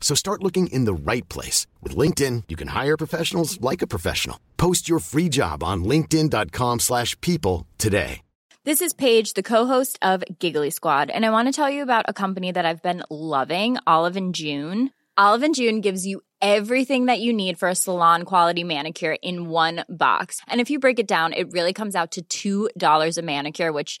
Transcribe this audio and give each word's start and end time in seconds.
So 0.00 0.14
start 0.14 0.42
looking 0.42 0.68
in 0.68 0.86
the 0.86 1.12
right 1.12 1.28
place. 1.28 1.66
With 1.82 1.94
LinkedIn, 1.94 2.44
you 2.48 2.56
can 2.56 2.68
hire 2.68 2.96
professionals 2.96 3.60
like 3.60 3.82
a 3.82 3.86
professional. 3.86 4.40
Post 4.56 4.88
your 4.88 5.00
free 5.00 5.28
job 5.28 5.62
on 5.62 5.84
linkedin.com 5.84 6.80
slash 6.80 7.20
people 7.20 7.66
today. 7.76 8.22
This 8.64 8.82
is 8.82 8.92
Paige, 8.92 9.32
the 9.32 9.42
co-host 9.42 9.98
of 10.02 10.22
Giggly 10.38 10.68
Squad, 10.68 11.08
and 11.08 11.24
I 11.24 11.30
want 11.30 11.48
to 11.48 11.52
tell 11.52 11.70
you 11.70 11.82
about 11.82 12.04
a 12.06 12.12
company 12.12 12.52
that 12.52 12.66
I've 12.66 12.82
been 12.82 13.02
loving, 13.08 13.78
Olive 13.86 14.16
and 14.16 14.34
June. 14.34 14.90
Olive 15.16 15.42
and 15.42 15.54
June 15.54 15.80
gives 15.80 16.06
you 16.06 16.20
everything 16.42 17.06
that 17.06 17.20
you 17.20 17.32
need 17.32 17.58
for 17.58 17.68
a 17.68 17.74
salon 17.74 18.24
quality 18.24 18.64
manicure 18.64 19.16
in 19.22 19.48
one 19.48 19.86
box. 19.88 20.42
And 20.46 20.60
if 20.60 20.68
you 20.68 20.80
break 20.80 20.98
it 20.98 21.08
down, 21.08 21.32
it 21.32 21.50
really 21.52 21.72
comes 21.72 21.96
out 21.96 22.18
to 22.28 22.68
$2 22.70 23.18
a 23.18 23.22
manicure, 23.22 23.72
which 23.72 24.00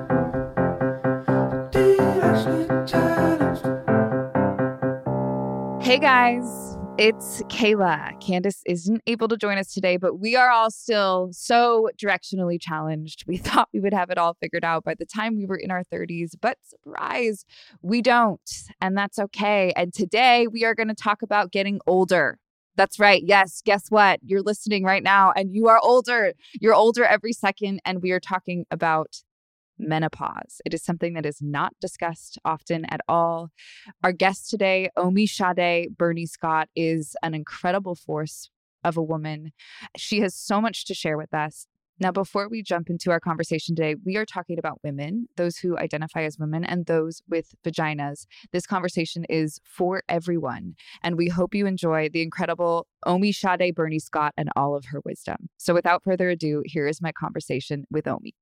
Hey 5.91 5.99
guys, 5.99 6.77
it's 6.97 7.43
Kayla. 7.49 8.17
Candace 8.21 8.63
isn't 8.65 9.01
able 9.07 9.27
to 9.27 9.35
join 9.35 9.57
us 9.57 9.73
today, 9.73 9.97
but 9.97 10.21
we 10.21 10.37
are 10.37 10.49
all 10.49 10.71
still 10.71 11.31
so 11.33 11.89
directionally 12.01 12.57
challenged. 12.61 13.25
We 13.27 13.35
thought 13.45 13.67
we 13.73 13.81
would 13.81 13.93
have 13.93 14.09
it 14.09 14.17
all 14.17 14.33
figured 14.35 14.63
out 14.63 14.85
by 14.85 14.95
the 14.95 15.05
time 15.05 15.35
we 15.35 15.45
were 15.45 15.57
in 15.57 15.69
our 15.69 15.83
30s, 15.83 16.35
but 16.39 16.57
surprise, 16.63 17.43
we 17.81 18.01
don't. 18.01 18.39
And 18.79 18.97
that's 18.97 19.19
okay. 19.19 19.73
And 19.75 19.93
today 19.93 20.47
we 20.47 20.63
are 20.63 20.75
going 20.75 20.87
to 20.87 20.95
talk 20.95 21.23
about 21.23 21.51
getting 21.51 21.81
older. 21.85 22.39
That's 22.77 22.97
right. 22.97 23.21
Yes. 23.21 23.61
Guess 23.65 23.87
what? 23.89 24.21
You're 24.23 24.43
listening 24.43 24.85
right 24.85 25.03
now 25.03 25.33
and 25.35 25.53
you 25.53 25.67
are 25.67 25.79
older. 25.83 26.31
You're 26.61 26.73
older 26.73 27.03
every 27.03 27.33
second. 27.33 27.81
And 27.83 28.01
we 28.01 28.11
are 28.11 28.21
talking 28.21 28.65
about 28.71 29.23
menopause. 29.81 30.61
It 30.65 30.73
is 30.73 30.83
something 30.83 31.13
that 31.15 31.25
is 31.25 31.41
not 31.41 31.73
discussed 31.81 32.37
often 32.45 32.85
at 32.85 33.01
all. 33.07 33.49
Our 34.03 34.11
guest 34.11 34.49
today, 34.49 34.89
Omisade 34.97 35.97
Burney-Scott, 35.97 36.69
is 36.75 37.15
an 37.23 37.33
incredible 37.33 37.95
force 37.95 38.49
of 38.83 38.97
a 38.97 39.03
woman. 39.03 39.51
She 39.97 40.21
has 40.21 40.35
so 40.35 40.61
much 40.61 40.85
to 40.85 40.93
share 40.93 41.17
with 41.17 41.33
us. 41.33 41.67
Now, 41.99 42.11
before 42.11 42.49
we 42.49 42.63
jump 42.63 42.89
into 42.89 43.11
our 43.11 43.19
conversation 43.19 43.75
today, 43.75 43.93
we 44.03 44.17
are 44.17 44.25
talking 44.25 44.57
about 44.57 44.79
women, 44.83 45.27
those 45.37 45.57
who 45.57 45.77
identify 45.77 46.23
as 46.23 46.39
women, 46.39 46.65
and 46.65 46.87
those 46.87 47.21
with 47.29 47.53
vaginas. 47.63 48.25
This 48.51 48.65
conversation 48.65 49.23
is 49.29 49.59
for 49.63 50.01
everyone, 50.09 50.73
and 51.03 51.15
we 51.15 51.27
hope 51.27 51.53
you 51.53 51.67
enjoy 51.67 52.09
the 52.09 52.23
incredible 52.23 52.87
Omisade 53.05 53.75
Burney-Scott 53.75 54.33
and 54.35 54.49
all 54.55 54.75
of 54.75 54.85
her 54.85 54.99
wisdom. 55.05 55.49
So, 55.57 55.75
without 55.75 56.03
further 56.03 56.29
ado, 56.31 56.63
here 56.65 56.87
is 56.87 57.03
my 57.03 57.11
conversation 57.11 57.85
with 57.91 58.07
Omi. 58.07 58.33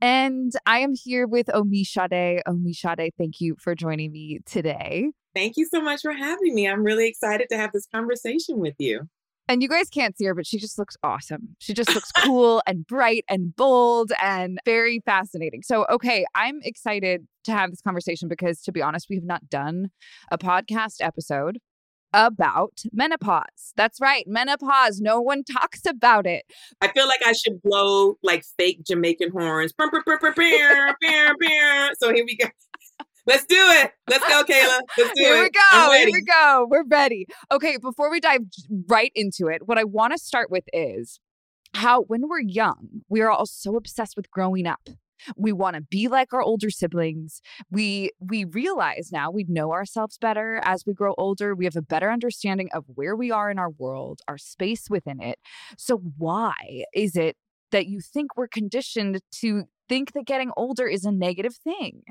And 0.00 0.52
I 0.66 0.80
am 0.80 0.94
here 0.94 1.26
with 1.26 1.46
Omisade. 1.46 2.40
Omi 2.46 2.72
Sade, 2.72 3.12
thank 3.16 3.40
you 3.40 3.54
for 3.58 3.74
joining 3.74 4.12
me 4.12 4.40
today. 4.44 5.10
Thank 5.34 5.56
you 5.56 5.66
so 5.66 5.80
much 5.80 6.02
for 6.02 6.12
having 6.12 6.54
me. 6.54 6.68
I'm 6.68 6.82
really 6.82 7.08
excited 7.08 7.48
to 7.50 7.56
have 7.56 7.72
this 7.72 7.86
conversation 7.86 8.58
with 8.58 8.74
you. 8.78 9.08
And 9.46 9.62
you 9.62 9.68
guys 9.68 9.90
can't 9.90 10.16
see 10.16 10.24
her, 10.24 10.34
but 10.34 10.46
she 10.46 10.58
just 10.58 10.78
looks 10.78 10.96
awesome. 11.02 11.56
She 11.58 11.74
just 11.74 11.94
looks 11.94 12.10
cool 12.24 12.62
and 12.66 12.86
bright 12.86 13.24
and 13.28 13.54
bold 13.54 14.10
and 14.20 14.58
very 14.64 15.00
fascinating. 15.04 15.62
So, 15.62 15.86
okay, 15.90 16.24
I'm 16.34 16.60
excited 16.62 17.26
to 17.44 17.52
have 17.52 17.70
this 17.70 17.82
conversation 17.82 18.28
because, 18.28 18.62
to 18.62 18.72
be 18.72 18.80
honest, 18.80 19.06
we 19.10 19.16
have 19.16 19.24
not 19.24 19.48
done 19.48 19.90
a 20.30 20.38
podcast 20.38 20.96
episode 21.00 21.58
about 22.14 22.82
menopause. 22.92 23.72
That's 23.76 24.00
right, 24.00 24.24
menopause. 24.26 25.00
No 25.00 25.20
one 25.20 25.42
talks 25.52 25.84
about 25.86 26.26
it. 26.26 26.44
I 26.80 26.88
feel 26.88 27.06
like 27.06 27.20
I 27.26 27.32
should 27.32 27.60
blow 27.62 28.16
like 28.22 28.44
fake 28.56 28.84
Jamaican 28.84 29.30
horns. 29.32 29.74
so 29.78 29.90
here 32.14 32.24
we 32.24 32.36
go. 32.36 32.46
Let's 33.26 33.46
do 33.46 33.56
it. 33.58 33.90
Let's 34.08 34.28
go, 34.28 34.44
Kayla. 34.44 34.80
Let's 34.98 35.12
do 35.14 35.22
Here 35.22 35.36
it. 35.36 35.42
we 35.44 35.50
go. 35.50 35.92
Here 35.92 36.08
we 36.12 36.20
go. 36.20 36.66
We're 36.68 36.84
ready. 36.84 37.26
Okay, 37.50 37.78
before 37.78 38.10
we 38.10 38.20
dive 38.20 38.42
right 38.86 39.10
into 39.14 39.46
it, 39.46 39.62
what 39.66 39.78
I 39.78 39.84
want 39.84 40.12
to 40.12 40.18
start 40.18 40.50
with 40.50 40.64
is 40.74 41.20
how 41.72 42.02
when 42.02 42.28
we're 42.28 42.40
young, 42.40 43.02
we 43.08 43.22
are 43.22 43.30
all 43.30 43.46
so 43.46 43.76
obsessed 43.76 44.14
with 44.14 44.30
growing 44.30 44.66
up. 44.66 44.90
We 45.36 45.52
want 45.52 45.76
to 45.76 45.82
be 45.82 46.08
like 46.08 46.32
our 46.32 46.42
older 46.42 46.70
siblings. 46.70 47.40
We 47.70 48.10
we 48.18 48.44
realize 48.44 49.10
now 49.12 49.30
we 49.30 49.44
know 49.48 49.72
ourselves 49.72 50.18
better 50.18 50.60
as 50.64 50.84
we 50.86 50.94
grow 50.94 51.14
older. 51.18 51.54
We 51.54 51.64
have 51.64 51.76
a 51.76 51.82
better 51.82 52.10
understanding 52.10 52.68
of 52.72 52.84
where 52.86 53.16
we 53.16 53.30
are 53.30 53.50
in 53.50 53.58
our 53.58 53.70
world, 53.70 54.20
our 54.28 54.38
space 54.38 54.88
within 54.90 55.22
it. 55.22 55.38
So 55.78 55.98
why 56.18 56.84
is 56.94 57.16
it 57.16 57.36
that 57.72 57.86
you 57.86 58.00
think 58.00 58.36
we're 58.36 58.48
conditioned 58.48 59.20
to 59.40 59.64
think 59.88 60.12
that 60.12 60.26
getting 60.26 60.50
older 60.56 60.86
is 60.86 61.04
a 61.04 61.12
negative 61.12 61.56
thing? 61.56 62.02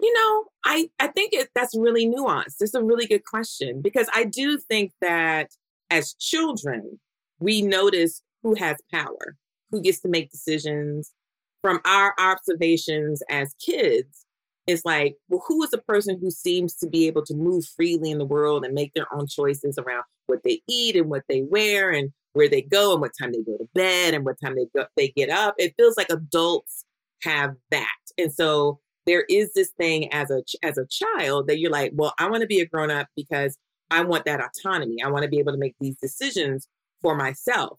You 0.00 0.14
know, 0.14 0.44
I, 0.64 0.90
I 1.00 1.08
think 1.08 1.32
it, 1.32 1.48
that's 1.54 1.76
really 1.76 2.06
nuanced. 2.06 2.56
It's 2.60 2.74
a 2.74 2.82
really 2.82 3.06
good 3.06 3.24
question 3.24 3.82
because 3.82 4.08
I 4.14 4.24
do 4.24 4.58
think 4.58 4.92
that 5.00 5.50
as 5.90 6.14
children, 6.14 7.00
we 7.40 7.62
notice 7.62 8.22
who 8.42 8.54
has 8.54 8.76
power, 8.92 9.36
who 9.70 9.82
gets 9.82 10.00
to 10.00 10.08
make 10.08 10.30
decisions. 10.30 11.12
From 11.62 11.80
our 11.84 12.14
observations 12.18 13.22
as 13.28 13.54
kids, 13.54 14.24
it's 14.66 14.84
like, 14.84 15.16
well, 15.28 15.42
who 15.48 15.62
is 15.62 15.72
a 15.72 15.78
person 15.78 16.18
who 16.20 16.30
seems 16.30 16.74
to 16.74 16.88
be 16.88 17.06
able 17.06 17.24
to 17.24 17.34
move 17.34 17.64
freely 17.64 18.10
in 18.10 18.18
the 18.18 18.24
world 18.24 18.64
and 18.64 18.74
make 18.74 18.92
their 18.94 19.12
own 19.12 19.26
choices 19.26 19.78
around 19.78 20.04
what 20.26 20.42
they 20.44 20.60
eat 20.68 20.94
and 20.94 21.08
what 21.08 21.24
they 21.28 21.42
wear 21.42 21.90
and 21.90 22.12
where 22.34 22.48
they 22.48 22.62
go 22.62 22.92
and 22.92 23.00
what 23.00 23.12
time 23.18 23.32
they 23.32 23.42
go 23.42 23.56
to 23.56 23.68
bed 23.74 24.14
and 24.14 24.24
what 24.24 24.38
time 24.40 24.54
they 24.54 24.66
go, 24.76 24.86
they 24.96 25.08
get 25.08 25.30
up. 25.30 25.54
It 25.58 25.74
feels 25.76 25.96
like 25.96 26.10
adults 26.10 26.84
have 27.22 27.54
that. 27.70 27.88
And 28.18 28.32
so 28.32 28.78
there 29.06 29.24
is 29.30 29.52
this 29.54 29.70
thing 29.78 30.12
as 30.12 30.30
a 30.30 30.42
as 30.62 30.76
a 30.76 30.86
child 30.86 31.48
that 31.48 31.58
you're 31.58 31.70
like, 31.70 31.92
well, 31.94 32.12
I 32.18 32.28
want 32.28 32.42
to 32.42 32.46
be 32.46 32.60
a 32.60 32.66
grown 32.66 32.90
up 32.90 33.08
because 33.16 33.56
I 33.90 34.04
want 34.04 34.26
that 34.26 34.40
autonomy. 34.40 35.02
I 35.02 35.08
want 35.08 35.22
to 35.22 35.30
be 35.30 35.38
able 35.38 35.52
to 35.52 35.58
make 35.58 35.74
these 35.80 35.96
decisions 35.96 36.68
for 37.00 37.14
myself. 37.16 37.78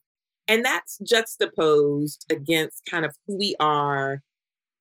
And 0.49 0.65
that's 0.65 0.97
juxtaposed 1.03 2.25
against 2.31 2.83
kind 2.89 3.05
of 3.05 3.15
who 3.27 3.37
we 3.37 3.55
are 3.59 4.23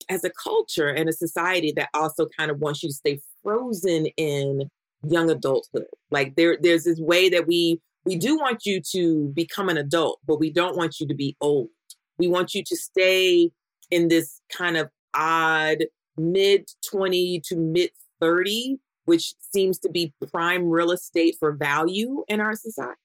as 0.09 0.25
a 0.25 0.31
culture 0.31 0.88
and 0.88 1.11
a 1.11 1.12
society 1.12 1.73
that 1.76 1.91
also 1.93 2.26
kind 2.38 2.50
of 2.50 2.59
wants 2.59 2.82
you 2.82 2.88
to 2.88 2.94
stay 2.94 3.20
frozen 3.43 4.06
in 4.17 4.70
young 5.06 5.31
adulthood. 5.31 5.85
Like 6.11 6.37
there 6.37 6.56
there's 6.61 6.85
this 6.85 6.99
way 6.99 7.29
that 7.29 7.47
we 7.47 7.81
we 8.06 8.17
do 8.17 8.38
want 8.38 8.65
you 8.65 8.81
to 8.93 9.29
become 9.35 9.69
an 9.69 9.76
adult, 9.76 10.20
but 10.26 10.41
we 10.41 10.50
don't 10.50 10.76
want 10.76 11.00
you 11.00 11.06
to 11.06 11.15
be 11.15 11.37
old. 11.43 11.69
We 12.17 12.29
want 12.29 12.55
you 12.55 12.65
to 12.65 12.76
stay 12.76 13.50
in 13.91 14.09
this 14.09 14.41
kind 14.50 14.79
of 14.79 14.88
odd 15.12 15.85
mid 16.17 16.70
20 16.91 17.43
to 17.44 17.56
mid 17.56 17.91
30, 18.23 18.79
which 19.05 19.35
seems 19.41 19.79
to 19.81 19.91
be 19.91 20.15
prime 20.32 20.65
real 20.65 20.93
estate 20.93 21.37
for 21.38 21.53
value 21.53 22.25
in 22.26 22.41
our 22.41 22.55
society. 22.56 22.97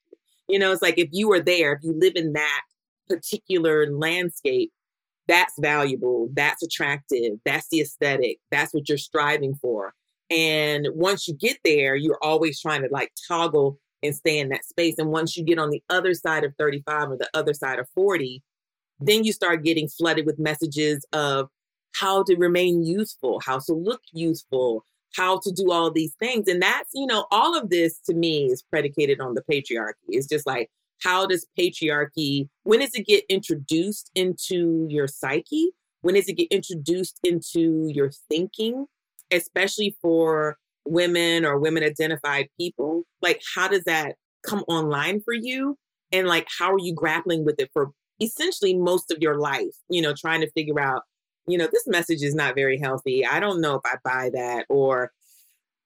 You 0.48 0.60
know, 0.60 0.72
it's 0.72 0.82
like 0.82 0.98
if 0.98 1.10
you 1.12 1.32
are 1.34 1.40
there, 1.40 1.74
if 1.74 1.80
you 1.84 1.94
live 1.98 2.14
in 2.16 2.34
that 2.34 2.62
particular 3.08 3.92
landscape, 3.92 4.72
that's 5.28 5.54
valuable, 5.60 6.30
that's 6.34 6.62
attractive, 6.64 7.40
that's 7.46 7.68
the 7.70 7.82
aesthetic, 7.82 8.40
that's 8.52 8.74
what 8.74 8.90
you're 8.90 8.98
striving 8.98 9.56
for. 9.56 9.94
And 10.30 10.88
once 10.94 11.28
you 11.28 11.36
get 11.36 11.58
there, 11.64 11.96
you're 11.96 12.20
always 12.22 12.60
trying 12.60 12.82
to 12.82 12.90
like 12.92 13.12
toggle 13.28 13.80
and 14.02 14.16
stay 14.16 14.40
in 14.40 14.50
that 14.50 14.66
space. 14.66 14.96
And 14.98 15.12
once 15.12 15.38
you 15.38 15.46
get 15.46 15.60
on 15.60 15.70
the 15.70 15.82
other 15.90 16.14
side 16.14 16.44
of 16.44 16.54
35 16.58 17.12
or 17.12 17.18
the 17.18 17.30
other 17.34 17.54
side 17.54 17.80
of 17.80 17.88
40, 17.96 18.42
then 19.00 19.24
you 19.24 19.32
start 19.32 19.64
getting 19.64 19.88
flooded 19.88 20.26
with 20.26 20.40
messages 20.40 21.06
of 21.14 21.50
how 21.94 22.24
to 22.24 22.36
remain 22.36 22.84
youthful, 22.84 23.40
how 23.46 23.60
to 23.60 23.74
look 23.74 24.02
youthful, 24.12 24.84
how 25.16 25.40
to 25.44 25.52
do 25.52 25.72
all 25.72 25.92
these 25.92 26.16
things. 26.20 26.48
And 26.48 26.62
that's, 26.62 26.90
you 26.94 27.06
know, 27.06 27.26
all 27.32 27.58
of 27.58 27.70
this 27.70 28.00
to 28.08 28.14
me 28.14 28.46
is 28.46 28.64
predicated 28.64 29.20
on 29.20 29.36
the 29.36 29.44
patriarchy. 29.50 29.94
It's 30.10 30.28
just 30.28 30.46
like, 30.46 30.70
how 31.02 31.26
does 31.26 31.46
patriarchy, 31.60 32.48
when 32.64 32.80
does 32.80 32.96
it 32.96 33.06
get 33.06 33.24
introduced 33.30 34.10
into 34.16 34.88
your 34.90 35.08
psyche? 35.08 35.72
When 36.02 36.16
does 36.16 36.28
it 36.28 36.34
get 36.34 36.52
introduced 36.52 37.20
into 37.24 37.88
your 37.90 38.12
thinking, 38.30 38.86
especially 39.32 39.96
for 40.02 40.58
women 40.86 41.46
or 41.46 41.60
women 41.60 41.84
identified 41.84 42.48
people? 42.60 43.04
Like, 43.22 43.42
how 43.56 43.68
does 43.68 43.84
that 43.84 44.16
come 44.46 44.64
online 44.68 45.22
for 45.22 45.34
you? 45.34 45.78
And 46.12 46.28
like, 46.28 46.48
how 46.60 46.74
are 46.74 46.80
you 46.80 46.94
grappling 46.94 47.46
with 47.46 47.60
it 47.60 47.70
for 47.74 47.92
essentially 48.22 48.76
most 48.76 49.12
of 49.12 49.18
your 49.22 49.38
life? 49.38 49.76
You 49.90 50.02
know, 50.02 50.14
trying 50.14 50.42
to 50.42 50.52
figure 50.52 50.80
out 50.80 51.04
you 51.48 51.58
know, 51.58 51.68
this 51.72 51.88
message 51.88 52.22
is 52.22 52.36
not 52.36 52.56
very 52.56 52.78
healthy. 52.78 53.26
I 53.26 53.40
don't 53.40 53.62
know 53.62 53.76
if 53.76 53.82
I 53.86 53.98
buy 54.04 54.30
that. 54.34 54.66
Or 54.70 55.12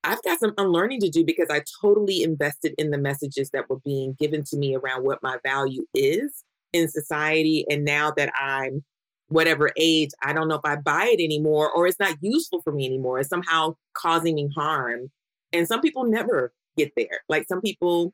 I've 0.04 0.22
got 0.24 0.40
some 0.40 0.54
unlearning 0.58 1.02
to 1.02 1.10
do 1.10 1.26
because 1.26 1.50
I 1.50 1.64
totally 1.82 2.24
invested 2.24 2.76
in 2.78 2.92
the 2.92 2.98
messages 2.98 3.50
that 3.52 3.70
were 3.70 3.80
being 3.80 4.16
given 4.20 4.44
to 4.46 4.58
me 4.58 4.76
around 4.76 5.04
what 5.04 5.24
my 5.24 5.38
value 5.44 5.86
is 5.94 6.44
in 6.74 6.88
society. 6.88 7.66
And 7.70 7.84
now 7.84 8.12
that 8.12 8.32
I'm 8.40 8.84
whatever 9.30 9.72
age, 9.78 10.12
I 10.24 10.34
don't 10.34 10.48
know 10.48 10.56
if 10.56 10.66
I 10.66 10.78
buy 10.78 11.10
it 11.12 11.22
anymore 11.22 11.72
or 11.72 11.88
it's 11.88 12.00
not 12.00 12.16
useful 12.22 12.62
for 12.62 12.72
me 12.72 12.86
anymore. 12.86 13.20
It's 13.20 13.30
somehow 13.30 13.76
causing 13.94 14.36
me 14.36 14.50
harm. 14.56 15.12
And 15.52 15.68
some 15.68 15.82
people 15.82 16.06
never 16.06 16.54
get 16.78 16.94
there. 16.96 17.22
Like 17.28 17.48
some 17.48 17.62
people 17.62 18.14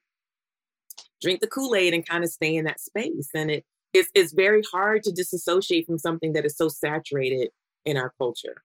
drink 1.21 1.41
the 1.41 1.47
Kool 1.47 1.75
Aid 1.75 1.93
and 1.93 2.07
kind 2.07 2.23
of 2.23 2.29
stay 2.29 2.55
in 2.55 2.65
that 2.65 2.79
space. 2.79 3.29
And 3.35 3.51
it 3.51 3.65
it's 3.93 4.09
it's 4.13 4.33
very 4.33 4.63
hard 4.71 5.03
to 5.03 5.11
disassociate 5.11 5.85
from 5.85 5.97
something 5.97 6.33
that 6.33 6.45
is 6.45 6.55
so 6.55 6.67
saturated 6.67 7.49
in 7.85 7.97
our 7.97 8.13
culture. 8.17 8.63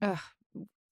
Ugh, 0.00 0.18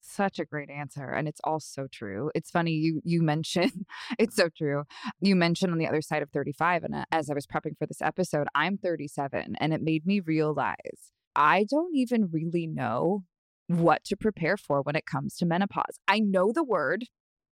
such 0.01 0.39
a 0.39 0.45
great 0.45 0.69
answer 0.69 1.09
and 1.09 1.27
it's 1.27 1.41
all 1.43 1.59
so 1.59 1.87
true. 1.91 2.31
It's 2.35 2.49
funny 2.49 2.71
you 2.71 3.01
you 3.03 3.21
mentioned 3.21 3.85
it's 4.19 4.35
so 4.35 4.49
true. 4.49 4.83
You 5.21 5.35
mentioned 5.35 5.71
on 5.71 5.77
the 5.77 5.87
other 5.87 6.01
side 6.01 6.23
of 6.23 6.29
35 6.31 6.83
and 6.83 6.95
uh, 6.95 7.05
as 7.11 7.29
i 7.29 7.33
was 7.33 7.45
prepping 7.47 7.77
for 7.77 7.85
this 7.85 8.01
episode 8.01 8.47
i'm 8.55 8.77
37 8.77 9.55
and 9.59 9.73
it 9.73 9.81
made 9.81 10.05
me 10.05 10.19
realize 10.19 11.11
i 11.35 11.65
don't 11.69 11.95
even 11.95 12.29
really 12.31 12.67
know 12.67 13.23
what 13.67 14.03
to 14.05 14.15
prepare 14.15 14.57
for 14.57 14.81
when 14.81 14.95
it 14.95 15.05
comes 15.05 15.35
to 15.37 15.45
menopause. 15.45 15.99
I 16.07 16.19
know 16.19 16.51
the 16.51 16.63
word. 16.63 17.05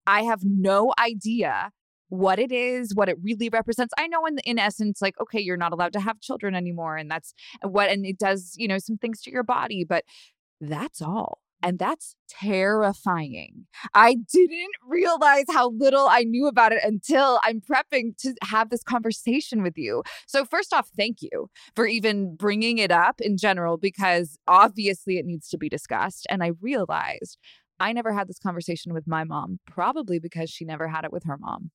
I 0.06 0.22
have 0.22 0.40
no 0.44 0.92
idea 0.98 1.70
what 2.08 2.38
it 2.38 2.52
is, 2.52 2.94
what 2.94 3.08
it 3.08 3.16
really 3.22 3.48
represents. 3.48 3.94
I 3.98 4.06
know 4.06 4.26
in 4.26 4.38
in 4.44 4.58
essence 4.58 5.00
like 5.02 5.20
okay, 5.20 5.40
you're 5.40 5.56
not 5.56 5.72
allowed 5.72 5.92
to 5.94 6.00
have 6.00 6.20
children 6.20 6.54
anymore 6.54 6.96
and 6.96 7.10
that's 7.10 7.34
what 7.62 7.90
and 7.90 8.04
it 8.06 8.18
does, 8.18 8.54
you 8.56 8.68
know, 8.68 8.78
some 8.78 8.96
things 8.98 9.20
to 9.22 9.30
your 9.30 9.42
body, 9.42 9.84
but 9.84 10.04
that's 10.60 11.02
all. 11.02 11.38
And 11.62 11.78
that's 11.78 12.14
terrifying. 12.28 13.66
I 13.94 14.16
didn't 14.30 14.74
realize 14.86 15.46
how 15.50 15.70
little 15.70 16.06
I 16.06 16.22
knew 16.22 16.46
about 16.46 16.72
it 16.72 16.84
until 16.84 17.40
I'm 17.42 17.62
prepping 17.62 18.18
to 18.18 18.34
have 18.42 18.68
this 18.68 18.82
conversation 18.82 19.62
with 19.62 19.78
you. 19.78 20.02
So, 20.26 20.44
first 20.44 20.74
off, 20.74 20.90
thank 20.94 21.22
you 21.22 21.48
for 21.74 21.86
even 21.86 22.36
bringing 22.36 22.76
it 22.76 22.90
up 22.90 23.18
in 23.22 23.38
general, 23.38 23.78
because 23.78 24.36
obviously 24.46 25.16
it 25.16 25.24
needs 25.24 25.48
to 25.48 25.58
be 25.58 25.70
discussed. 25.70 26.26
And 26.28 26.42
I 26.42 26.50
realized 26.60 27.38
I 27.80 27.94
never 27.94 28.12
had 28.12 28.28
this 28.28 28.38
conversation 28.38 28.92
with 28.92 29.06
my 29.06 29.24
mom, 29.24 29.58
probably 29.66 30.18
because 30.18 30.50
she 30.50 30.66
never 30.66 30.88
had 30.88 31.06
it 31.06 31.12
with 31.12 31.24
her 31.24 31.38
mom 31.38 31.70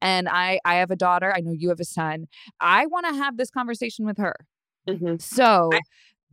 and 0.00 0.28
I 0.28 0.60
I 0.64 0.76
have 0.76 0.90
a 0.90 0.96
daughter. 0.96 1.32
I 1.34 1.40
know 1.40 1.52
you 1.52 1.68
have 1.70 1.80
a 1.80 1.84
son. 1.84 2.26
I 2.60 2.86
want 2.86 3.06
to 3.06 3.14
have 3.14 3.36
this 3.36 3.50
conversation 3.50 4.06
with 4.06 4.18
her. 4.18 4.34
Mm-hmm. 4.88 5.16
So. 5.18 5.70
I- 5.72 5.80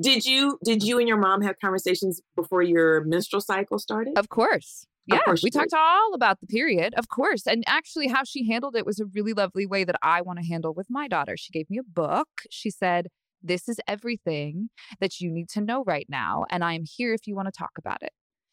did 0.01 0.25
you 0.25 0.59
did 0.61 0.83
you 0.83 0.99
and 0.99 1.07
your 1.07 1.15
mom 1.15 1.41
have 1.41 1.55
conversations 1.61 2.21
before 2.35 2.61
your 2.61 3.05
menstrual 3.05 3.39
cycle 3.39 3.79
started? 3.79 4.17
Of 4.17 4.27
course. 4.27 4.85
Yeah, 5.07 5.19
of 5.27 5.39
we 5.43 5.51
talked 5.51 5.73
all 5.73 6.13
about 6.15 6.39
the 6.41 6.47
period, 6.47 6.95
of 6.95 7.09
course. 7.09 7.45
And 7.45 7.63
actually, 7.67 8.07
how 8.07 8.23
she 8.23 8.47
handled 8.49 8.75
it 8.75 8.85
was 8.85 8.99
a 8.99 9.05
really 9.05 9.33
lovely 9.33 9.65
way 9.65 9.83
that 9.83 9.95
I 10.01 10.21
want 10.21 10.39
to 10.39 10.45
handle 10.45 10.73
with 10.73 10.87
my 10.89 11.07
daughter. 11.07 11.37
She 11.37 11.51
gave 11.51 11.69
me 11.69 11.77
a 11.77 11.83
book. 11.83 12.27
She 12.49 12.71
said, 12.71 13.07
This 13.41 13.69
is 13.69 13.79
everything 13.87 14.69
that 14.99 15.19
you 15.19 15.31
need 15.31 15.47
to 15.49 15.61
know 15.61 15.83
right 15.83 16.07
now. 16.09 16.45
And 16.49 16.63
I 16.63 16.73
am 16.73 16.83
here 16.85 17.13
if 17.13 17.27
you 17.27 17.35
want 17.35 17.47
to 17.47 17.51
talk 17.51 17.71
about 17.77 18.01
it. 18.01 18.11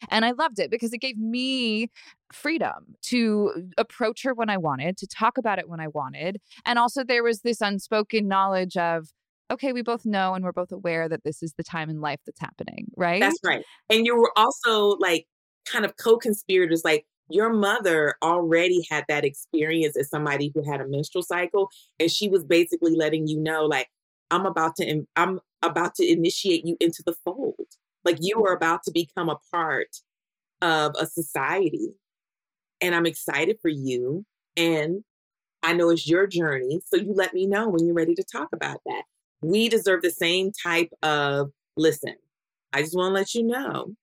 And 0.09 0.25
I 0.25 0.32
loved 0.32 0.59
it 0.59 0.71
because 0.71 0.92
it 0.92 0.99
gave 0.99 1.18
me 1.18 1.90
freedom 2.32 2.97
to 3.02 3.71
approach 3.78 4.23
her 4.25 4.35
when 4.35 4.50
I 4.50 4.56
wanted, 4.56 4.97
to 4.99 5.06
talk 5.06 5.38
about 5.38 5.59
it 5.59 5.68
when 5.68 5.80
I 5.80 5.88
wanted. 5.88 6.40
And 6.64 6.78
also, 6.78 7.04
there 7.04 7.23
was 7.23 7.40
this 7.40 7.61
unspoken 7.61 8.28
knowledge 8.28 8.76
of, 8.76 9.09
okay, 9.50 9.73
we 9.73 9.82
both 9.82 10.04
know 10.04 10.35
and 10.35 10.44
we're 10.44 10.52
both 10.52 10.73
aware 10.73 11.09
that 11.09 11.25
this 11.25 11.42
is 11.42 11.54
the 11.56 11.64
time 11.64 11.90
in 11.90 12.00
life 12.00 12.21
that's 12.26 12.40
happening, 12.40 12.87
right? 12.97 13.21
That's 13.21 13.38
right. 13.44 13.64
And 13.90 14.06
you 14.06 14.16
were 14.16 14.32
also 14.37 14.97
like 14.99 15.26
kind 15.66 15.85
of 15.85 15.97
co 15.97 16.16
conspirators, 16.16 16.82
like, 16.85 17.06
your 17.28 17.52
mother 17.52 18.14
already 18.23 18.87
had 18.90 19.04
that 19.09 19.25
experience 19.25 19.97
as 19.97 20.11
somebody 20.11 20.52
who 20.54 20.62
had 20.68 20.80
a 20.80 20.88
menstrual 20.88 21.23
cycle 21.23 21.71
and 21.99 22.11
she 22.11 22.28
was 22.28 22.44
basically 22.44 22.94
letting 22.94 23.26
you 23.26 23.40
know 23.40 23.64
like 23.64 23.88
i'm 24.30 24.44
about 24.44 24.76
to 24.76 25.04
i'm 25.16 25.40
about 25.62 25.94
to 25.94 26.06
initiate 26.06 26.66
you 26.66 26.76
into 26.80 27.02
the 27.06 27.14
fold 27.25 27.54
like 28.04 28.18
you 28.21 28.44
are 28.44 28.54
about 28.54 28.82
to 28.85 28.90
become 28.92 29.28
a 29.28 29.38
part 29.52 29.88
of 30.61 30.94
a 30.99 31.06
society. 31.06 31.90
And 32.80 32.94
I'm 32.94 33.06
excited 33.06 33.59
for 33.62 33.68
you. 33.68 34.25
And 34.56 35.04
I 35.62 35.73
know 35.73 35.90
it's 35.90 36.09
your 36.09 36.26
journey. 36.26 36.80
So 36.87 36.97
you 36.97 37.12
let 37.14 37.35
me 37.35 37.47
know 37.47 37.68
when 37.68 37.85
you're 37.85 37.94
ready 37.94 38.14
to 38.14 38.25
talk 38.25 38.49
about 38.52 38.80
that. 38.87 39.02
We 39.42 39.68
deserve 39.68 40.02
the 40.02 40.11
same 40.11 40.52
type 40.52 40.90
of 41.02 41.50
listen. 41.76 42.14
I 42.73 42.82
just 42.82 42.97
want 42.97 43.11
to 43.11 43.14
let 43.14 43.35
you 43.35 43.44
know 43.44 43.94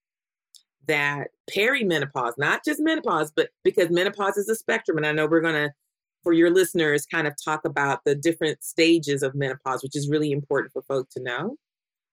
that 0.87 1.27
perimenopause, 1.51 2.33
not 2.37 2.63
just 2.65 2.79
menopause, 2.81 3.31
but 3.35 3.49
because 3.63 3.89
menopause 3.89 4.37
is 4.37 4.49
a 4.49 4.55
spectrum. 4.55 4.97
And 4.97 5.05
I 5.05 5.11
know 5.11 5.27
we're 5.27 5.41
going 5.41 5.55
to, 5.55 5.71
for 6.23 6.33
your 6.33 6.49
listeners, 6.49 7.05
kind 7.05 7.27
of 7.27 7.33
talk 7.43 7.63
about 7.65 8.03
the 8.05 8.15
different 8.15 8.63
stages 8.63 9.23
of 9.23 9.35
menopause, 9.35 9.83
which 9.83 9.95
is 9.95 10.09
really 10.09 10.31
important 10.31 10.73
for 10.73 10.81
folks 10.81 11.13
to 11.13 11.23
know. 11.23 11.55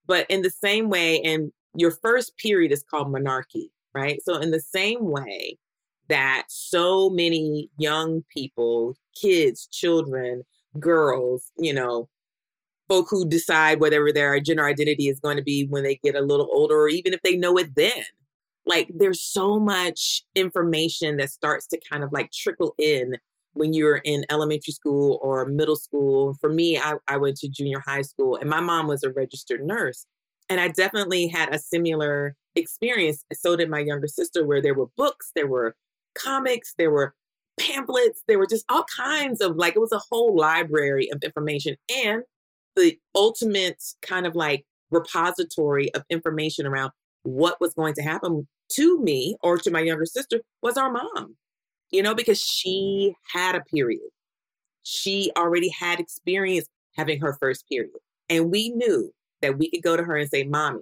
But 0.07 0.27
in 0.31 0.43
the 0.43 0.51
same 0.51 0.89
way, 0.89 1.21
and 1.23 1.53
your 1.77 1.91
first 1.91 2.37
period 2.39 2.73
is 2.73 2.85
called 2.89 3.09
menarche, 3.09 3.71
right? 3.95 4.21
So, 4.25 4.37
in 4.37 4.51
the 4.51 4.61
same 4.61 5.05
way 5.05 5.59
that 6.09 6.45
so 6.49 7.11
many 7.11 7.71
young 7.79 8.25
people, 8.33 8.97
kids, 9.21 9.67
children, 9.71 10.45
girls, 10.79 11.51
you 11.59 11.73
know, 11.73 12.09
folk 12.89 13.09
who 13.11 13.29
decide 13.29 13.81
whatever 13.81 14.13
their 14.13 14.39
gender 14.41 14.67
identity 14.67 15.09
is 15.09 15.21
going 15.21 15.37
to 15.37 15.43
be 15.43 15.67
when 15.67 15.83
they 15.83 15.97
get 16.03 16.15
a 16.15 16.21
little 16.21 16.49
older, 16.53 16.77
or 16.77 16.89
even 16.89 17.13
if 17.13 17.23
they 17.23 17.37
know 17.37 17.57
it 17.59 17.75
then, 17.75 18.05
like 18.67 18.91
there's 18.95 19.23
so 19.23 19.59
much 19.59 20.25
information 20.35 21.17
that 21.17 21.31
starts 21.31 21.67
to 21.69 21.81
kind 21.91 22.05
of 22.05 22.13
like 22.13 22.31
trickle 22.33 22.75
in 22.79 23.17
when 23.55 23.73
you're 23.73 23.97
in 23.99 24.25
elementary 24.31 24.73
school 24.73 25.19
or 25.23 25.47
middle 25.47 25.77
school. 25.77 26.35
For 26.41 26.51
me, 26.51 26.79
I, 26.79 26.95
I 27.09 27.17
went 27.17 27.37
to 27.39 27.49
junior 27.49 27.81
high 27.81 28.03
school 28.03 28.37
and 28.37 28.51
my 28.51 28.61
mom 28.61 28.87
was 28.87 29.03
a 29.03 29.13
registered 29.13 29.65
nurse. 29.65 30.07
And 30.49 30.61
I 30.61 30.69
definitely 30.69 31.27
had 31.27 31.55
a 31.55 31.59
similar 31.59 32.35
experience. 32.55 33.25
So 33.33 33.57
did 33.57 33.69
my 33.71 33.81
younger 33.81 34.07
sister, 34.07 34.47
where 34.47 34.63
there 34.63 34.75
were 34.75 34.87
books, 34.97 35.33
there 35.35 35.49
were 35.49 35.75
comics, 36.15 36.75
there 36.79 36.91
were 36.91 37.15
pamphlets, 37.59 38.23
there 38.29 38.39
were 38.39 38.47
just 38.47 38.65
all 38.69 38.85
kinds 38.97 39.41
of 39.41 39.57
like, 39.57 39.77
it 39.77 39.81
was 39.81 39.93
a 39.93 40.01
whole 40.11 40.37
library 40.37 41.11
of 41.11 41.23
information. 41.23 41.77
And 42.05 42.23
the 42.77 42.99
ultimate 43.15 43.83
kind 44.03 44.27
of 44.27 44.35
like 44.35 44.65
repository 44.91 45.93
of 45.95 46.05
information 46.11 46.67
around 46.67 46.93
what 47.23 47.61
was 47.61 47.75
going 47.75 47.95
to 47.95 48.03
happen 48.03 48.47
to 48.73 49.01
me 49.01 49.37
or 49.43 49.59
to 49.59 49.71
my 49.71 49.81
younger 49.81 50.07
sister 50.07 50.41
was 50.63 50.77
our 50.77 50.91
mom, 50.91 51.37
you 51.91 52.03
know, 52.03 52.15
because 52.15 52.41
she 52.41 53.15
had 53.33 53.55
a 53.57 53.63
period. 53.63 54.09
She 54.83 55.33
already 55.37 55.69
had 55.69 55.99
experience 55.99 56.67
having 56.97 57.21
her 57.21 57.37
first 57.41 57.69
period. 57.69 57.91
And 58.29 58.51
we 58.51 58.71
knew 58.71 59.13
that 59.43 59.59
we 59.59 59.71
could 59.71 59.83
go 59.83 59.97
to 59.97 60.05
her 60.05 60.17
and 60.17 60.29
say, 60.29 60.45
Mommy, 60.45 60.81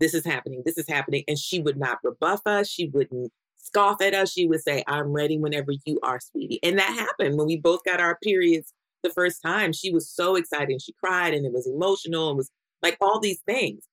this 0.00 0.14
is 0.14 0.24
happening, 0.24 0.62
this 0.64 0.78
is 0.78 0.88
happening. 0.88 1.24
And 1.28 1.38
she 1.38 1.60
would 1.60 1.78
not 1.78 1.98
rebuff 2.02 2.40
us. 2.46 2.68
She 2.68 2.88
wouldn't 2.88 3.32
scoff 3.56 4.02
at 4.02 4.14
us. 4.14 4.32
She 4.32 4.46
would 4.46 4.62
say, 4.62 4.82
I'm 4.86 5.12
ready 5.12 5.38
whenever 5.38 5.72
you 5.84 6.00
are, 6.02 6.20
sweetie. 6.20 6.60
And 6.62 6.78
that 6.78 6.92
happened 6.92 7.38
when 7.38 7.46
we 7.46 7.56
both 7.56 7.84
got 7.84 8.00
our 8.00 8.18
periods 8.22 8.72
the 9.02 9.10
first 9.10 9.42
time. 9.42 9.72
She 9.72 9.92
was 9.92 10.08
so 10.08 10.36
excited. 10.36 10.82
She 10.82 10.92
cried 10.92 11.34
and 11.34 11.46
it 11.46 11.52
was 11.52 11.66
emotional 11.66 12.28
and 12.28 12.36
was 12.36 12.50
like 12.82 12.96
all 13.00 13.20
these 13.20 13.40
things. 13.46 13.84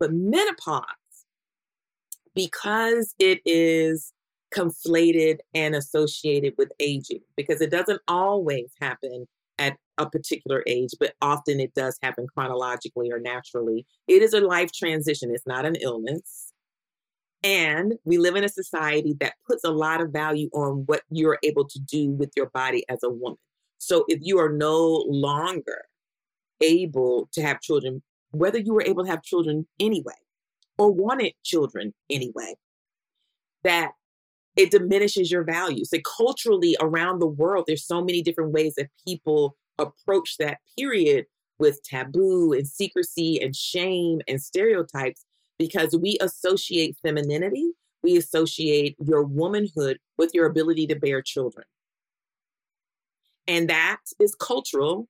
But 0.00 0.12
menopause, 0.12 0.84
because 2.34 3.14
it 3.18 3.40
is 3.44 4.12
conflated 4.52 5.38
and 5.54 5.74
associated 5.74 6.54
with 6.58 6.72
aging, 6.80 7.20
because 7.36 7.60
it 7.60 7.70
doesn't 7.70 8.00
always 8.08 8.72
happen 8.80 9.26
at 9.58 9.76
a 9.98 10.08
particular 10.08 10.62
age, 10.66 10.90
but 10.98 11.14
often 11.22 11.60
it 11.60 11.74
does 11.74 11.98
happen 12.02 12.26
chronologically 12.32 13.10
or 13.12 13.20
naturally. 13.20 13.86
It 14.08 14.22
is 14.22 14.32
a 14.32 14.40
life 14.40 14.72
transition, 14.72 15.30
it's 15.32 15.46
not 15.46 15.66
an 15.66 15.76
illness. 15.76 16.52
And 17.42 17.94
we 18.04 18.16
live 18.16 18.36
in 18.36 18.44
a 18.44 18.48
society 18.48 19.14
that 19.20 19.34
puts 19.46 19.64
a 19.64 19.70
lot 19.70 20.00
of 20.00 20.10
value 20.10 20.48
on 20.54 20.84
what 20.86 21.02
you're 21.10 21.38
able 21.42 21.68
to 21.68 21.78
do 21.78 22.10
with 22.10 22.30
your 22.36 22.46
body 22.50 22.84
as 22.88 23.02
a 23.02 23.10
woman. 23.10 23.38
So 23.78 24.04
if 24.08 24.20
you 24.22 24.38
are 24.38 24.50
no 24.50 25.04
longer 25.06 25.82
able 26.62 27.28
to 27.32 27.42
have 27.42 27.60
children, 27.60 28.02
whether 28.30 28.58
you 28.58 28.72
were 28.72 28.82
able 28.82 29.04
to 29.04 29.10
have 29.10 29.22
children 29.22 29.66
anyway 29.78 30.14
or 30.78 30.90
wanted 30.90 31.34
children 31.44 31.92
anyway, 32.08 32.54
that 33.62 33.92
it 34.56 34.70
diminishes 34.70 35.30
your 35.30 35.42
value. 35.42 35.84
So 35.84 35.98
culturally 36.16 36.76
around 36.80 37.18
the 37.18 37.26
world, 37.26 37.64
there's 37.66 37.86
so 37.86 38.00
many 38.00 38.22
different 38.22 38.52
ways 38.52 38.74
that 38.76 38.90
people 39.06 39.56
approach 39.78 40.36
that 40.38 40.58
period 40.78 41.26
with 41.58 41.82
taboo 41.82 42.52
and 42.52 42.66
secrecy 42.66 43.40
and 43.40 43.54
shame 43.54 44.20
and 44.28 44.40
stereotypes 44.40 45.24
because 45.58 45.96
we 45.96 46.18
associate 46.20 46.96
femininity, 47.02 47.70
we 48.02 48.16
associate 48.16 48.96
your 49.04 49.22
womanhood 49.22 49.98
with 50.18 50.30
your 50.34 50.46
ability 50.46 50.86
to 50.88 50.96
bear 50.96 51.22
children. 51.22 51.64
And 53.46 53.68
that 53.68 54.00
is 54.20 54.34
cultural. 54.34 55.08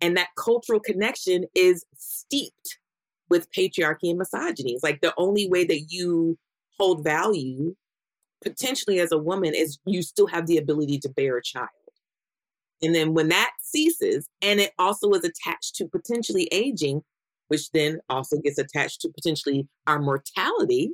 And 0.00 0.16
that 0.16 0.28
cultural 0.36 0.80
connection 0.80 1.46
is 1.54 1.84
steeped 1.96 2.78
with 3.30 3.50
patriarchy 3.52 4.10
and 4.10 4.18
misogyny. 4.18 4.72
It's 4.72 4.82
like 4.82 5.00
the 5.00 5.14
only 5.16 5.48
way 5.48 5.64
that 5.64 5.86
you 5.88 6.38
hold 6.78 7.04
value 7.04 7.74
potentially 8.44 9.00
as 9.00 9.12
a 9.12 9.18
woman 9.18 9.54
is 9.54 9.78
you 9.86 10.02
still 10.02 10.26
have 10.26 10.46
the 10.46 10.58
ability 10.58 10.98
to 11.00 11.08
bear 11.08 11.36
a 11.36 11.42
child. 11.42 11.68
And 12.82 12.94
then 12.94 13.14
when 13.14 13.28
that 13.28 13.50
ceases, 13.62 14.28
and 14.42 14.60
it 14.60 14.72
also 14.78 15.10
is 15.12 15.24
attached 15.24 15.74
to 15.76 15.88
potentially 15.88 16.48
aging, 16.52 17.02
which 17.48 17.70
then 17.72 18.00
also 18.08 18.38
gets 18.38 18.58
attached 18.58 19.00
to 19.02 19.08
potentially 19.08 19.66
our 19.86 19.98
mortality, 20.00 20.90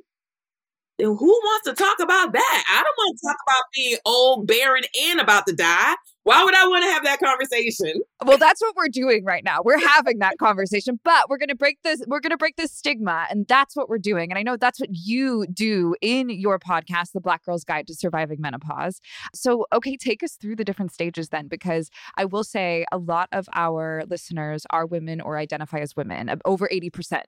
then 0.98 1.08
who 1.08 1.26
wants 1.26 1.68
to 1.68 1.74
talk 1.74 1.98
about 2.00 2.32
that? 2.32 2.64
I 2.70 2.82
don't 2.82 2.96
want 2.96 3.18
to 3.18 3.26
talk 3.26 3.36
about 3.48 3.62
being 3.74 3.96
old, 4.04 4.46
barren, 4.46 4.84
and 5.02 5.20
about 5.20 5.46
to 5.46 5.54
die. 5.54 5.94
Why 6.24 6.44
would 6.44 6.54
I 6.54 6.66
want 6.66 6.84
to 6.84 6.90
have 6.90 7.04
that 7.04 7.18
conversation? 7.18 8.02
Well, 8.24 8.36
that's 8.36 8.60
what 8.60 8.76
we're 8.76 8.88
doing 8.88 9.24
right 9.24 9.42
now. 9.42 9.60
We're 9.64 9.80
having 9.88 10.18
that 10.18 10.36
conversation, 10.38 11.00
but 11.02 11.30
we're 11.30 11.38
going 11.38 11.48
to 11.48 11.54
break 11.54 11.78
this 11.82 12.02
we're 12.06 12.20
going 12.20 12.30
to 12.30 12.36
break 12.36 12.56
this 12.56 12.72
stigma 12.72 13.26
and 13.30 13.46
that's 13.48 13.74
what 13.74 13.88
we're 13.88 13.98
doing. 13.98 14.30
And 14.30 14.38
I 14.38 14.42
know 14.42 14.56
that's 14.56 14.78
what 14.78 14.90
you 14.92 15.46
do 15.52 15.94
in 16.02 16.28
your 16.28 16.58
podcast, 16.58 17.12
The 17.12 17.20
Black 17.20 17.44
Girl's 17.44 17.64
Guide 17.64 17.86
to 17.86 17.94
Surviving 17.94 18.40
Menopause. 18.40 19.00
So, 19.34 19.66
okay, 19.72 19.96
take 19.96 20.22
us 20.22 20.34
through 20.34 20.56
the 20.56 20.64
different 20.64 20.92
stages 20.92 21.30
then 21.30 21.48
because 21.48 21.90
I 22.16 22.26
will 22.26 22.44
say 22.44 22.84
a 22.92 22.98
lot 22.98 23.28
of 23.32 23.48
our 23.54 24.04
listeners 24.08 24.66
are 24.70 24.86
women 24.86 25.20
or 25.20 25.38
identify 25.38 25.78
as 25.78 25.96
women, 25.96 26.30
over 26.44 26.68
80%. 26.68 27.22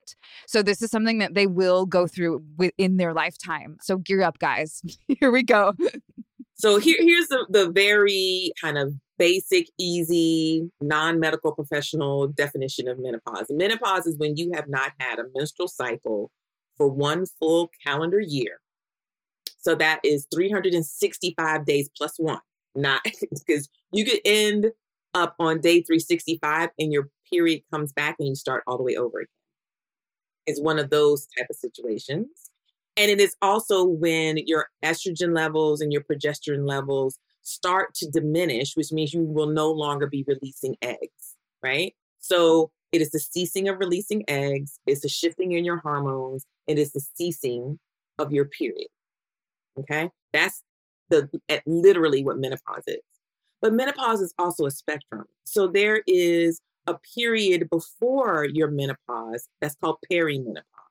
So, 0.46 0.62
this 0.62 0.82
is 0.82 0.90
something 0.90 1.18
that 1.18 1.34
they 1.34 1.46
will 1.46 1.86
go 1.86 2.06
through 2.06 2.44
within 2.58 2.98
their 2.98 3.14
lifetime. 3.14 3.78
So, 3.80 3.96
gear 3.96 4.22
up, 4.22 4.38
guys. 4.38 4.82
Here 5.20 5.30
we 5.30 5.42
go. 5.42 5.72
So 6.62 6.78
here, 6.78 6.98
here's 7.00 7.26
the, 7.26 7.44
the 7.50 7.72
very 7.72 8.52
kind 8.60 8.78
of 8.78 8.94
basic, 9.18 9.66
easy, 9.80 10.70
non 10.80 11.18
medical 11.18 11.52
professional 11.52 12.28
definition 12.28 12.86
of 12.86 13.00
menopause. 13.00 13.46
Menopause 13.50 14.06
is 14.06 14.16
when 14.16 14.36
you 14.36 14.52
have 14.54 14.68
not 14.68 14.92
had 15.00 15.18
a 15.18 15.24
menstrual 15.34 15.66
cycle 15.66 16.30
for 16.76 16.88
one 16.88 17.26
full 17.40 17.68
calendar 17.84 18.20
year. 18.20 18.60
So 19.58 19.74
that 19.74 19.98
is 20.04 20.28
365 20.32 21.66
days 21.66 21.90
plus 21.96 22.14
one, 22.18 22.38
not 22.76 23.02
because 23.44 23.68
you 23.92 24.04
could 24.04 24.20
end 24.24 24.70
up 25.14 25.34
on 25.40 25.60
day 25.60 25.82
365 25.82 26.70
and 26.78 26.92
your 26.92 27.08
period 27.28 27.62
comes 27.72 27.92
back 27.92 28.14
and 28.20 28.28
you 28.28 28.36
start 28.36 28.62
all 28.68 28.76
the 28.76 28.84
way 28.84 28.94
over 28.94 29.18
again. 29.18 29.26
It's 30.46 30.60
one 30.60 30.78
of 30.78 30.90
those 30.90 31.26
type 31.36 31.48
of 31.50 31.56
situations. 31.56 32.51
And 32.96 33.10
it 33.10 33.20
is 33.20 33.34
also 33.40 33.84
when 33.84 34.38
your 34.46 34.68
estrogen 34.84 35.34
levels 35.34 35.80
and 35.80 35.92
your 35.92 36.02
progesterone 36.02 36.68
levels 36.68 37.18
start 37.42 37.94
to 37.94 38.10
diminish, 38.10 38.74
which 38.74 38.92
means 38.92 39.14
you 39.14 39.22
will 39.22 39.48
no 39.48 39.70
longer 39.70 40.06
be 40.06 40.24
releasing 40.26 40.76
eggs, 40.82 41.36
right? 41.62 41.94
So 42.18 42.70
it 42.92 43.00
is 43.00 43.10
the 43.10 43.18
ceasing 43.18 43.68
of 43.68 43.78
releasing 43.78 44.22
eggs, 44.28 44.78
it's 44.86 45.00
the 45.00 45.08
shifting 45.08 45.52
in 45.52 45.64
your 45.64 45.78
hormones, 45.78 46.44
it 46.66 46.78
is 46.78 46.92
the 46.92 47.00
ceasing 47.14 47.78
of 48.18 48.32
your 48.32 48.44
period. 48.44 48.88
Okay? 49.78 50.10
That's 50.32 50.62
the 51.08 51.28
literally 51.66 52.22
what 52.24 52.38
menopause 52.38 52.84
is. 52.86 53.00
But 53.62 53.72
menopause 53.72 54.20
is 54.20 54.34
also 54.38 54.66
a 54.66 54.70
spectrum. 54.70 55.24
So 55.44 55.66
there 55.66 56.02
is 56.06 56.60
a 56.86 56.96
period 57.14 57.70
before 57.70 58.44
your 58.44 58.70
menopause 58.70 59.48
that's 59.60 59.76
called 59.76 59.98
perimenopause. 60.10 60.81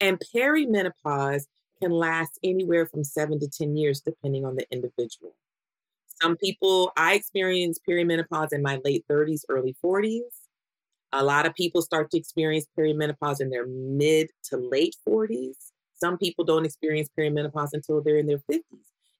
And 0.00 0.20
perimenopause 0.34 1.44
can 1.80 1.90
last 1.90 2.38
anywhere 2.42 2.86
from 2.86 3.04
seven 3.04 3.38
to 3.40 3.48
10 3.48 3.76
years, 3.76 4.00
depending 4.00 4.44
on 4.44 4.56
the 4.56 4.66
individual. 4.70 5.34
Some 6.22 6.36
people, 6.36 6.92
I 6.96 7.14
experienced 7.14 7.82
perimenopause 7.88 8.52
in 8.52 8.62
my 8.62 8.80
late 8.84 9.04
30s, 9.10 9.42
early 9.48 9.76
40s. 9.84 10.20
A 11.12 11.22
lot 11.22 11.46
of 11.46 11.54
people 11.54 11.82
start 11.82 12.10
to 12.10 12.18
experience 12.18 12.66
perimenopause 12.78 13.40
in 13.40 13.50
their 13.50 13.66
mid 13.66 14.30
to 14.44 14.56
late 14.56 14.96
40s. 15.08 15.56
Some 15.94 16.18
people 16.18 16.44
don't 16.44 16.64
experience 16.64 17.08
perimenopause 17.18 17.70
until 17.72 18.02
they're 18.02 18.18
in 18.18 18.26
their 18.26 18.42
50s. 18.50 18.62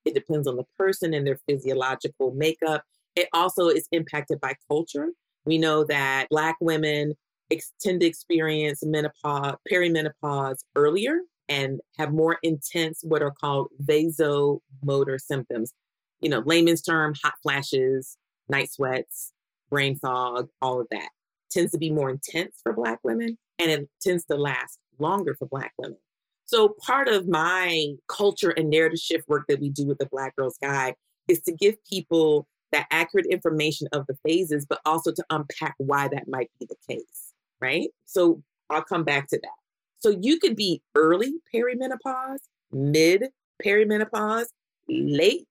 It 0.04 0.14
depends 0.14 0.47
on 0.47 0.56
the 0.56 0.64
person 0.78 1.14
and 1.14 1.26
their 1.26 1.38
physiological 1.49 2.33
makeup. 2.33 2.85
It 3.14 3.28
also 3.33 3.68
is 3.68 3.88
impacted 3.92 4.40
by 4.40 4.54
culture. 4.68 5.09
We 5.45 5.59
know 5.59 5.85
that 5.85 6.28
Black 6.28 6.56
women 6.61 7.14
ex- 7.50 7.73
tend 7.81 8.00
to 8.00 8.07
experience 8.07 8.83
menopause, 8.85 9.57
perimenopause 9.71 10.59
earlier 10.75 11.21
and 11.49 11.81
have 11.99 12.12
more 12.12 12.38
intense, 12.43 13.00
what 13.03 13.23
are 13.23 13.31
called 13.31 13.69
vasomotor 13.83 15.21
symptoms. 15.21 15.73
You 16.21 16.31
know, 16.31 16.43
layman's 16.45 16.83
term, 16.83 17.15
hot 17.23 17.35
flashes, 17.43 18.17
night 18.49 18.73
sweats, 18.73 19.33
brain 19.71 19.97
fog, 19.97 20.49
all 20.62 20.81
of 20.81 20.87
that 20.91 21.09
tends 21.50 21.73
to 21.73 21.79
be 21.79 21.91
more 21.91 22.11
intense 22.11 22.61
for 22.62 22.73
Black 22.73 22.99
women 23.05 23.38
and 23.59 23.71
it 23.71 23.88
tends 24.00 24.25
to 24.26 24.37
last 24.37 24.79
longer 24.99 25.35
for 25.38 25.47
Black 25.47 25.73
women. 25.79 25.99
So, 26.45 26.75
part 26.87 27.09
of 27.09 27.29
my 27.29 27.95
culture 28.09 28.50
and 28.50 28.71
narrative 28.71 29.00
shift 29.00 29.29
work 29.29 29.47
that 29.49 29.61
we 29.61 29.71
do 29.71 29.87
with 29.87 29.99
the 29.99 30.07
Black 30.07 30.37
Girls 30.37 30.59
Guide 30.61 30.95
is 31.29 31.41
to 31.43 31.53
give 31.53 31.75
people 31.85 32.47
that 32.73 32.87
accurate 32.91 33.26
information 33.26 33.88
of 33.93 34.07
the 34.07 34.17
phases, 34.25 34.67
but 34.67 34.81
also 34.85 35.12
to 35.12 35.25
unpack 35.31 35.75
why 35.79 36.09
that 36.09 36.29
might 36.29 36.50
be 36.61 36.67
the 36.67 36.76
case 36.88 37.25
right? 37.61 37.89
So 38.05 38.43
I'll 38.71 38.83
come 38.83 39.05
back 39.05 39.29
to 39.29 39.39
that. 39.43 39.51
So 39.99 40.17
you 40.21 40.39
could 40.39 40.57
be 40.57 40.83
early 40.95 41.35
perimenopause, 41.55 42.39
mid 42.73 43.27
perimenopause, 43.65 44.47
late 44.89 45.49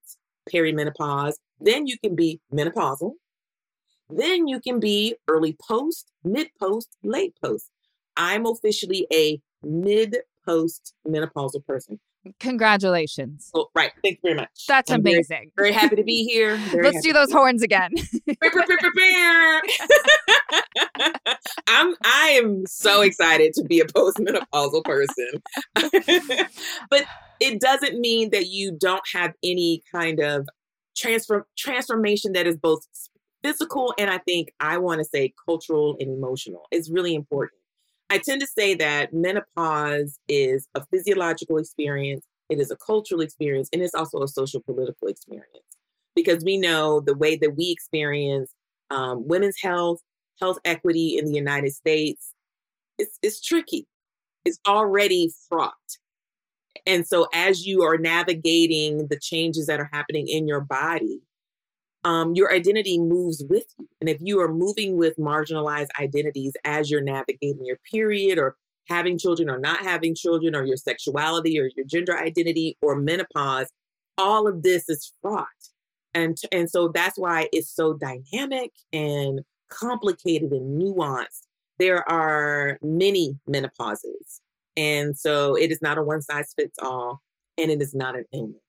perimenopause, 0.52 1.34
then 1.60 1.88
you 1.88 1.98
can 2.00 2.16
be 2.16 2.40
menopausal. 2.54 3.14
Then 4.10 4.48
you 4.48 4.60
can 4.60 4.80
be 4.80 5.16
early 5.28 5.58
post, 5.68 6.12
mid 6.24 6.50
post, 6.60 6.96
late 7.04 7.34
post. 7.44 7.72
I'm 8.16 8.46
officially 8.46 9.08
a 9.12 9.40
mid 9.64 10.18
post 10.46 10.94
menopausal 11.08 11.66
person. 11.66 12.00
Congratulations. 12.39 13.51
Oh, 13.53 13.67
right. 13.75 13.91
Thank 14.03 14.15
you 14.15 14.22
very 14.24 14.36
much. 14.36 14.65
That's 14.67 14.91
I'm 14.91 15.03
very- 15.03 15.15
amazing. 15.15 15.51
Very, 15.55 15.72
happy 15.72 15.96
to 15.96 16.03
be 16.03 16.24
here. 16.24 16.55
Very 16.72 16.84
Let's 16.84 17.01
do 17.01 17.13
those 17.13 17.32
horns 17.32 17.62
again. 17.62 17.91
I'm 21.67 21.96
I 22.03 22.39
am 22.41 22.65
so 22.65 23.01
excited 23.01 23.53
to 23.53 23.63
be 23.63 23.79
a 23.79 23.86
postmenopausal 23.86 24.84
person. 24.84 25.41
but 26.89 27.05
it 27.39 27.60
doesn't 27.60 28.00
mean 28.00 28.32
that 28.32 28.48
you 28.48 28.72
don't 28.79 29.03
have 29.13 29.34
any 29.44 29.84
kind 29.91 30.20
of 30.20 30.48
transfer 30.96 31.46
transformation 31.58 32.34
that 32.34 32.48
is 32.48 32.58
both 32.58 32.88
physical 33.44 33.94
and 34.00 34.10
I 34.10 34.17
think 34.20 34.53
I 34.60 34.77
want 34.77 35.00
to 35.00 35.05
say 35.05 35.34
cultural 35.48 35.98
and 36.00 36.10
emotional. 36.10 36.63
It's 36.72 36.89
really 36.89 37.13
important. 37.13 37.60
I 38.10 38.20
tend 38.20 38.42
to 38.42 38.48
say 38.48 38.76
that 38.76 39.14
menopause 39.14 40.20
is 40.28 40.68
a 40.76 40.86
physiological 40.86 41.58
experience, 41.58 42.26
it 42.50 42.60
is 42.60 42.70
a 42.72 42.78
cultural 42.78 43.22
experience, 43.22 43.70
and 43.74 43.82
it's 43.82 43.96
also 43.96 44.22
a 44.22 44.28
social 44.28 44.62
political 44.62 45.08
experience 45.08 45.66
because 46.16 46.44
we 46.44 46.58
know 46.58 47.00
the 47.00 47.16
way 47.16 47.36
that 47.36 47.56
we 47.56 47.72
experience 47.72 48.54
um, 48.90 49.28
women's 49.28 49.60
health, 49.62 50.02
health 50.40 50.58
equity 50.64 51.18
in 51.18 51.26
the 51.26 51.34
United 51.34 51.74
States, 51.74 52.34
it's, 52.98 53.18
it's 53.22 53.42
tricky. 53.42 53.88
It's 54.46 54.60
already 54.68 55.32
fraught. 55.50 55.74
And 56.86 57.08
so, 57.08 57.28
as 57.34 57.66
you 57.66 57.82
are 57.82 57.98
navigating 57.98 59.08
the 59.08 59.20
changes 59.20 59.66
that 59.66 59.80
are 59.80 59.90
happening 59.92 60.28
in 60.28 60.48
your 60.48 60.62
body, 60.62 61.22
um, 62.06 62.36
your 62.36 62.54
identity 62.54 63.00
moves 63.00 63.44
with 63.50 63.66
you. 63.78 63.90
And 64.00 64.10
if 64.10 64.20
you 64.22 64.40
are 64.40 64.54
moving 64.54 64.96
with 64.96 65.18
marginalized 65.18 65.88
identities 66.00 66.54
as 66.64 66.90
you're 66.90 67.02
navigating 67.02 67.66
your 67.66 67.80
period 67.92 68.38
or 68.38 68.56
having 68.88 69.18
children 69.18 69.50
or 69.50 69.58
not 69.58 69.80
having 69.80 70.14
children 70.14 70.56
or 70.56 70.64
your 70.64 70.78
sexuality 70.78 71.60
or 71.60 71.70
your 71.76 71.86
gender 71.86 72.16
identity 72.16 72.78
or 72.82 72.96
menopause, 72.96 73.72
all 74.20 74.48
of 74.48 74.62
this 74.62 74.88
is 74.88 75.12
fraught. 75.22 75.48
And, 76.14 76.38
and 76.52 76.70
so 76.70 76.90
that's 76.90 77.18
why 77.18 77.50
it's 77.52 77.72
so 77.76 77.94
dynamic 77.94 78.72
and 78.94 79.42
complicated 79.70 80.52
and 80.52 80.80
nuanced. 80.80 81.48
There 81.80 82.08
are 82.10 82.78
many 82.84 83.38
menopauses. 83.50 84.40
And 84.78 85.18
so 85.18 85.58
it 85.58 85.72
is 85.72 85.82
not 85.82 85.98
a 85.98 86.04
one 86.04 86.22
size 86.22 86.54
fits 86.56 86.78
all, 86.82 87.22
and 87.58 87.72
it 87.72 87.82
is 87.82 87.96
not 87.96 88.16
an 88.16 88.26
illness. 88.32 88.64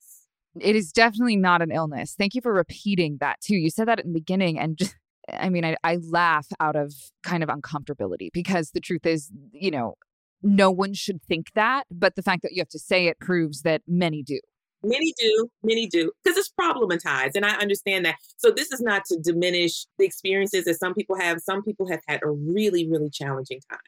It 0.61 0.77
is 0.77 0.93
definitely 0.93 1.37
not 1.37 1.63
an 1.63 1.71
illness. 1.71 2.15
Thank 2.17 2.35
you 2.35 2.41
for 2.41 2.53
repeating 2.53 3.19
that 3.21 3.41
too. 3.41 3.57
You 3.57 3.71
said 3.71 3.89
that 3.89 4.01
in 4.01 4.13
the 4.13 4.19
beginning, 4.21 4.59
and 4.59 4.77
just, 4.77 4.97
I 5.33 5.49
mean, 5.49 5.65
I, 5.65 5.77
I 5.85 5.97
laugh 5.97 6.47
out 6.61 6.77
of 6.77 6.95
kind 7.23 7.43
of 7.43 7.49
uncomfortability 7.49 8.31
because 8.33 8.71
the 8.71 8.81
truth 8.81 9.07
is, 9.07 9.31
you 9.53 9.71
know, 9.71 9.95
no 10.43 10.71
one 10.71 10.95
should 10.95 11.23
think 11.23 11.49
that. 11.55 11.85
But 11.91 12.15
the 12.15 12.23
fact 12.23 12.43
that 12.43 12.53
you 12.53 12.61
have 12.61 12.69
to 12.69 12.79
say 12.79 13.07
it 13.07 13.19
proves 13.19 13.63
that 13.63 13.83
many 13.87 14.23
do. 14.23 14.41
Many 14.83 15.13
do, 15.19 15.49
many 15.65 15.87
do, 15.87 16.13
because 16.23 16.39
it's 16.39 16.53
problematized. 16.61 17.33
And 17.35 17.45
I 17.45 17.57
understand 17.57 18.05
that. 18.05 18.17
So 18.37 18.51
this 18.51 18.71
is 18.71 18.81
not 18.81 19.05
to 19.07 19.19
diminish 19.19 19.87
the 19.99 20.05
experiences 20.05 20.67
that 20.67 20.79
some 20.79 20.95
people 20.95 21.19
have. 21.19 21.41
Some 21.41 21.65
people 21.65 21.89
have 21.91 22.01
had 22.07 22.21
a 22.23 22.31
really, 22.31 22.89
really 22.89 23.11
challenging 23.11 23.61
time. 23.71 23.81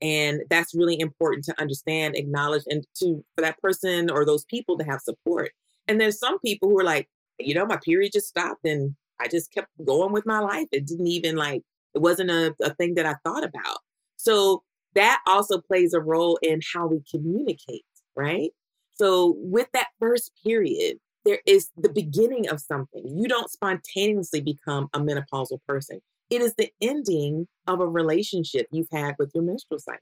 And 0.00 0.42
that's 0.48 0.76
really 0.76 1.00
important 1.00 1.44
to 1.46 1.60
understand, 1.60 2.16
acknowledge, 2.16 2.62
and 2.68 2.84
to 3.00 3.24
for 3.34 3.42
that 3.42 3.58
person 3.60 4.10
or 4.10 4.24
those 4.24 4.44
people 4.44 4.78
to 4.78 4.84
have 4.84 5.00
support. 5.00 5.50
And 5.88 6.00
there's 6.00 6.18
some 6.18 6.38
people 6.40 6.68
who 6.68 6.78
are 6.78 6.84
like, 6.84 7.08
you 7.38 7.54
know, 7.54 7.66
my 7.66 7.78
period 7.82 8.12
just 8.12 8.28
stopped 8.28 8.64
and 8.64 8.94
I 9.20 9.28
just 9.28 9.52
kept 9.52 9.68
going 9.84 10.12
with 10.12 10.26
my 10.26 10.38
life. 10.38 10.68
It 10.70 10.86
didn't 10.86 11.06
even 11.06 11.36
like, 11.36 11.62
it 11.94 12.00
wasn't 12.00 12.30
a, 12.30 12.54
a 12.62 12.74
thing 12.74 12.94
that 12.94 13.06
I 13.06 13.14
thought 13.24 13.44
about. 13.44 13.78
So 14.16 14.62
that 14.94 15.20
also 15.26 15.60
plays 15.60 15.94
a 15.94 16.00
role 16.00 16.38
in 16.42 16.60
how 16.72 16.86
we 16.86 17.02
communicate, 17.10 17.84
right? 18.16 18.50
So 18.92 19.36
with 19.38 19.68
that 19.72 19.88
first 19.98 20.32
period, 20.44 20.98
there 21.24 21.40
is 21.46 21.70
the 21.76 21.88
beginning 21.88 22.48
of 22.48 22.60
something. 22.60 23.02
You 23.06 23.28
don't 23.28 23.50
spontaneously 23.50 24.40
become 24.40 24.88
a 24.92 25.00
menopausal 25.00 25.58
person. 25.66 26.00
It 26.30 26.42
is 26.42 26.54
the 26.56 26.70
ending 26.80 27.46
of 27.66 27.80
a 27.80 27.86
relationship 27.86 28.66
you've 28.70 28.90
had 28.92 29.14
with 29.18 29.30
your 29.34 29.44
menstrual 29.44 29.80
cycle. 29.80 30.00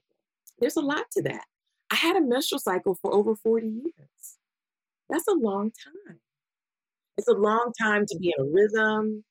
There's 0.59 0.75
a 0.75 0.81
lot 0.81 1.05
to 1.13 1.23
that. 1.23 1.45
I 1.91 1.95
had 1.95 2.17
a 2.17 2.21
menstrual 2.21 2.59
cycle 2.59 2.95
for 3.01 3.13
over 3.13 3.35
40 3.35 3.67
years. 3.67 4.09
That's 5.09 5.27
a 5.27 5.33
long 5.33 5.71
time. 5.71 6.19
It's 7.17 7.27
a 7.27 7.33
long 7.33 7.71
time 7.79 8.05
to 8.07 8.17
be 8.17 8.33
in 8.37 8.45
a 8.45 8.49
rhythm. 8.49 9.23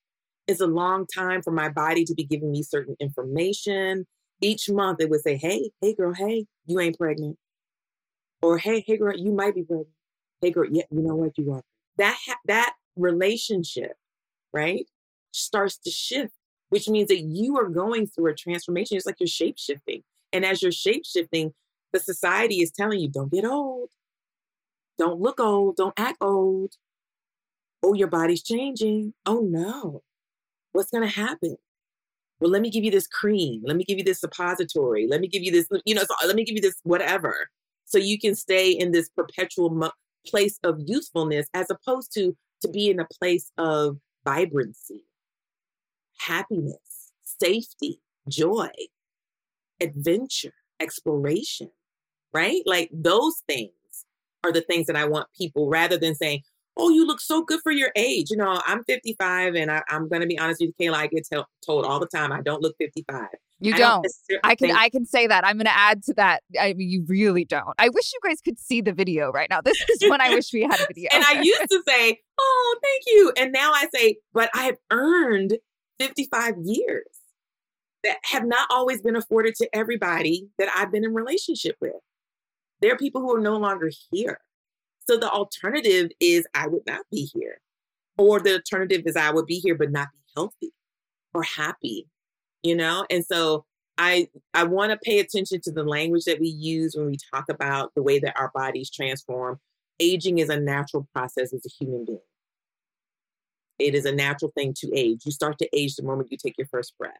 It's 0.46 0.60
a 0.60 0.66
long 0.66 1.06
time 1.06 1.42
for 1.42 1.50
my 1.50 1.68
body 1.68 2.04
to 2.04 2.14
be 2.14 2.24
giving 2.24 2.50
me 2.50 2.62
certain 2.62 2.96
information. 3.00 4.06
Each 4.40 4.68
month 4.70 5.00
it 5.00 5.10
would 5.10 5.22
say, 5.22 5.36
hey, 5.36 5.70
hey 5.80 5.94
girl, 5.94 6.12
hey, 6.14 6.46
you 6.66 6.80
ain't 6.80 6.98
pregnant. 6.98 7.36
Or 8.42 8.58
hey, 8.58 8.84
hey 8.86 8.96
girl, 8.96 9.16
you 9.16 9.32
might 9.32 9.54
be 9.54 9.62
pregnant. 9.62 9.88
Hey 10.40 10.50
girl, 10.50 10.66
yeah, 10.70 10.84
you 10.90 11.02
know 11.02 11.14
what, 11.14 11.36
you 11.38 11.52
are. 11.52 11.62
That 11.98 12.16
ha- 12.26 12.38
that 12.46 12.74
relationship, 12.96 13.92
right, 14.52 14.86
starts 15.32 15.78
to 15.78 15.90
shift, 15.90 16.34
which 16.68 16.88
means 16.88 17.08
that 17.08 17.20
you 17.20 17.56
are 17.58 17.68
going 17.68 18.06
through 18.06 18.28
a 18.30 18.34
transformation. 18.34 18.96
It's 18.96 19.06
like 19.06 19.16
you're 19.18 19.26
shape 19.26 19.58
shifting. 19.58 20.02
And 20.32 20.44
as 20.44 20.62
you're 20.62 20.72
shape 20.72 21.04
shifting, 21.06 21.54
the 21.92 22.00
society 22.00 22.56
is 22.56 22.70
telling 22.70 23.00
you, 23.00 23.08
don't 23.08 23.32
get 23.32 23.44
old. 23.44 23.90
Don't 24.98 25.20
look 25.20 25.40
old. 25.40 25.76
Don't 25.76 25.94
act 25.98 26.18
old. 26.20 26.74
Oh, 27.82 27.94
your 27.94 28.08
body's 28.08 28.42
changing. 28.42 29.14
Oh 29.24 29.40
no. 29.40 30.02
What's 30.72 30.90
going 30.90 31.08
to 31.08 31.14
happen? 31.14 31.56
Well, 32.40 32.50
let 32.50 32.60
me 32.60 32.70
give 32.70 32.84
you 32.84 32.90
this 32.90 33.06
cream. 33.06 33.62
Let 33.64 33.76
me 33.76 33.84
give 33.84 33.98
you 33.98 34.04
this 34.04 34.20
suppository. 34.20 35.06
Let 35.08 35.20
me 35.20 35.28
give 35.28 35.42
you 35.42 35.50
this, 35.50 35.68
you 35.86 35.94
know, 35.94 36.02
so 36.02 36.26
let 36.26 36.36
me 36.36 36.44
give 36.44 36.54
you 36.54 36.60
this 36.60 36.78
whatever. 36.82 37.48
So 37.86 37.98
you 37.98 38.18
can 38.18 38.34
stay 38.34 38.70
in 38.70 38.92
this 38.92 39.08
perpetual 39.08 39.70
mo- 39.70 39.92
place 40.26 40.58
of 40.64 40.80
youthfulness 40.84 41.46
as 41.54 41.70
opposed 41.70 42.12
to 42.14 42.36
to 42.62 42.68
be 42.68 42.90
in 42.90 43.00
a 43.00 43.06
place 43.20 43.50
of 43.58 43.98
vibrancy, 44.24 45.04
happiness, 46.18 47.12
safety, 47.22 48.00
joy, 48.28 48.68
adventure, 49.80 50.54
exploration, 50.80 51.70
right? 52.32 52.62
Like 52.66 52.90
those 52.92 53.42
things 53.46 53.72
are 54.46 54.52
the 54.52 54.62
things 54.62 54.86
that 54.86 54.96
I 54.96 55.04
want 55.04 55.28
people 55.36 55.68
rather 55.68 55.98
than 55.98 56.14
saying, 56.14 56.42
oh, 56.76 56.90
you 56.90 57.06
look 57.06 57.20
so 57.20 57.42
good 57.42 57.60
for 57.62 57.72
your 57.72 57.90
age. 57.96 58.30
You 58.30 58.36
know, 58.36 58.60
I'm 58.66 58.84
55 58.84 59.54
and 59.54 59.70
I, 59.70 59.82
am 59.88 60.08
going 60.08 60.20
to 60.20 60.26
be 60.26 60.38
honest 60.38 60.60
with 60.60 60.72
you, 60.78 60.90
Kayla, 60.90 60.96
I 60.96 61.06
get 61.06 61.26
tell, 61.26 61.48
told 61.64 61.84
all 61.84 61.98
the 61.98 62.06
time 62.06 62.32
I 62.32 62.42
don't 62.42 62.62
look 62.62 62.76
55. 62.78 63.28
You 63.58 63.72
I 63.74 63.78
don't. 63.78 64.06
I 64.44 64.54
can 64.54 64.68
think- 64.68 64.78
I 64.78 64.90
can 64.90 65.06
say 65.06 65.26
that. 65.26 65.46
I'm 65.46 65.56
going 65.56 65.64
to 65.66 65.76
add 65.76 66.02
to 66.04 66.14
that. 66.14 66.42
I 66.60 66.74
mean, 66.74 66.90
you 66.90 67.04
really 67.08 67.46
don't. 67.46 67.74
I 67.78 67.88
wish 67.88 68.12
you 68.12 68.20
guys 68.22 68.42
could 68.42 68.58
see 68.58 68.82
the 68.82 68.92
video 68.92 69.30
right 69.30 69.48
now. 69.48 69.62
This 69.62 69.82
is 69.88 70.10
when 70.10 70.20
I 70.20 70.28
wish 70.28 70.52
we 70.52 70.62
had 70.62 70.78
a 70.78 70.86
video. 70.88 71.08
and 71.12 71.24
I 71.24 71.40
used 71.40 71.70
to 71.70 71.82
say, 71.88 72.20
oh, 72.38 72.76
thank 72.82 73.02
you. 73.06 73.32
And 73.38 73.52
now 73.52 73.72
I 73.72 73.86
say, 73.94 74.16
but 74.34 74.50
I 74.54 74.64
have 74.64 74.76
earned 74.90 75.56
55 75.98 76.54
years 76.62 77.06
that 78.04 78.18
have 78.24 78.44
not 78.44 78.68
always 78.70 79.00
been 79.00 79.16
afforded 79.16 79.54
to 79.56 79.68
everybody 79.72 80.48
that 80.58 80.68
I've 80.76 80.92
been 80.92 81.04
in 81.04 81.14
relationship 81.14 81.76
with. 81.80 81.94
There 82.80 82.92
are 82.92 82.98
people 82.98 83.20
who 83.20 83.34
are 83.34 83.40
no 83.40 83.56
longer 83.56 83.90
here. 84.10 84.40
So 85.08 85.16
the 85.16 85.30
alternative 85.30 86.10
is 86.20 86.46
I 86.54 86.66
would 86.66 86.86
not 86.86 87.02
be 87.10 87.30
here. 87.32 87.60
Or 88.18 88.40
the 88.40 88.54
alternative 88.54 89.02
is 89.06 89.16
I 89.16 89.30
would 89.30 89.46
be 89.46 89.58
here 89.58 89.74
but 89.74 89.92
not 89.92 90.08
be 90.12 90.20
healthy 90.34 90.72
or 91.34 91.42
happy, 91.42 92.08
you 92.62 92.74
know? 92.74 93.06
And 93.10 93.24
so 93.24 93.64
I 93.98 94.28
I 94.54 94.64
want 94.64 94.92
to 94.92 94.98
pay 94.98 95.20
attention 95.20 95.60
to 95.62 95.72
the 95.72 95.84
language 95.84 96.24
that 96.24 96.40
we 96.40 96.48
use 96.48 96.94
when 96.96 97.06
we 97.06 97.16
talk 97.32 97.48
about 97.48 97.94
the 97.94 98.02
way 98.02 98.18
that 98.18 98.38
our 98.38 98.50
bodies 98.54 98.90
transform. 98.90 99.58
Aging 100.00 100.38
is 100.38 100.50
a 100.50 100.60
natural 100.60 101.08
process 101.14 101.54
as 101.54 101.64
a 101.64 101.70
human 101.70 102.04
being. 102.04 102.20
It 103.78 103.94
is 103.94 104.04
a 104.04 104.12
natural 104.12 104.52
thing 104.54 104.74
to 104.78 104.90
age. 104.94 105.22
You 105.24 105.32
start 105.32 105.58
to 105.58 105.68
age 105.76 105.96
the 105.96 106.02
moment 106.02 106.30
you 106.30 106.38
take 106.38 106.58
your 106.58 106.66
first 106.66 106.96
breath. 106.98 107.14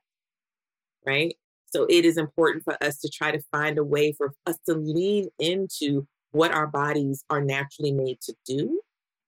Right? 1.07 1.37
So 1.73 1.87
it 1.89 2.05
is 2.05 2.17
important 2.17 2.65
for 2.65 2.77
us 2.83 2.99
to 3.01 3.11
try 3.11 3.33
to 3.33 3.41
find 3.53 3.79
a 3.79 3.85
way 3.85 4.13
for 4.13 4.33
us 4.47 4.57
to 4.67 4.75
lean 4.75 5.29
into 5.39 6.07
what 6.31 6.53
our 6.53 6.67
bodies 6.67 7.25
are 7.31 7.43
naturally 7.43 7.93
made 7.93 8.21
to 8.23 8.35
do 8.47 8.81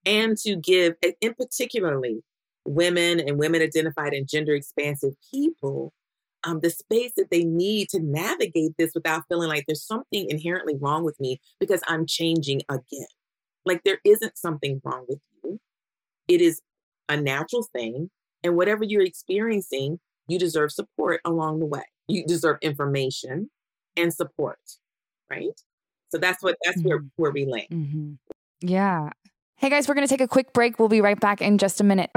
and 0.06 0.36
to 0.38 0.56
give, 0.56 0.94
in 1.20 1.34
particularly 1.34 2.22
women 2.64 3.20
and 3.20 3.38
women 3.38 3.62
identified 3.62 4.12
and 4.12 4.28
gender 4.28 4.54
expansive 4.54 5.14
people, 5.32 5.92
um, 6.44 6.60
the 6.60 6.70
space 6.70 7.12
that 7.16 7.30
they 7.30 7.44
need 7.44 7.88
to 7.90 8.00
navigate 8.00 8.72
this 8.78 8.92
without 8.94 9.24
feeling 9.28 9.48
like 9.48 9.64
there's 9.66 9.86
something 9.86 10.28
inherently 10.28 10.74
wrong 10.80 11.04
with 11.04 11.18
me 11.18 11.40
because 11.58 11.82
I'm 11.88 12.06
changing 12.06 12.62
again. 12.68 13.06
Like 13.64 13.82
there 13.84 14.00
isn't 14.04 14.38
something 14.38 14.80
wrong 14.84 15.04
with 15.08 15.18
you. 15.42 15.58
It 16.28 16.40
is 16.40 16.60
a 17.08 17.16
natural 17.16 17.66
thing. 17.74 18.10
And 18.44 18.56
whatever 18.56 18.84
you're 18.84 19.02
experiencing, 19.02 19.98
you 20.28 20.38
deserve 20.38 20.70
support 20.70 21.20
along 21.24 21.58
the 21.58 21.66
way. 21.66 21.82
You 22.06 22.24
deserve 22.24 22.58
information 22.62 23.50
and 23.96 24.14
support, 24.14 24.58
right? 25.28 25.58
So 26.10 26.18
that's 26.18 26.42
what 26.42 26.56
that's 26.64 26.82
where 26.82 27.00
where 27.16 27.32
we 27.32 27.46
land. 27.46 27.68
Mm-hmm. 27.72 28.12
Yeah. 28.60 29.10
Hey 29.56 29.70
guys, 29.70 29.88
we're 29.88 29.94
going 29.94 30.06
to 30.06 30.10
take 30.10 30.20
a 30.20 30.28
quick 30.28 30.52
break. 30.52 30.78
We'll 30.78 30.88
be 30.88 31.00
right 31.00 31.18
back 31.18 31.42
in 31.42 31.58
just 31.58 31.80
a 31.80 31.84
minute. 31.84 32.10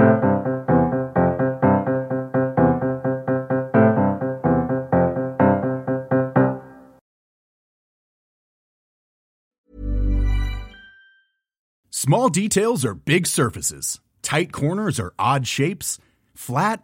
Small 11.89 12.29
details 12.29 12.83
are 12.83 12.93
big 12.93 13.27
surfaces. 13.27 13.99
Tight 14.21 14.51
corners 14.51 14.99
are 14.99 15.13
odd 15.19 15.47
shapes. 15.47 15.97
Flat, 16.33 16.83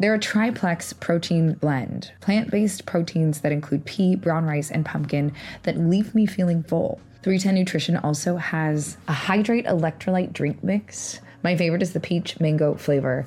They're 0.00 0.14
a 0.14 0.18
triplex 0.18 0.92
protein 0.92 1.54
blend, 1.54 2.12
plant 2.20 2.50
based 2.52 2.86
proteins 2.86 3.40
that 3.40 3.50
include 3.50 3.84
pea, 3.84 4.14
brown 4.14 4.44
rice, 4.44 4.70
and 4.70 4.84
pumpkin 4.84 5.32
that 5.64 5.76
leave 5.76 6.14
me 6.14 6.24
feeling 6.24 6.62
full. 6.62 7.00
310 7.24 7.54
Nutrition 7.56 7.96
also 7.96 8.36
has 8.36 8.96
a 9.08 9.12
hydrate 9.12 9.66
electrolyte 9.66 10.32
drink 10.32 10.62
mix. 10.62 11.20
My 11.42 11.56
favorite 11.56 11.82
is 11.82 11.94
the 11.94 12.00
peach 12.00 12.38
mango 12.38 12.74
flavor. 12.74 13.26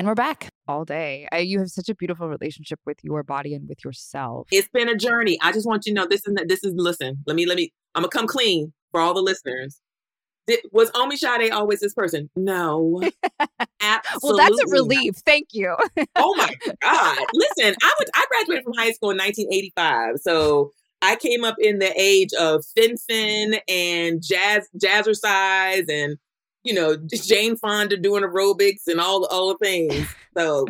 And 0.00 0.06
we're 0.06 0.14
back 0.14 0.48
all 0.66 0.86
day. 0.86 1.28
I, 1.30 1.40
you 1.40 1.58
have 1.58 1.68
such 1.68 1.90
a 1.90 1.94
beautiful 1.94 2.26
relationship 2.26 2.80
with 2.86 2.96
your 3.02 3.22
body 3.22 3.52
and 3.52 3.68
with 3.68 3.84
yourself. 3.84 4.48
It's 4.50 4.66
been 4.72 4.88
a 4.88 4.96
journey. 4.96 5.38
I 5.42 5.52
just 5.52 5.66
want 5.66 5.84
you 5.84 5.92
to 5.92 6.00
know 6.00 6.06
this 6.06 6.26
is 6.26 6.34
this 6.46 6.64
is 6.64 6.72
listen. 6.74 7.18
Let 7.26 7.36
me 7.36 7.44
let 7.44 7.56
me. 7.56 7.70
I'm 7.94 8.00
gonna 8.00 8.08
come 8.08 8.26
clean 8.26 8.72
for 8.92 9.00
all 9.02 9.12
the 9.12 9.20
listeners. 9.20 9.78
Did, 10.46 10.60
was 10.72 10.90
Omisade 10.92 11.52
always 11.52 11.80
this 11.80 11.92
person? 11.92 12.30
No, 12.34 13.02
absolutely. 13.82 14.20
well, 14.22 14.36
that's 14.38 14.58
a 14.62 14.70
relief. 14.70 15.16
Not. 15.16 15.22
Thank 15.26 15.48
you. 15.52 15.76
oh 16.16 16.34
my 16.34 16.50
God! 16.80 17.18
Listen, 17.34 17.74
I 17.82 17.92
would. 17.98 18.08
I 18.14 18.24
graduated 18.30 18.64
from 18.64 18.72
high 18.78 18.92
school 18.92 19.10
in 19.10 19.18
1985, 19.18 20.16
so 20.22 20.70
I 21.02 21.16
came 21.16 21.44
up 21.44 21.56
in 21.58 21.78
the 21.78 21.92
age 22.00 22.32
of 22.40 22.64
Fin 22.74 22.96
Fin 22.96 23.56
and 23.68 24.22
jazz 24.22 24.66
jazzercise 24.82 25.90
and 25.90 26.16
you 26.64 26.74
know, 26.74 26.96
Jane 27.12 27.56
Fonda 27.56 27.96
doing 27.96 28.22
aerobics 28.22 28.86
and 28.86 29.00
all 29.00 29.24
all 29.26 29.48
the 29.48 29.58
things. 29.64 30.06
So 30.36 30.66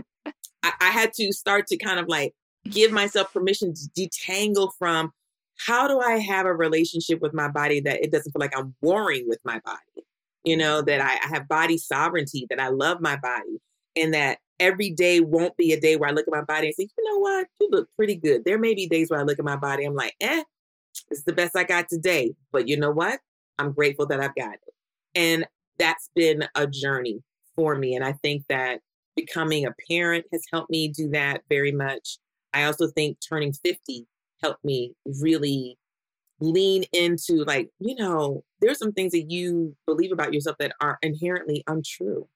I, 0.62 0.72
I 0.80 0.90
had 0.90 1.12
to 1.14 1.32
start 1.32 1.66
to 1.68 1.76
kind 1.76 2.00
of 2.00 2.08
like 2.08 2.34
give 2.64 2.92
myself 2.92 3.32
permission 3.32 3.74
to 3.74 3.88
detangle 3.96 4.70
from 4.78 5.12
how 5.66 5.86
do 5.88 6.00
I 6.00 6.18
have 6.18 6.46
a 6.46 6.54
relationship 6.54 7.20
with 7.20 7.34
my 7.34 7.48
body 7.48 7.80
that 7.80 8.02
it 8.02 8.10
doesn't 8.10 8.32
feel 8.32 8.40
like 8.40 8.56
I'm 8.56 8.74
warring 8.80 9.28
with 9.28 9.40
my 9.44 9.60
body? 9.64 10.06
You 10.44 10.56
know, 10.56 10.80
that 10.82 11.00
I, 11.02 11.18
I 11.22 11.28
have 11.28 11.48
body 11.48 11.76
sovereignty, 11.76 12.46
that 12.48 12.58
I 12.58 12.68
love 12.68 13.00
my 13.00 13.16
body, 13.16 13.60
and 13.94 14.14
that 14.14 14.38
every 14.58 14.90
day 14.90 15.20
won't 15.20 15.56
be 15.58 15.72
a 15.72 15.80
day 15.80 15.96
where 15.96 16.08
I 16.08 16.12
look 16.12 16.26
at 16.26 16.32
my 16.32 16.42
body 16.42 16.68
and 16.68 16.74
say, 16.74 16.88
you 16.96 17.12
know 17.12 17.18
what, 17.18 17.46
you 17.60 17.68
look 17.70 17.88
pretty 17.94 18.14
good. 18.14 18.44
There 18.44 18.58
may 18.58 18.74
be 18.74 18.86
days 18.86 19.10
where 19.10 19.20
I 19.20 19.24
look 19.24 19.38
at 19.38 19.44
my 19.44 19.56
body, 19.56 19.84
I'm 19.84 19.94
like, 19.94 20.14
eh, 20.20 20.44
it's 21.10 21.24
the 21.24 21.32
best 21.32 21.56
I 21.56 21.64
got 21.64 21.88
today. 21.88 22.34
But 22.52 22.68
you 22.68 22.78
know 22.78 22.90
what? 22.90 23.20
I'm 23.58 23.72
grateful 23.72 24.06
that 24.06 24.20
I've 24.20 24.34
got 24.34 24.54
it. 24.54 24.74
And 25.14 25.46
that's 25.80 26.10
been 26.14 26.46
a 26.54 26.66
journey 26.66 27.20
for 27.56 27.74
me. 27.74 27.96
And 27.96 28.04
I 28.04 28.12
think 28.12 28.44
that 28.48 28.80
becoming 29.16 29.66
a 29.66 29.74
parent 29.90 30.26
has 30.32 30.42
helped 30.52 30.70
me 30.70 30.88
do 30.88 31.08
that 31.10 31.42
very 31.48 31.72
much. 31.72 32.18
I 32.54 32.64
also 32.64 32.88
think 32.88 33.18
turning 33.26 33.52
50 33.52 34.06
helped 34.42 34.64
me 34.64 34.94
really 35.20 35.76
lean 36.40 36.84
into 36.92 37.44
like, 37.44 37.70
you 37.80 37.94
know, 37.96 38.44
there's 38.60 38.78
some 38.78 38.92
things 38.92 39.12
that 39.12 39.30
you 39.30 39.74
believe 39.86 40.12
about 40.12 40.32
yourself 40.32 40.56
that 40.58 40.72
are 40.80 40.98
inherently 41.02 41.64
untrue 41.66 42.28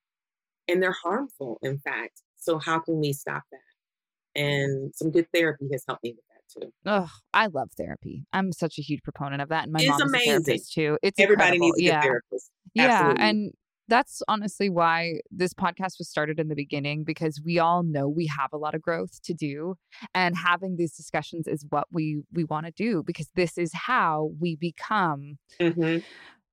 and 0.69 0.83
they're 0.83 0.93
harmful, 0.93 1.59
in 1.63 1.79
fact. 1.79 2.23
So, 2.37 2.59
how 2.59 2.79
can 2.79 3.01
we 3.01 3.13
stop 3.13 3.43
that? 3.53 4.41
And 4.41 4.95
some 4.95 5.11
good 5.11 5.27
therapy 5.33 5.69
has 5.73 5.85
helped 5.87 6.03
me 6.03 6.11
with 6.17 6.25
that 6.29 6.34
too. 6.53 6.73
Oh, 6.87 7.09
I 7.33 7.47
love 7.47 7.71
therapy. 7.77 8.27
I'm 8.33 8.53
such 8.53 8.79
a 8.79 8.83
huge 8.83 9.03
proponent 9.03 9.43
of 9.43 9.49
that. 9.51 9.65
And 9.65 9.73
my 9.73 9.81
it's 9.81 9.89
mom's 9.89 10.03
amazing. 10.03 10.29
a 10.31 10.41
therapist 10.43 10.73
too. 10.73 10.99
It's 11.03 11.19
everybody 11.21 11.57
incredible. 11.57 11.67
needs 11.77 11.81
a 11.81 11.83
yeah. 11.85 12.03
therapist. 12.03 12.51
Yeah. 12.75 13.15
And 13.19 13.53
that's 13.89 14.23
honestly 14.29 14.71
why 14.71 15.21
this 15.31 15.53
podcast 15.53 15.99
was 15.99 16.09
started 16.09 16.41
in 16.41 16.49
the 16.49 16.55
beginning 16.55 17.05
because 17.05 17.41
we 17.45 17.59
all 17.59 17.83
know 17.83 18.09
we 18.09 18.27
have 18.27 18.51
a 18.53 18.57
lot 18.57 18.75
of 18.75 18.81
growth 18.81 19.21
to 19.25 19.35
do 19.35 19.75
and 20.15 20.35
having 20.37 20.77
these 20.77 20.97
discussions 20.97 21.47
is 21.47 21.67
what 21.69 21.87
we 21.93 22.23
we 22.33 22.45
want 22.45 22.65
to 22.65 22.73
do 22.73 23.03
because 23.07 23.29
this 23.35 23.59
is 23.59 23.73
how 23.75 24.31
we 24.41 24.57
become 24.57 25.37
Mhm. 25.61 26.03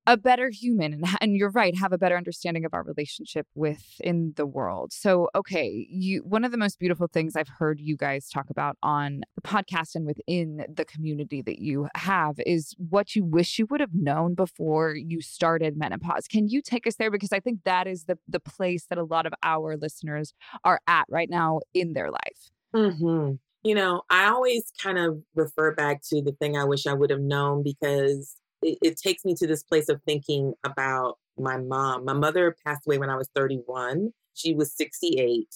A 0.08 0.18
better 0.18 0.50
human 0.50 0.94
and, 0.94 1.06
and 1.22 1.36
you're 1.36 1.52
right 1.52 1.78
have 1.78 1.94
a 1.94 1.98
better 1.98 2.18
understanding 2.18 2.66
of 2.66 2.74
our 2.74 2.84
relationship 2.84 3.48
within 3.56 4.34
the 4.36 4.46
world. 4.46 4.94
So 4.94 5.30
okay 5.36 5.88
you 5.90 6.22
one 6.24 6.44
of 6.44 6.52
the 6.52 6.58
most 6.58 6.80
beautiful 6.80 7.08
things 7.08 7.36
i've 7.36 7.48
heard 7.48 7.80
you 7.80 7.96
guys 7.96 8.30
talk 8.30 8.50
about 8.50 8.78
on 8.84 9.22
the 9.36 9.42
podcast 9.42 9.96
and 9.96 10.06
within 10.06 10.66
the 10.74 10.86
community 10.86 11.42
that 11.42 11.60
you 11.60 11.88
have 11.96 12.36
is 12.46 12.74
what 12.78 13.16
you 13.16 13.24
wish 13.24 13.60
you 13.60 13.68
would 13.70 13.80
have 13.80 13.94
known 13.94 14.34
before 14.34 14.96
you 14.96 15.22
started 15.22 15.78
menopause. 15.78 16.28
Can 16.28 16.48
you 16.48 16.62
take 16.62 16.88
us 16.88 16.96
there? 16.96 17.12
Because 17.12 17.32
i 17.32 17.40
think 17.40 17.60
that 17.66 17.88
is 17.88 18.06
the 18.06 18.18
the 18.28 18.40
place 18.40 18.86
that 18.88 18.98
a 18.98 19.04
lot 19.04 19.26
of 19.26 19.34
our 19.44 19.78
listeners 19.78 20.34
are 20.64 20.80
at 20.88 21.06
right 21.10 21.30
now 21.30 21.60
in 21.74 21.94
their 21.94 22.10
life. 22.12 22.52
Hmm 22.74 23.32
You 23.64 23.76
know, 23.76 24.02
I 24.10 24.28
always 24.28 24.72
kind 24.82 24.98
of 24.98 25.22
refer 25.36 25.76
back 25.76 26.02
to 26.10 26.22
the 26.22 26.32
thing 26.32 26.58
I 26.58 26.64
wish 26.64 26.88
I 26.88 26.94
would 26.94 27.12
have 27.12 27.22
known 27.22 27.64
because 27.64 28.36
it, 28.62 28.78
it 28.82 28.98
takes 28.98 29.26
me 29.26 29.36
to 29.36 29.48
this 29.48 29.64
place 29.64 29.90
of 29.90 30.02
thinking 30.04 30.54
about 30.64 31.18
my 31.38 31.58
mom. 31.58 32.06
My 32.06 32.14
mother 32.14 32.56
passed 32.66 32.86
away 32.86 32.98
when 32.98 33.10
I 33.10 33.16
was 33.16 33.30
31. 33.36 34.12
She 34.34 34.54
was 34.54 34.76
68. 34.76 35.48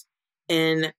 And 0.50 0.94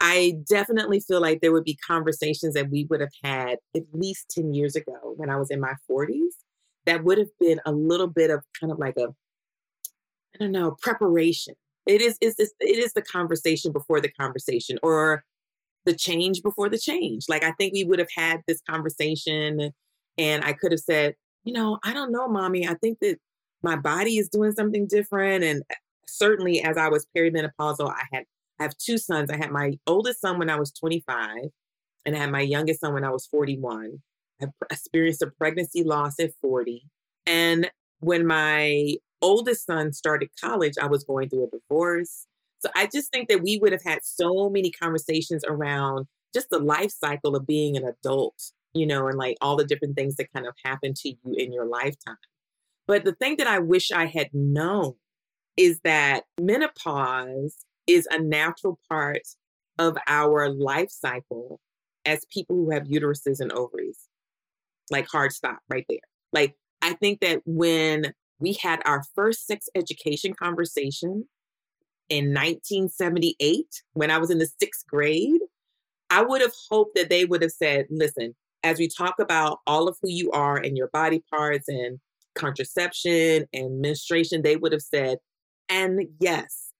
I 0.00 0.36
definitely 0.48 1.00
feel 1.00 1.20
like 1.20 1.40
there 1.40 1.52
would 1.52 1.64
be 1.64 1.78
conversations 1.86 2.54
that 2.54 2.70
we 2.70 2.84
would 2.88 3.00
have 3.00 3.12
had 3.22 3.58
at 3.76 3.82
least 3.92 4.30
10 4.30 4.54
years 4.54 4.74
ago 4.74 5.14
when 5.16 5.28
I 5.28 5.36
was 5.36 5.50
in 5.50 5.60
my 5.60 5.74
40s 5.90 6.32
that 6.86 7.04
would 7.04 7.18
have 7.18 7.28
been 7.38 7.60
a 7.66 7.72
little 7.72 8.06
bit 8.06 8.30
of 8.30 8.42
kind 8.58 8.72
of 8.72 8.78
like 8.78 8.96
a, 8.96 9.08
I 10.34 10.38
don't 10.38 10.52
know, 10.52 10.76
preparation. 10.80 11.54
It 11.86 12.00
is, 12.00 12.16
it's, 12.20 12.38
it's, 12.38 12.52
it 12.60 12.78
is 12.78 12.94
the 12.94 13.02
conversation 13.02 13.72
before 13.72 14.00
the 14.00 14.10
conversation 14.10 14.78
or 14.82 15.24
the 15.84 15.94
change 15.94 16.42
before 16.42 16.70
the 16.70 16.78
change. 16.78 17.26
Like 17.28 17.44
I 17.44 17.52
think 17.52 17.74
we 17.74 17.84
would 17.84 17.98
have 17.98 18.08
had 18.14 18.40
this 18.46 18.62
conversation 18.68 19.72
and 20.18 20.44
I 20.44 20.52
could 20.52 20.72
have 20.72 20.80
said, 20.80 21.14
you 21.44 21.52
know, 21.52 21.78
I 21.84 21.92
don't 21.92 22.12
know, 22.12 22.28
mommy. 22.28 22.66
I 22.66 22.74
think 22.74 22.98
that 23.00 23.18
my 23.62 23.76
body 23.76 24.18
is 24.18 24.28
doing 24.28 24.52
something 24.52 24.86
different. 24.86 25.44
And 25.44 25.62
uh, 25.70 25.74
certainly 26.06 26.62
as 26.62 26.76
I 26.76 26.88
was 26.88 27.06
perimenopausal, 27.16 27.90
I 27.90 28.02
had 28.12 28.24
I 28.58 28.64
have 28.64 28.76
two 28.76 28.98
sons. 28.98 29.30
I 29.30 29.36
had 29.36 29.50
my 29.50 29.72
oldest 29.86 30.20
son 30.20 30.38
when 30.38 30.50
I 30.50 30.56
was 30.56 30.70
25, 30.72 31.46
and 32.04 32.14
I 32.14 32.18
had 32.18 32.30
my 32.30 32.42
youngest 32.42 32.80
son 32.80 32.92
when 32.92 33.04
I 33.04 33.10
was 33.10 33.26
41. 33.26 34.02
I 34.42 34.46
experienced 34.70 35.22
a 35.22 35.28
pregnancy 35.28 35.82
loss 35.82 36.20
at 36.20 36.32
40. 36.42 36.82
And 37.26 37.70
when 38.00 38.26
my 38.26 38.96
oldest 39.22 39.64
son 39.64 39.94
started 39.94 40.28
college, 40.38 40.74
I 40.80 40.86
was 40.86 41.04
going 41.04 41.30
through 41.30 41.44
a 41.44 41.50
divorce. 41.50 42.26
So 42.58 42.68
I 42.76 42.86
just 42.92 43.10
think 43.10 43.28
that 43.30 43.42
we 43.42 43.58
would 43.58 43.72
have 43.72 43.84
had 43.84 44.00
so 44.02 44.50
many 44.50 44.70
conversations 44.70 45.42
around 45.46 46.06
just 46.34 46.50
the 46.50 46.58
life 46.58 46.92
cycle 46.92 47.34
of 47.34 47.46
being 47.46 47.76
an 47.76 47.84
adult, 47.84 48.52
you 48.74 48.86
know, 48.86 49.08
and 49.08 49.18
like 49.18 49.36
all 49.40 49.56
the 49.56 49.64
different 49.64 49.96
things 49.96 50.16
that 50.16 50.32
kind 50.32 50.46
of 50.46 50.54
happen 50.64 50.94
to 50.94 51.08
you 51.08 51.34
in 51.36 51.52
your 51.52 51.66
lifetime. 51.66 52.16
But 52.86 53.04
the 53.04 53.14
thing 53.14 53.36
that 53.36 53.46
I 53.46 53.58
wish 53.58 53.92
I 53.92 54.06
had 54.06 54.30
known 54.32 54.94
is 55.56 55.80
that 55.84 56.24
menopause 56.40 57.56
is 57.86 58.06
a 58.10 58.20
natural 58.20 58.78
part 58.88 59.22
of 59.78 59.96
our 60.06 60.48
life 60.48 60.90
cycle 60.90 61.60
as 62.04 62.24
people 62.32 62.56
who 62.56 62.70
have 62.70 62.84
uteruses 62.84 63.40
and 63.40 63.52
ovaries. 63.52 63.98
Like 64.90 65.06
hard 65.08 65.32
stop 65.32 65.60
right 65.68 65.84
there. 65.88 65.98
Like 66.32 66.56
I 66.82 66.94
think 66.94 67.20
that 67.20 67.42
when 67.44 68.12
we 68.38 68.54
had 68.54 68.80
our 68.84 69.04
first 69.14 69.46
sex 69.46 69.68
education 69.74 70.34
conversation 70.34 71.26
in 72.08 72.34
1978, 72.34 73.66
when 73.92 74.10
I 74.10 74.18
was 74.18 74.30
in 74.30 74.38
the 74.38 74.48
sixth 74.60 74.86
grade, 74.86 75.40
I 76.10 76.22
would 76.22 76.40
have 76.40 76.54
hoped 76.70 76.96
that 76.96 77.08
they 77.08 77.24
would 77.24 77.42
have 77.42 77.52
said, 77.52 77.86
listen, 77.90 78.34
as 78.62 78.78
we 78.78 78.88
talk 78.88 79.14
about 79.18 79.58
all 79.66 79.88
of 79.88 79.96
who 80.02 80.10
you 80.10 80.30
are 80.32 80.56
and 80.56 80.76
your 80.76 80.88
body 80.88 81.22
parts 81.30 81.68
and 81.68 81.98
contraception 82.34 83.46
and 83.52 83.80
menstruation, 83.80 84.42
they 84.42 84.56
would 84.56 84.72
have 84.72 84.82
said, 84.82 85.18
and 85.68 86.02
yes, 86.20 86.72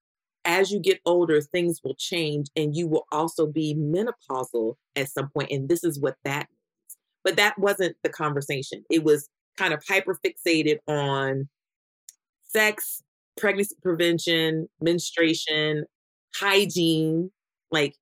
as 0.45 0.71
you 0.71 0.81
get 0.81 1.01
older, 1.05 1.41
things 1.41 1.81
will 1.85 1.95
change 1.99 2.49
and 2.57 2.75
you 2.75 2.87
will 2.89 3.05
also 3.13 3.47
be 3.47 3.75
menopausal 3.75 4.75
at 4.97 5.09
some 5.09 5.29
point, 5.31 5.51
And 5.51 5.69
this 5.69 5.85
is 5.85 6.01
what 6.01 6.17
that 6.25 6.49
means. 6.51 6.97
But 7.25 7.37
that 7.37 7.59
wasn't 7.59 7.97
the 8.03 8.09
conversation. 8.09 8.85
It 8.91 9.05
was 9.05 9.29
kind 9.59 9.75
of 9.75 9.83
hyper 9.87 10.19
fixated 10.25 10.79
on 10.87 11.49
sex, 12.45 13.03
pregnancy 13.37 13.77
prevention, 13.83 14.69
menstruation, 14.81 15.85
hygiene, 16.35 17.31
like, 17.71 17.95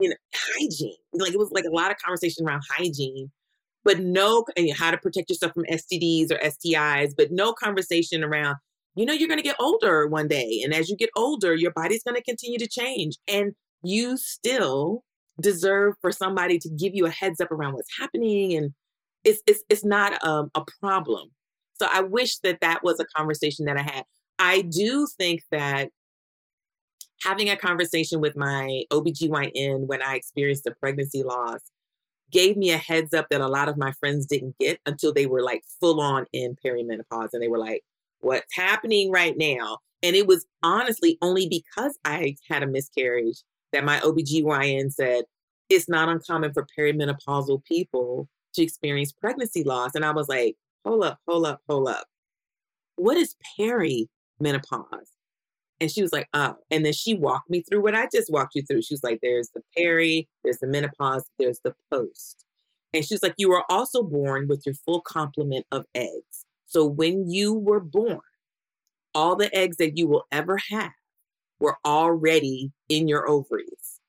know, 0.00 0.14
hygiene. 0.34 0.96
Like 1.12 1.32
it 1.32 1.38
was 1.38 1.50
like 1.52 1.64
a 1.64 1.70
lot 1.70 1.90
of 1.90 1.96
conversation 1.98 2.46
around 2.46 2.62
hygiene, 2.70 3.30
but 3.84 4.00
no, 4.00 4.44
and 4.56 4.72
how 4.72 4.90
to 4.90 4.98
protect 4.98 5.30
yourself 5.30 5.52
from 5.54 5.64
STDs 5.64 6.32
or 6.32 6.38
STIs, 6.38 7.12
but 7.16 7.30
no 7.30 7.52
conversation 7.52 8.24
around, 8.24 8.56
you 8.96 9.06
know, 9.06 9.12
you're 9.12 9.28
going 9.28 9.38
to 9.38 9.44
get 9.44 9.56
older 9.58 10.06
one 10.06 10.28
day. 10.28 10.60
And 10.64 10.72
as 10.74 10.88
you 10.88 10.96
get 10.96 11.10
older, 11.16 11.54
your 11.54 11.72
body's 11.72 12.02
going 12.02 12.16
to 12.16 12.22
continue 12.22 12.58
to 12.58 12.68
change. 12.68 13.16
And 13.28 13.52
you 13.82 14.16
still 14.16 15.02
deserve 15.40 15.94
for 16.00 16.12
somebody 16.12 16.58
to 16.58 16.68
give 16.70 16.94
you 16.94 17.06
a 17.06 17.10
heads 17.10 17.40
up 17.40 17.50
around 17.50 17.74
what's 17.74 17.98
happening. 17.98 18.54
And 18.54 18.72
it's, 19.24 19.42
it's, 19.46 19.62
it's 19.68 19.84
not 19.84 20.24
um, 20.24 20.50
a 20.54 20.62
problem. 20.80 21.30
So 21.74 21.88
I 21.92 22.02
wish 22.02 22.38
that 22.38 22.60
that 22.60 22.82
was 22.84 23.00
a 23.00 23.04
conversation 23.16 23.66
that 23.66 23.76
I 23.76 23.82
had. 23.82 24.04
I 24.38 24.62
do 24.62 25.06
think 25.18 25.42
that 25.50 25.90
having 27.24 27.48
a 27.48 27.56
conversation 27.56 28.20
with 28.20 28.36
my 28.36 28.84
OBGYN 28.90 29.86
when 29.86 30.02
I 30.02 30.16
experienced 30.16 30.66
a 30.66 30.72
pregnancy 30.72 31.22
loss 31.22 31.60
gave 32.30 32.56
me 32.56 32.70
a 32.70 32.76
heads 32.76 33.14
up 33.14 33.28
that 33.30 33.40
a 33.40 33.48
lot 33.48 33.68
of 33.68 33.76
my 33.76 33.92
friends 33.92 34.26
didn't 34.26 34.56
get 34.58 34.78
until 34.86 35.12
they 35.12 35.26
were 35.26 35.42
like 35.42 35.62
full 35.80 36.00
on 36.00 36.26
in 36.32 36.56
perimenopause 36.64 37.30
and 37.32 37.42
they 37.42 37.48
were 37.48 37.58
like, 37.58 37.82
what's 38.20 38.54
happening 38.54 39.10
right 39.10 39.36
now? 39.36 39.78
And 40.02 40.14
it 40.16 40.26
was 40.26 40.44
honestly 40.62 41.16
only 41.22 41.48
because 41.48 41.98
I 42.04 42.36
had 42.48 42.62
a 42.62 42.66
miscarriage 42.66 43.42
that 43.72 43.84
my 43.84 44.00
OBGYN 44.00 44.92
said, 44.92 45.24
it's 45.70 45.88
not 45.88 46.08
uncommon 46.08 46.52
for 46.52 46.66
perimenopausal 46.78 47.64
people 47.64 48.28
to 48.54 48.62
experience 48.62 49.12
pregnancy 49.12 49.64
loss. 49.64 49.94
And 49.94 50.04
I 50.04 50.10
was 50.10 50.28
like, 50.28 50.56
hold 50.84 51.04
up, 51.04 51.20
hold 51.26 51.46
up, 51.46 51.60
hold 51.68 51.88
up. 51.88 52.06
What 52.96 53.16
is 53.16 53.34
perimenopause? 53.58 55.13
And 55.80 55.90
she 55.90 56.02
was 56.02 56.12
like, 56.12 56.28
oh. 56.32 56.54
And 56.70 56.84
then 56.84 56.92
she 56.92 57.14
walked 57.14 57.50
me 57.50 57.62
through 57.62 57.82
what 57.82 57.94
I 57.94 58.08
just 58.12 58.30
walked 58.30 58.54
you 58.54 58.62
through. 58.62 58.82
She 58.82 58.94
was 58.94 59.02
like, 59.02 59.18
there's 59.22 59.50
the 59.54 59.62
peri, 59.76 60.28
there's 60.42 60.58
the 60.58 60.66
menopause, 60.66 61.24
there's 61.38 61.60
the 61.64 61.74
post. 61.92 62.44
And 62.92 63.04
she 63.04 63.14
was 63.14 63.22
like, 63.22 63.34
you 63.38 63.48
were 63.48 63.64
also 63.68 64.02
born 64.02 64.46
with 64.48 64.62
your 64.64 64.74
full 64.86 65.00
complement 65.00 65.66
of 65.72 65.84
eggs. 65.94 66.46
So 66.66 66.86
when 66.86 67.28
you 67.28 67.52
were 67.52 67.80
born, 67.80 68.20
all 69.14 69.36
the 69.36 69.54
eggs 69.54 69.76
that 69.78 69.96
you 69.96 70.06
will 70.06 70.24
ever 70.30 70.58
have 70.70 70.92
were 71.60 71.76
already 71.84 72.72
in 72.88 73.08
your 73.08 73.28
ovaries. 73.28 74.00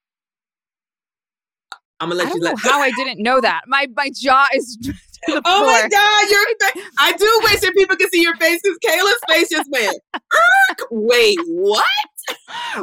I'm 2.00 2.10
gonna 2.10 2.24
let 2.24 2.34
you 2.34 2.42
know 2.42 2.50
let 2.50 2.60
how 2.60 2.82
I 2.82 2.92
didn't 2.92 3.22
know 3.22 3.40
that. 3.40 3.62
My 3.68 3.88
my 3.96 4.12
jaw 4.14 4.48
is 4.54 4.78
the 5.28 5.42
Oh 5.46 5.66
my. 5.66 5.88
God, 5.90 6.30
your 6.30 6.84
fa- 6.84 6.90
I 7.00 7.14
do 7.18 7.40
wish 7.44 7.60
that 7.62 7.74
people 7.76 7.96
could 7.96 8.10
see 8.12 8.22
your 8.22 8.36
face 8.38 8.60
because 8.64 8.78
Kayla's 8.86 9.22
face 9.30 9.50
just 9.50 9.70
went. 9.72 10.00
"Erk." 10.16 10.86
Wait, 10.92 11.38
what? 11.48 11.86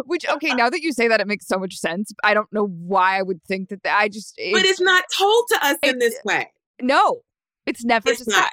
Which 0.07 0.28
okay, 0.28 0.55
now 0.55 0.70
that 0.70 0.81
you 0.83 0.92
say 0.92 1.09
that, 1.09 1.20
it 1.20 1.26
makes 1.26 1.46
so 1.46 1.59
much 1.59 1.74
sense. 1.74 2.12
I 2.24 2.35
don't 2.35 2.52
know 2.52 2.66
why 2.66 3.18
I 3.18 3.22
would 3.22 3.42
think 3.44 3.68
that. 3.70 3.81
I 3.87 4.09
just 4.09 4.35
But 4.52 4.64
it's 4.64 4.81
not 4.81 5.05
told 5.16 5.44
to 5.50 5.66
us 5.66 5.76
in 5.83 5.98
this 5.98 6.14
uh, 6.16 6.20
way. 6.24 6.52
no, 6.81 7.20
it's 7.66 7.85
never 7.85 8.09
It's 8.11 8.26
not. 8.26 8.52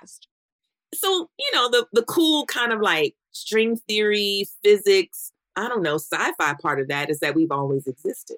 So 0.94 1.30
you 1.38 1.52
know 1.54 1.70
the 1.70 1.86
the 1.94 2.04
cool 2.04 2.46
kind 2.48 2.74
of 2.74 2.82
like 2.82 3.16
string 3.32 3.78
theory, 3.88 4.46
physics. 4.64 5.32
I 5.56 5.68
don't 5.68 5.84
know, 5.84 5.96
sci-fi 5.96 6.56
part 6.62 6.80
of 6.80 6.88
that 6.88 7.10
is 7.10 7.20
that 7.20 7.36
we've 7.36 7.52
always 7.52 7.86
existed. 7.86 8.38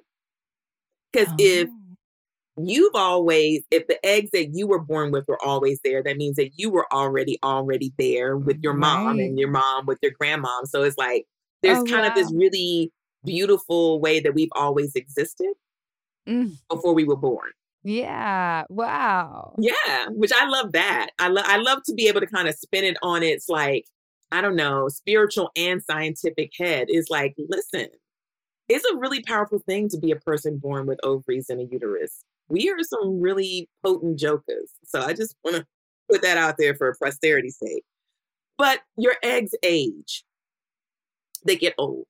Because 1.13 1.27
if 1.37 1.69
Oh. 1.69 1.90
You've 2.57 2.95
always, 2.95 3.63
if 3.71 3.87
the 3.87 4.03
eggs 4.05 4.31
that 4.31 4.49
you 4.53 4.67
were 4.67 4.79
born 4.79 5.11
with 5.11 5.27
were 5.27 5.43
always 5.43 5.79
there, 5.83 6.03
that 6.03 6.17
means 6.17 6.35
that 6.35 6.51
you 6.57 6.69
were 6.69 6.91
already 6.93 7.39
already 7.43 7.93
there 7.97 8.37
with 8.37 8.59
your 8.61 8.73
mom 8.73 9.17
Right. 9.17 9.19
and 9.21 9.39
your 9.39 9.49
mom 9.51 9.85
with 9.85 9.99
your 10.01 10.11
grandmom. 10.21 10.65
So 10.67 10.83
it's 10.83 10.97
like 10.97 11.25
there's 11.63 11.79
Oh, 11.79 11.85
kind 11.85 12.05
of 12.05 12.15
this 12.15 12.31
really 12.33 12.91
beautiful 13.23 13.99
way 14.01 14.19
that 14.19 14.33
we've 14.33 14.49
always 14.55 14.95
existed 14.95 15.53
Mm. 16.27 16.51
before 16.69 16.93
we 16.93 17.03
were 17.03 17.15
born. 17.15 17.51
Yeah. 17.83 18.65
Wow. 18.69 19.55
Yeah, 19.57 20.07
which 20.09 20.31
I 20.31 20.47
love 20.47 20.73
that. 20.73 21.09
I 21.17 21.29
love 21.29 21.45
I 21.47 21.57
love 21.57 21.81
to 21.85 21.93
be 21.95 22.07
able 22.07 22.19
to 22.21 22.27
kind 22.27 22.47
of 22.47 22.55
spin 22.55 22.83
it 22.83 22.97
on 23.01 23.23
its 23.23 23.49
like 23.49 23.85
I 24.31 24.41
don't 24.41 24.55
know, 24.55 24.87
spiritual 24.87 25.51
and 25.55 25.81
scientific 25.83 26.51
head. 26.57 26.87
Is 26.89 27.09
like, 27.09 27.33
listen, 27.49 27.87
it's 28.69 28.85
a 28.85 28.97
really 28.97 29.21
powerful 29.23 29.59
thing 29.59 29.89
to 29.89 29.97
be 29.97 30.11
a 30.11 30.15
person 30.15 30.57
born 30.57 30.85
with 30.85 30.99
ovaries 31.03 31.49
and 31.49 31.59
a 31.59 31.65
uterus. 31.65 32.23
We 32.51 32.69
are 32.69 32.83
some 32.83 33.21
really 33.21 33.69
potent 33.83 34.19
jokers. 34.19 34.71
So 34.85 35.01
I 35.01 35.13
just 35.13 35.35
want 35.43 35.57
to 35.57 35.65
put 36.09 36.21
that 36.21 36.37
out 36.37 36.55
there 36.57 36.75
for 36.75 36.95
posterity's 37.01 37.57
sake. 37.57 37.83
But 38.57 38.81
your 38.97 39.15
eggs 39.23 39.55
age. 39.63 40.23
They 41.45 41.55
get 41.55 41.73
old. 41.77 42.05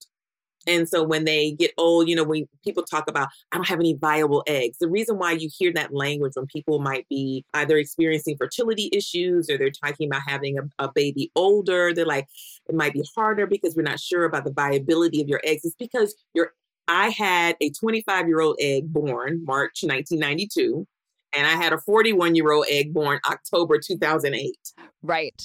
And 0.67 0.87
so 0.87 1.03
when 1.03 1.25
they 1.25 1.51
get 1.53 1.71
old, 1.77 2.07
you 2.07 2.15
know, 2.15 2.23
when 2.23 2.47
people 2.63 2.83
talk 2.83 3.09
about, 3.09 3.29
I 3.51 3.57
don't 3.57 3.67
have 3.67 3.79
any 3.79 3.95
viable 3.95 4.43
eggs, 4.45 4.77
the 4.79 4.87
reason 4.87 5.17
why 5.17 5.31
you 5.31 5.49
hear 5.57 5.73
that 5.73 5.93
language 5.93 6.33
when 6.35 6.45
people 6.45 6.79
might 6.79 7.07
be 7.09 7.43
either 7.53 7.77
experiencing 7.77 8.37
fertility 8.37 8.89
issues 8.93 9.49
or 9.49 9.57
they're 9.57 9.71
talking 9.71 10.07
about 10.07 10.21
having 10.27 10.59
a, 10.59 10.63
a 10.83 10.91
baby 10.93 11.31
older, 11.35 11.93
they're 11.93 12.05
like, 12.05 12.27
it 12.69 12.75
might 12.75 12.93
be 12.93 13.03
harder 13.15 13.47
because 13.47 13.75
we're 13.75 13.81
not 13.81 13.99
sure 13.99 14.25
about 14.25 14.43
the 14.43 14.53
viability 14.53 15.21
of 15.21 15.27
your 15.27 15.41
eggs. 15.43 15.65
It's 15.65 15.75
because 15.79 16.13
your 16.33 16.53
I 16.91 17.07
had 17.07 17.55
a 17.61 17.69
25 17.69 18.27
year 18.27 18.41
old 18.41 18.57
egg 18.59 18.91
born 18.91 19.45
March 19.45 19.79
1992, 19.81 20.85
and 21.31 21.47
I 21.47 21.51
had 21.51 21.71
a 21.71 21.77
41 21.77 22.35
year 22.35 22.51
old 22.51 22.65
egg 22.69 22.93
born 22.93 23.21
October 23.25 23.79
2008. 23.79 24.53
Right. 25.01 25.41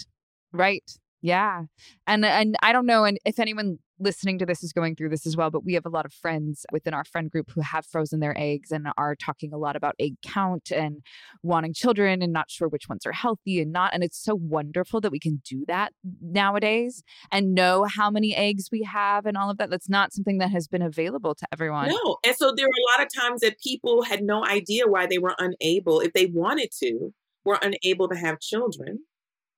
Right. 0.51 0.83
Yeah. 1.23 1.63
And 2.09 2.25
and 2.25 2.57
I 2.63 2.73
don't 2.73 2.85
know 2.85 3.05
and 3.05 3.19
if 3.25 3.39
anyone 3.39 3.79
listening 3.99 4.39
to 4.39 4.47
this 4.47 4.63
is 4.63 4.73
going 4.73 4.95
through 4.95 5.09
this 5.09 5.27
as 5.27 5.37
well, 5.37 5.51
but 5.51 5.65
we 5.65 5.75
have 5.75 5.87
a 5.87 5.91
lot 5.91 6.05
of 6.05 6.13
friends 6.13 6.67
within 6.73 6.95
our 6.95 7.05
friend 7.05 7.31
group 7.31 7.51
who 7.51 7.61
have 7.61 7.87
frozen 7.87 8.21
their 8.21 8.35
eggs 8.37 8.71
and 8.71 8.87
are 8.97 9.15
talking 9.15 9.53
a 9.53 9.59
lot 9.59 9.77
about 9.77 9.95
egg 9.99 10.15
count 10.23 10.71
and 10.71 11.03
wanting 11.43 11.73
children 11.73 12.23
and 12.23 12.33
not 12.33 12.51
sure 12.51 12.69
which 12.69 12.89
ones 12.89 13.07
are 13.07 13.13
healthy 13.13 13.61
and 13.61 13.73
not. 13.73 13.95
And 13.95 14.05
it's 14.05 14.23
so 14.23 14.35
wonderful 14.35 15.01
that 15.01 15.11
we 15.11 15.19
can 15.19 15.41
do 15.49 15.65
that 15.67 15.93
nowadays 16.21 17.03
and 17.31 17.55
know 17.55 17.85
how 17.85 18.11
many 18.11 18.35
eggs 18.35 18.69
we 18.71 18.83
have 18.83 19.27
and 19.27 19.37
all 19.37 19.51
of 19.51 19.59
that. 19.59 19.71
That's 19.71 19.89
not 19.89 20.13
something 20.13 20.39
that 20.39 20.51
has 20.51 20.69
been 20.69 20.83
available 20.83 21.35
to 21.35 21.47
everyone. 21.53 21.89
No. 21.89 22.19
And 22.25 22.37
so 22.37 22.53
there 22.55 22.67
are 22.67 22.69
a 22.69 22.99
lot 22.99 23.07
of 23.07 23.13
times 23.15 23.41
that 23.41 23.61
people 23.61 24.03
had 24.03 24.23
no 24.23 24.45
idea 24.45 24.87
why 24.87 25.07
they 25.07 25.19
were 25.19 25.35
unable, 25.39 26.01
if 26.01 26.13
they 26.13 26.27
wanted 26.27 26.71
to, 26.81 27.13
were 27.45 27.59
unable 27.63 28.09
to 28.09 28.17
have 28.17 28.41
children. 28.41 29.01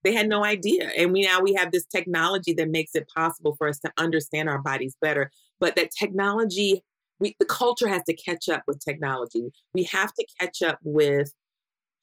They 0.05 0.13
had 0.13 0.29
no 0.29 0.45
idea. 0.45 0.91
And 0.97 1.13
we 1.13 1.23
now 1.23 1.41
we 1.41 1.55
have 1.55 1.73
this 1.73 1.85
technology 1.87 2.53
that 2.55 2.69
makes 2.71 2.95
it 2.95 3.09
possible 3.15 3.57
for 3.57 3.69
us 3.69 3.79
to 3.81 3.93
understand 3.99 4.49
our 4.49 4.61
bodies 4.61 4.97
better. 5.01 5.31
But 5.61 5.77
that 5.77 5.91
technology, 5.91 6.83
we 7.19 7.35
the 7.41 7.47
culture 7.47 7.89
has 7.89 8.03
to 8.05 8.15
catch 8.15 8.49
up 8.49 8.63
with 8.67 8.79
technology. 8.85 9.51
We 9.75 9.85
have 9.85 10.13
to 10.15 10.27
catch 10.41 10.63
up 10.63 10.79
with 10.83 11.33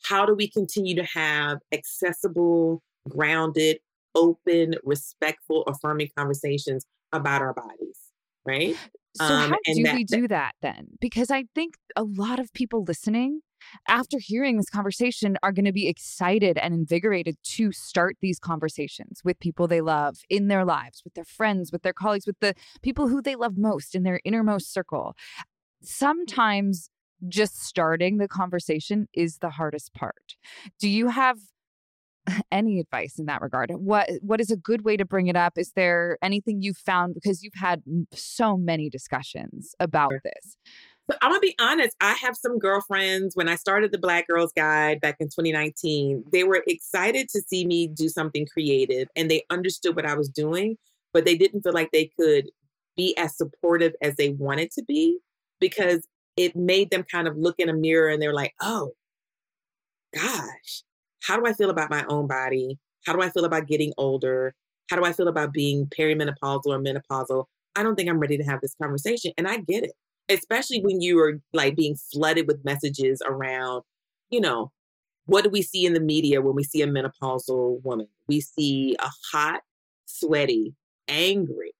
how 0.03 0.25
do 0.25 0.33
we 0.35 0.49
continue 0.49 0.95
to 0.95 1.05
have 1.05 1.59
accessible, 1.71 2.83
grounded, 3.09 3.79
open, 4.13 4.75
respectful, 4.83 5.63
affirming 5.63 6.09
conversations 6.17 6.85
about 7.11 7.41
our 7.41 7.53
bodies, 7.53 7.99
right? 8.45 8.75
So 9.15 9.23
Um, 9.25 9.51
how 9.51 9.57
do 9.73 9.83
that- 9.83 9.95
we 9.95 10.03
do 10.03 10.27
that 10.27 10.53
then? 10.61 10.89
Because 10.99 11.31
I 11.31 11.45
think 11.55 11.75
a 11.95 12.03
lot 12.03 12.39
of 12.39 12.51
people 12.53 12.83
listening 12.83 13.41
after 13.87 14.17
hearing 14.19 14.57
this 14.57 14.69
conversation 14.69 15.37
are 15.43 15.51
going 15.51 15.65
to 15.65 15.73
be 15.73 15.87
excited 15.87 16.57
and 16.57 16.73
invigorated 16.73 17.37
to 17.43 17.71
start 17.71 18.17
these 18.21 18.39
conversations 18.39 19.21
with 19.23 19.39
people 19.39 19.67
they 19.67 19.81
love 19.81 20.17
in 20.29 20.47
their 20.47 20.65
lives, 20.65 21.01
with 21.03 21.13
their 21.13 21.25
friends, 21.25 21.71
with 21.71 21.83
their 21.83 21.93
colleagues, 21.93 22.27
with 22.27 22.39
the 22.39 22.53
people 22.81 23.07
who 23.07 23.21
they 23.21 23.35
love 23.35 23.57
most 23.57 23.95
in 23.95 24.03
their 24.03 24.19
innermost 24.23 24.73
circle. 24.73 25.15
Sometimes 25.81 26.89
just 27.27 27.63
starting 27.63 28.17
the 28.17 28.27
conversation 28.27 29.07
is 29.13 29.37
the 29.37 29.49
hardest 29.51 29.93
part. 29.93 30.35
Do 30.79 30.89
you 30.89 31.07
have 31.09 31.37
any 32.51 32.79
advice 32.79 33.17
in 33.19 33.25
that 33.25 33.41
regard? 33.41 33.71
What 33.71 34.09
what 34.21 34.41
is 34.41 34.51
a 34.51 34.57
good 34.57 34.83
way 34.83 34.97
to 34.97 35.05
bring 35.05 35.27
it 35.27 35.35
up? 35.35 35.57
Is 35.57 35.71
there 35.75 36.17
anything 36.21 36.61
you've 36.61 36.77
found 36.77 37.13
because 37.13 37.43
you've 37.43 37.53
had 37.55 37.83
so 38.13 38.57
many 38.57 38.89
discussions 38.89 39.75
about 39.79 40.13
this? 40.23 40.57
I'm 41.21 41.29
gonna 41.31 41.39
be 41.39 41.55
honest. 41.59 41.95
I 42.01 42.13
have 42.13 42.35
some 42.35 42.57
girlfriends. 42.57 43.35
When 43.35 43.47
I 43.47 43.55
started 43.55 43.91
the 43.91 43.97
Black 43.99 44.27
Girls 44.27 44.51
Guide 44.55 44.99
back 45.01 45.17
in 45.19 45.29
2019, 45.29 46.23
they 46.31 46.43
were 46.43 46.63
excited 46.67 47.29
to 47.29 47.41
see 47.41 47.65
me 47.65 47.87
do 47.87 48.09
something 48.09 48.47
creative, 48.51 49.07
and 49.15 49.29
they 49.29 49.43
understood 49.51 49.95
what 49.95 50.05
I 50.05 50.15
was 50.15 50.29
doing, 50.29 50.77
but 51.13 51.25
they 51.25 51.37
didn't 51.37 51.61
feel 51.61 51.73
like 51.73 51.91
they 51.91 52.09
could 52.19 52.49
be 52.97 53.15
as 53.17 53.37
supportive 53.37 53.93
as 54.01 54.15
they 54.15 54.29
wanted 54.29 54.71
to 54.71 54.83
be 54.83 55.19
because 55.59 56.07
it 56.37 56.55
made 56.55 56.89
them 56.91 57.03
kind 57.03 57.27
of 57.27 57.37
look 57.37 57.59
in 57.59 57.69
a 57.69 57.73
mirror 57.73 58.09
and 58.09 58.21
they're 58.21 58.33
like, 58.33 58.53
"Oh, 58.61 58.93
gosh, 60.13 60.83
how 61.23 61.37
do 61.37 61.45
I 61.45 61.53
feel 61.53 61.69
about 61.69 61.89
my 61.89 62.05
own 62.09 62.27
body? 62.27 62.77
How 63.05 63.13
do 63.13 63.21
I 63.21 63.29
feel 63.29 63.45
about 63.45 63.67
getting 63.67 63.93
older? 63.97 64.53
How 64.89 64.97
do 64.97 65.03
I 65.05 65.13
feel 65.13 65.27
about 65.27 65.53
being 65.53 65.87
perimenopausal 65.87 66.67
or 66.67 66.79
menopausal? 66.79 67.45
I 67.75 67.83
don't 67.83 67.95
think 67.95 68.09
I'm 68.09 68.19
ready 68.19 68.37
to 68.37 68.43
have 68.43 68.61
this 68.61 68.75
conversation." 68.81 69.33
And 69.37 69.47
I 69.47 69.57
get 69.57 69.83
it 69.83 69.93
especially 70.29 70.81
when 70.81 71.01
you 71.01 71.19
are 71.19 71.39
like 71.53 71.75
being 71.75 71.95
flooded 71.95 72.47
with 72.47 72.63
messages 72.65 73.21
around, 73.25 73.83
you 74.29 74.41
know, 74.41 74.71
what 75.25 75.43
do 75.43 75.49
we 75.49 75.61
see 75.61 75.85
in 75.85 75.93
the 75.93 75.99
media 75.99 76.41
when 76.41 76.55
we 76.55 76.63
see 76.63 76.81
a 76.81 76.87
menopausal 76.87 77.83
woman? 77.83 78.07
We 78.27 78.41
see 78.41 78.95
a 78.99 79.09
hot, 79.31 79.61
sweaty, 80.05 80.75
angry 81.07 81.73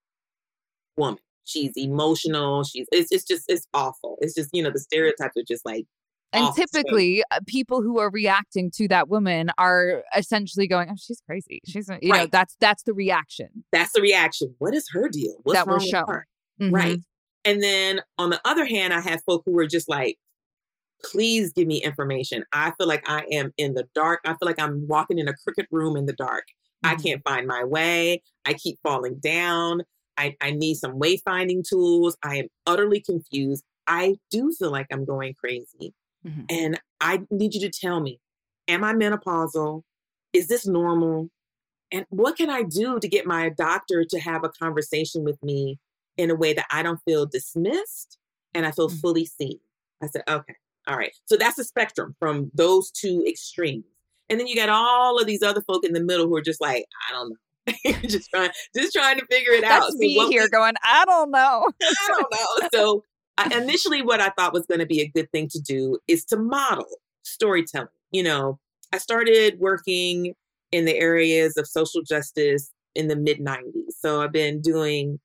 woman. 0.97 1.19
She's 1.43 1.73
emotional. 1.75 2.63
She's 2.63 2.87
it's, 2.91 3.11
it's 3.11 3.23
just 3.23 3.45
it's 3.47 3.67
awful. 3.73 4.17
It's 4.21 4.33
just 4.33 4.49
you 4.51 4.63
know 4.63 4.71
the 4.71 4.79
stereotypes 4.79 5.37
are 5.37 5.43
just 5.47 5.65
like 5.65 5.85
And. 6.33 6.55
Typically, 6.55 7.23
uh, 7.29 7.39
people 7.45 7.83
who 7.83 7.99
are 7.99 8.09
reacting 8.09 8.71
to 8.77 8.87
that 8.87 9.09
woman 9.09 9.51
are 9.59 10.03
essentially 10.15 10.67
going, 10.67 10.89
"Oh, 10.89 10.95
she's 10.97 11.21
crazy. 11.21 11.61
She's 11.67 11.87
a-" 11.87 11.99
you 12.01 12.13
know 12.13 12.27
that's 12.31 12.55
that's 12.59 12.81
the 12.83 12.93
reaction 12.93 13.63
that's 13.71 13.91
the 13.91 14.01
reaction. 14.01 14.55
What 14.57 14.73
is 14.73 14.89
her 14.93 15.07
deal? 15.09 15.35
What's 15.43 15.59
that 15.59 15.67
wrong 15.67 15.85
with 15.85 15.93
her? 15.93 16.27
Mhm. 16.59 16.73
Right. 16.73 16.99
And 17.45 17.61
then 17.63 18.01
on 18.17 18.31
the 18.31 18.41
other 18.45 18.65
hand, 18.65 18.93
I 18.93 19.01
have 19.01 19.23
folk 19.25 19.43
who 19.45 19.51
were 19.53 19.67
just 19.67 19.87
like, 19.87 20.17
please 21.03 21.53
give 21.53 21.67
me 21.67 21.83
information. 21.83 22.43
I 22.51 22.71
feel 22.77 22.87
like 22.87 23.07
I 23.07 23.25
am 23.31 23.53
in 23.57 23.73
the 23.75 23.87
dark. 23.93 24.21
I 24.25 24.29
feel 24.29 24.37
like 24.41 24.59
I'm 24.59 24.87
walking 24.87 25.19
in 25.19 25.27
a 25.27 25.33
crooked 25.35 25.67
room 25.71 25.95
in 25.97 26.05
the 26.05 26.13
dark. 26.13 26.45
I 26.83 26.95
Mhm. 26.95 27.03
can't 27.03 27.23
find 27.23 27.47
my 27.47 27.63
way. 27.63 28.23
I 28.45 28.53
keep 28.53 28.79
falling 28.81 29.15
down. 29.19 29.83
I, 30.17 30.35
I 30.41 30.51
need 30.51 30.75
some 30.75 30.99
wayfinding 30.99 31.67
tools. 31.67 32.17
I 32.23 32.37
am 32.37 32.47
utterly 32.65 33.01
confused. 33.01 33.63
I 33.87 34.15
do 34.31 34.51
feel 34.53 34.71
like 34.71 34.87
I'm 34.91 35.05
going 35.05 35.35
crazy. 35.35 35.93
Mhm. 36.25 36.45
And 36.49 36.81
I 37.01 37.21
need 37.29 37.53
you 37.53 37.59
to 37.61 37.69
tell 37.69 37.99
me, 37.99 38.19
am 38.67 38.83
I 38.83 38.93
menopausal? 38.93 39.83
Is 40.33 40.47
this 40.47 40.65
normal? 40.65 41.29
And 41.91 42.05
what 42.09 42.37
can 42.37 42.49
I 42.49 42.63
do 42.63 42.99
to 42.99 43.07
get 43.07 43.25
my 43.27 43.49
doctor 43.49 44.05
to 44.05 44.19
have 44.19 44.43
a 44.43 44.49
conversation 44.49 45.23
with 45.23 45.41
me 45.43 45.79
in 46.17 46.29
a 46.31 46.35
way 46.35 46.53
that 46.53 46.65
I 46.71 46.83
don't 46.83 46.99
feel 47.05 47.25
dismissed 47.25 48.17
and 48.53 48.65
I 48.65 48.71
feel 48.71 48.89
Mhm. 48.89 49.01
fully 49.01 49.25
seen? 49.25 49.59
I 50.01 50.07
said, 50.07 50.23
okay, 50.27 50.55
all 50.87 50.97
right. 50.97 51.13
So 51.25 51.35
that's 51.37 51.57
a 51.59 51.63
spectrum 51.63 52.15
from 52.19 52.51
those 52.53 52.91
two 52.91 53.23
extremes. 53.27 53.85
And 54.29 54.39
then 54.39 54.47
you 54.47 54.55
got 54.55 54.69
all 54.69 55.19
of 55.19 55.27
these 55.27 55.43
other 55.43 55.61
folk 55.61 55.85
in 55.85 55.93
the 55.93 56.03
middle 56.03 56.27
who 56.27 56.35
are 56.35 56.41
just 56.41 56.61
like, 56.61 56.85
I 57.09 57.13
don't 57.13 57.29
know. 57.29 57.35
just 58.07 58.29
trying 58.29 58.51
just 58.75 58.93
trying 58.93 59.17
to 59.19 59.25
figure 59.25 59.51
it 59.53 59.63
out. 59.63 59.81
That's 59.81 59.93
So 59.93 59.97
me 59.97 60.15
what 60.15 60.27
we- 60.29 60.33
here 60.35 60.47
going, 60.49 60.73
I 60.83 61.03
don't 61.05 61.31
know. 61.31 61.71
I 61.81 62.07
don't 62.07 62.31
know. 62.31 62.69
So 62.73 63.03
I, 63.37 63.55
initially, 63.61 64.01
what 64.01 64.21
I 64.21 64.29
thought 64.37 64.53
was 64.53 64.65
going 64.67 64.79
to 64.79 64.85
be 64.85 65.01
a 65.01 65.07
good 65.07 65.31
thing 65.31 65.47
to 65.49 65.59
do 65.59 65.97
is 66.07 66.23
to 66.25 66.37
model 66.37 66.85
storytelling. 67.23 67.87
You 68.11 68.23
know, 68.23 68.59
I 68.93 68.97
started 68.99 69.59
working 69.59 70.35
in 70.71 70.85
the 70.85 70.95
areas 70.97 71.57
of 71.57 71.67
social 71.67 72.01
justice 72.03 72.71
in 72.93 73.07
the 73.07 73.15
mid 73.15 73.39
90s. 73.39 73.93
So 73.99 74.21
I've 74.21 74.31
been 74.31 74.61
doing 74.61 75.19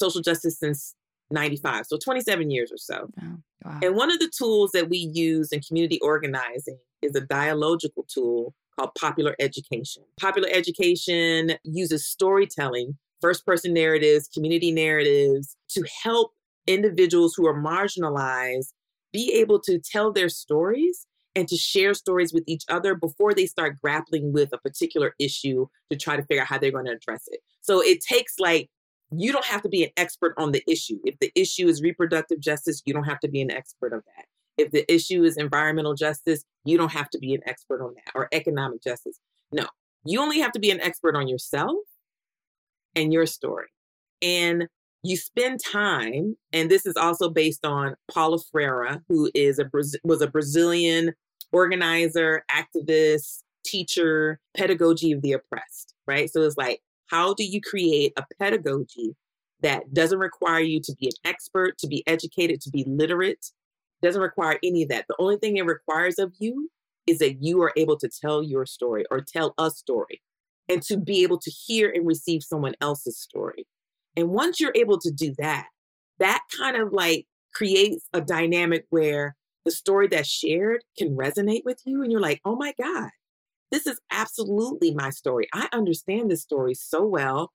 social 0.00 0.20
justice 0.20 0.58
since 0.58 0.94
95, 1.30 1.86
so 1.86 1.98
27 2.02 2.50
years 2.50 2.72
or 2.72 2.76
so. 2.76 3.08
Oh, 3.22 3.36
wow. 3.64 3.80
And 3.82 3.94
one 3.94 4.10
of 4.10 4.18
the 4.18 4.30
tools 4.36 4.72
that 4.72 4.88
we 4.88 4.98
use 4.98 5.52
in 5.52 5.60
community 5.60 6.00
organizing 6.00 6.78
is 7.02 7.14
a 7.14 7.20
dialogical 7.20 8.04
tool 8.12 8.54
called 8.78 8.90
popular 8.98 9.36
education. 9.38 10.02
Popular 10.18 10.48
education 10.50 11.52
uses 11.64 12.06
storytelling, 12.06 12.98
first 13.20 13.46
person 13.46 13.72
narratives, 13.72 14.28
community 14.28 14.72
narratives 14.72 15.56
to 15.70 15.84
help 16.02 16.32
individuals 16.66 17.34
who 17.36 17.46
are 17.46 17.60
marginalized 17.60 18.72
be 19.12 19.32
able 19.34 19.60
to 19.60 19.78
tell 19.78 20.12
their 20.12 20.28
stories 20.28 21.06
and 21.36 21.46
to 21.48 21.56
share 21.56 21.94
stories 21.94 22.32
with 22.32 22.44
each 22.46 22.64
other 22.68 22.94
before 22.94 23.34
they 23.34 23.46
start 23.46 23.76
grappling 23.80 24.32
with 24.32 24.52
a 24.52 24.58
particular 24.58 25.14
issue 25.18 25.66
to 25.90 25.96
try 25.96 26.16
to 26.16 26.22
figure 26.22 26.42
out 26.42 26.48
how 26.48 26.58
they're 26.58 26.72
going 26.72 26.86
to 26.86 26.92
address 26.92 27.24
it. 27.28 27.40
So 27.60 27.80
it 27.80 28.00
takes 28.00 28.34
like 28.38 28.68
you 29.12 29.32
don't 29.32 29.44
have 29.46 29.62
to 29.62 29.68
be 29.68 29.84
an 29.84 29.90
expert 29.96 30.34
on 30.38 30.52
the 30.52 30.62
issue. 30.68 30.98
If 31.04 31.18
the 31.18 31.32
issue 31.34 31.66
is 31.68 31.82
reproductive 31.82 32.40
justice, 32.40 32.82
you 32.86 32.94
don't 32.94 33.04
have 33.04 33.20
to 33.20 33.28
be 33.28 33.40
an 33.40 33.50
expert 33.50 33.92
of 33.92 34.02
that. 34.16 34.26
if 34.60 34.70
the 34.70 34.90
issue 34.92 35.24
is 35.24 35.36
environmental 35.36 35.94
justice, 35.94 36.44
you 36.64 36.76
don't 36.76 36.92
have 36.92 37.10
to 37.10 37.18
be 37.18 37.34
an 37.34 37.40
expert 37.46 37.82
on 37.82 37.94
that 37.94 38.12
or 38.14 38.28
economic 38.32 38.82
justice. 38.82 39.18
No, 39.50 39.66
you 40.04 40.20
only 40.20 40.40
have 40.40 40.52
to 40.52 40.60
be 40.60 40.70
an 40.70 40.80
expert 40.80 41.16
on 41.16 41.28
yourself 41.28 41.76
and 42.94 43.12
your 43.12 43.26
story. 43.26 43.68
And 44.22 44.68
you 45.02 45.16
spend 45.16 45.60
time, 45.64 46.36
and 46.52 46.70
this 46.70 46.84
is 46.84 46.96
also 46.96 47.30
based 47.30 47.64
on 47.64 47.94
Paulo 48.12 48.38
Freire, 48.52 49.02
who 49.08 49.30
is 49.34 49.58
a 49.58 49.64
was 50.04 50.20
a 50.20 50.26
Brazilian 50.26 51.14
organizer, 51.52 52.44
activist, 52.52 53.42
teacher, 53.64 54.38
pedagogy 54.54 55.12
of 55.12 55.22
the 55.22 55.32
oppressed, 55.32 55.94
right? 56.06 56.30
So 56.30 56.42
it's 56.42 56.56
like, 56.56 56.80
how 57.10 57.34
do 57.34 57.44
you 57.44 57.60
create 57.60 58.12
a 58.16 58.24
pedagogy 58.38 59.16
that 59.62 59.92
doesn't 59.92 60.18
require 60.18 60.60
you 60.60 60.80
to 60.80 60.94
be 60.98 61.06
an 61.06 61.30
expert, 61.30 61.76
to 61.78 61.86
be 61.86 62.02
educated, 62.06 62.60
to 62.62 62.70
be 62.70 62.84
literate, 62.86 63.46
doesn't 64.02 64.22
require 64.22 64.58
any 64.64 64.84
of 64.84 64.88
that. 64.88 65.06
The 65.08 65.16
only 65.18 65.36
thing 65.36 65.56
it 65.56 65.66
requires 65.66 66.18
of 66.18 66.32
you 66.38 66.70
is 67.06 67.18
that 67.18 67.42
you 67.42 67.60
are 67.62 67.72
able 67.76 67.98
to 67.98 68.08
tell 68.08 68.42
your 68.42 68.64
story 68.64 69.04
or 69.10 69.20
tell 69.20 69.54
a 69.58 69.70
story 69.70 70.22
and 70.68 70.82
to 70.82 70.96
be 70.96 71.22
able 71.22 71.38
to 71.38 71.50
hear 71.50 71.90
and 71.90 72.06
receive 72.06 72.42
someone 72.42 72.74
else's 72.80 73.18
story. 73.18 73.66
And 74.16 74.28
once 74.30 74.60
you're 74.60 74.72
able 74.74 74.98
to 74.98 75.10
do 75.10 75.34
that, 75.38 75.66
that 76.18 76.42
kind 76.56 76.76
of 76.76 76.92
like 76.92 77.26
creates 77.54 78.06
a 78.12 78.20
dynamic 78.20 78.86
where 78.90 79.36
the 79.64 79.70
story 79.70 80.06
that's 80.08 80.28
shared 80.28 80.82
can 80.96 81.16
resonate 81.16 81.62
with 81.64 81.80
you. 81.84 82.02
And 82.02 82.12
you're 82.12 82.20
like, 82.20 82.40
oh 82.44 82.56
my 82.56 82.72
God, 82.80 83.10
this 83.70 83.86
is 83.86 84.00
absolutely 84.10 84.92
my 84.94 85.10
story. 85.10 85.48
I 85.52 85.68
understand 85.72 86.30
this 86.30 86.42
story 86.42 86.74
so 86.74 87.04
well. 87.04 87.52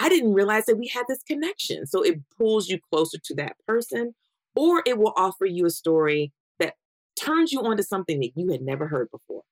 I 0.00 0.08
didn't 0.08 0.32
realize 0.32 0.66
that 0.66 0.78
we 0.78 0.88
had 0.88 1.04
this 1.08 1.22
connection. 1.22 1.86
So 1.86 2.02
it 2.02 2.20
pulls 2.38 2.68
you 2.68 2.78
closer 2.90 3.18
to 3.24 3.34
that 3.36 3.56
person, 3.66 4.14
or 4.54 4.82
it 4.86 4.98
will 4.98 5.12
offer 5.16 5.44
you 5.44 5.66
a 5.66 5.70
story 5.70 6.32
that 6.58 6.74
turns 7.18 7.52
you 7.52 7.60
onto 7.60 7.82
something 7.82 8.20
that 8.20 8.32
you 8.34 8.50
had 8.50 8.62
never 8.62 8.88
heard 8.88 9.10
before. 9.10 9.42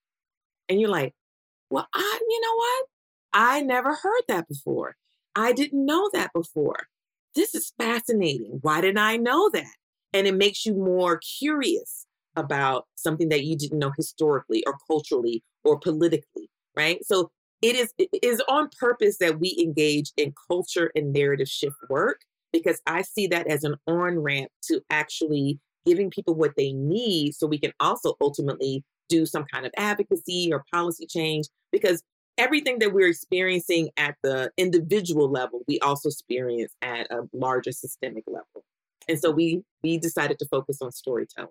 And 0.68 0.80
you're 0.80 0.90
like, 0.90 1.14
well, 1.70 1.86
I, 1.94 2.18
you 2.28 2.40
know 2.40 2.56
what? 2.56 2.86
I 3.34 3.60
never 3.60 3.94
heard 3.94 4.22
that 4.28 4.48
before. 4.48 4.96
I 5.36 5.52
didn't 5.52 5.84
know 5.84 6.08
that 6.12 6.32
before. 6.32 6.86
This 7.34 7.54
is 7.54 7.72
fascinating. 7.78 8.58
Why 8.62 8.80
didn't 8.80 8.98
I 8.98 9.16
know 9.16 9.50
that? 9.50 9.74
And 10.12 10.26
it 10.26 10.36
makes 10.36 10.64
you 10.64 10.74
more 10.74 11.18
curious 11.38 12.06
about 12.36 12.86
something 12.94 13.28
that 13.28 13.44
you 13.44 13.56
didn't 13.56 13.78
know 13.78 13.92
historically 13.96 14.64
or 14.66 14.76
culturally 14.86 15.42
or 15.64 15.78
politically, 15.78 16.50
right? 16.76 17.04
So 17.04 17.30
it 17.62 17.76
is 17.76 17.94
it 17.98 18.08
is 18.22 18.42
on 18.48 18.68
purpose 18.78 19.18
that 19.18 19.40
we 19.40 19.56
engage 19.58 20.12
in 20.16 20.34
culture 20.48 20.90
and 20.94 21.12
narrative 21.12 21.48
shift 21.48 21.76
work 21.88 22.20
because 22.52 22.80
I 22.86 23.02
see 23.02 23.26
that 23.28 23.46
as 23.46 23.64
an 23.64 23.76
on 23.86 24.18
ramp 24.18 24.50
to 24.64 24.82
actually 24.90 25.58
giving 25.86 26.10
people 26.10 26.34
what 26.34 26.52
they 26.56 26.72
need 26.72 27.34
so 27.34 27.46
we 27.46 27.58
can 27.58 27.72
also 27.80 28.14
ultimately 28.20 28.84
do 29.08 29.26
some 29.26 29.44
kind 29.44 29.66
of 29.66 29.72
advocacy 29.76 30.50
or 30.52 30.64
policy 30.72 31.06
change 31.06 31.46
because 31.72 32.02
everything 32.36 32.78
that 32.80 32.92
we're 32.92 33.08
experiencing 33.08 33.90
at 33.96 34.16
the 34.22 34.50
individual 34.56 35.30
level 35.30 35.62
we 35.66 35.78
also 35.80 36.08
experience 36.08 36.72
at 36.82 37.10
a 37.10 37.22
larger 37.32 37.72
systemic 37.72 38.24
level 38.26 38.64
and 39.08 39.18
so 39.18 39.30
we 39.30 39.62
we 39.82 39.98
decided 39.98 40.38
to 40.38 40.46
focus 40.46 40.78
on 40.82 40.90
storytelling 40.92 41.50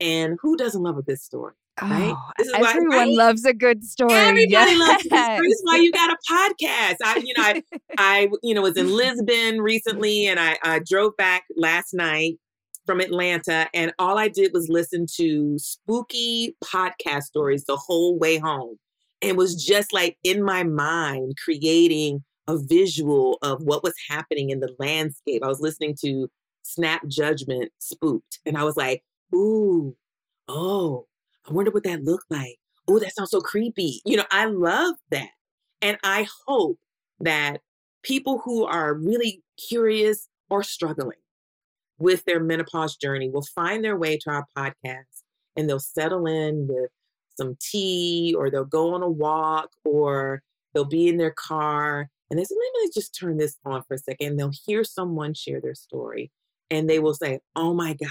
and 0.00 0.38
who 0.40 0.56
doesn't 0.56 0.82
love 0.82 0.98
a 0.98 1.02
good 1.02 1.20
story 1.20 1.54
right 1.82 2.12
oh, 2.14 2.30
this 2.36 2.48
is 2.48 2.52
everyone 2.54 2.88
why, 2.88 2.96
right? 2.98 3.14
loves 3.14 3.44
a 3.44 3.54
good 3.54 3.82
story 3.84 4.12
everybody 4.12 4.50
yes. 4.50 4.78
loves 4.78 5.06
a 5.06 5.08
good 5.08 5.24
story 5.24 5.48
this 5.48 5.58
is 5.58 5.62
why 5.64 5.76
you 5.76 5.92
got 5.92 6.10
a 6.10 6.16
podcast 6.30 6.96
i 7.04 7.16
you 7.24 7.32
know 7.36 7.42
i 7.42 7.62
i 7.96 8.28
you 8.42 8.54
know 8.54 8.62
was 8.62 8.76
in 8.76 8.94
lisbon 8.94 9.60
recently 9.60 10.26
and 10.26 10.38
i 10.38 10.58
i 10.62 10.78
drove 10.80 11.16
back 11.16 11.44
last 11.56 11.94
night 11.94 12.38
from 12.90 13.00
Atlanta, 13.00 13.68
and 13.72 13.92
all 14.00 14.18
I 14.18 14.26
did 14.26 14.52
was 14.52 14.68
listen 14.68 15.06
to 15.16 15.56
spooky 15.58 16.56
podcast 16.64 17.22
stories 17.22 17.64
the 17.64 17.76
whole 17.76 18.18
way 18.18 18.36
home. 18.38 18.78
And 19.22 19.36
was 19.36 19.64
just 19.64 19.92
like 19.92 20.16
in 20.24 20.42
my 20.42 20.64
mind 20.64 21.34
creating 21.44 22.24
a 22.48 22.56
visual 22.58 23.38
of 23.42 23.62
what 23.62 23.84
was 23.84 23.94
happening 24.08 24.50
in 24.50 24.58
the 24.58 24.74
landscape. 24.80 25.44
I 25.44 25.46
was 25.46 25.60
listening 25.60 25.94
to 26.00 26.28
Snap 26.62 27.06
Judgment 27.06 27.70
Spooked, 27.78 28.40
and 28.44 28.58
I 28.58 28.64
was 28.64 28.76
like, 28.76 29.04
ooh, 29.34 29.96
oh, 30.48 31.06
I 31.48 31.52
wonder 31.52 31.70
what 31.70 31.84
that 31.84 32.04
looked 32.04 32.30
like. 32.30 32.58
Oh, 32.88 32.98
that 32.98 33.14
sounds 33.14 33.30
so 33.30 33.40
creepy. 33.40 34.00
You 34.04 34.16
know, 34.16 34.24
I 34.30 34.46
love 34.46 34.96
that. 35.10 35.30
And 35.82 35.98
I 36.02 36.26
hope 36.46 36.78
that 37.20 37.60
people 38.02 38.40
who 38.44 38.64
are 38.64 38.94
really 38.94 39.42
curious 39.68 40.28
or 40.48 40.62
struggling 40.62 41.18
with 41.98 42.24
their 42.24 42.40
menopause 42.40 42.96
journey 42.96 43.28
will 43.28 43.44
find 43.54 43.84
their 43.84 43.96
way 43.96 44.16
to 44.18 44.30
our 44.30 44.46
podcast 44.56 45.22
and 45.56 45.68
they'll 45.68 45.78
settle 45.78 46.26
in 46.26 46.66
with 46.66 46.90
some 47.36 47.56
tea 47.60 48.34
or 48.36 48.50
they'll 48.50 48.64
go 48.64 48.94
on 48.94 49.02
a 49.02 49.08
walk 49.08 49.70
or 49.84 50.42
they'll 50.72 50.84
be 50.84 51.08
in 51.08 51.18
their 51.18 51.32
car 51.32 52.08
and 52.30 52.38
they 52.38 52.44
say, 52.44 52.54
let 52.54 52.82
me 52.82 52.90
just 52.94 53.14
turn 53.18 53.38
this 53.38 53.56
on 53.64 53.82
for 53.82 53.94
a 53.94 53.98
second. 53.98 54.28
And 54.28 54.38
they'll 54.38 54.52
hear 54.66 54.84
someone 54.84 55.34
share 55.34 55.60
their 55.60 55.74
story 55.74 56.30
and 56.70 56.88
they 56.88 57.00
will 57.00 57.14
say, 57.14 57.40
oh 57.56 57.74
my 57.74 57.94
God, 57.94 58.10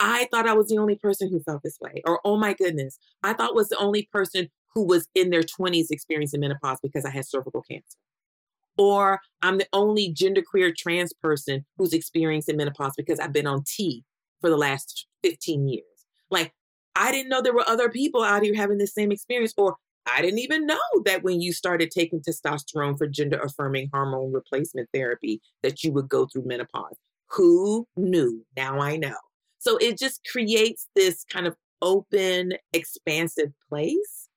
I 0.00 0.26
thought 0.30 0.48
I 0.48 0.54
was 0.54 0.68
the 0.68 0.78
only 0.78 0.96
person 0.96 1.30
who 1.30 1.40
felt 1.40 1.62
this 1.62 1.78
way. 1.80 2.02
Or, 2.06 2.20
oh 2.24 2.36
my 2.38 2.54
goodness, 2.54 2.98
I 3.22 3.34
thought 3.34 3.54
was 3.54 3.68
the 3.68 3.78
only 3.78 4.08
person 4.10 4.48
who 4.74 4.84
was 4.84 5.08
in 5.14 5.30
their 5.30 5.42
20s 5.42 5.86
experiencing 5.90 6.40
menopause 6.40 6.78
because 6.82 7.04
I 7.04 7.10
had 7.10 7.26
cervical 7.26 7.62
cancer 7.62 7.98
or 8.80 9.20
I'm 9.42 9.58
the 9.58 9.66
only 9.74 10.14
genderqueer 10.14 10.74
trans 10.74 11.12
person 11.12 11.66
who's 11.76 11.92
experiencing 11.92 12.56
menopause 12.56 12.94
because 12.96 13.20
I've 13.20 13.32
been 13.32 13.46
on 13.46 13.62
T 13.66 14.04
for 14.40 14.48
the 14.48 14.56
last 14.56 15.06
15 15.22 15.68
years. 15.68 15.84
Like, 16.30 16.54
I 16.96 17.12
didn't 17.12 17.28
know 17.28 17.42
there 17.42 17.52
were 17.52 17.68
other 17.68 17.90
people 17.90 18.22
out 18.22 18.42
here 18.42 18.54
having 18.54 18.78
the 18.78 18.86
same 18.86 19.12
experience, 19.12 19.52
or 19.58 19.76
I 20.06 20.22
didn't 20.22 20.38
even 20.38 20.66
know 20.66 20.78
that 21.04 21.22
when 21.22 21.42
you 21.42 21.52
started 21.52 21.90
taking 21.90 22.22
testosterone 22.22 22.96
for 22.96 23.06
gender 23.06 23.38
affirming 23.38 23.90
hormone 23.92 24.32
replacement 24.32 24.88
therapy, 24.94 25.42
that 25.62 25.84
you 25.84 25.92
would 25.92 26.08
go 26.08 26.26
through 26.26 26.46
menopause. 26.46 26.96
Who 27.32 27.86
knew? 27.96 28.46
Now 28.56 28.80
I 28.80 28.96
know. 28.96 29.16
So 29.60 29.76
it 29.76 29.98
just 29.98 30.26
creates 30.30 30.88
this 30.96 31.24
kind 31.24 31.46
of 31.46 31.54
open, 31.80 32.54
expansive 32.72 33.52
place 33.68 34.28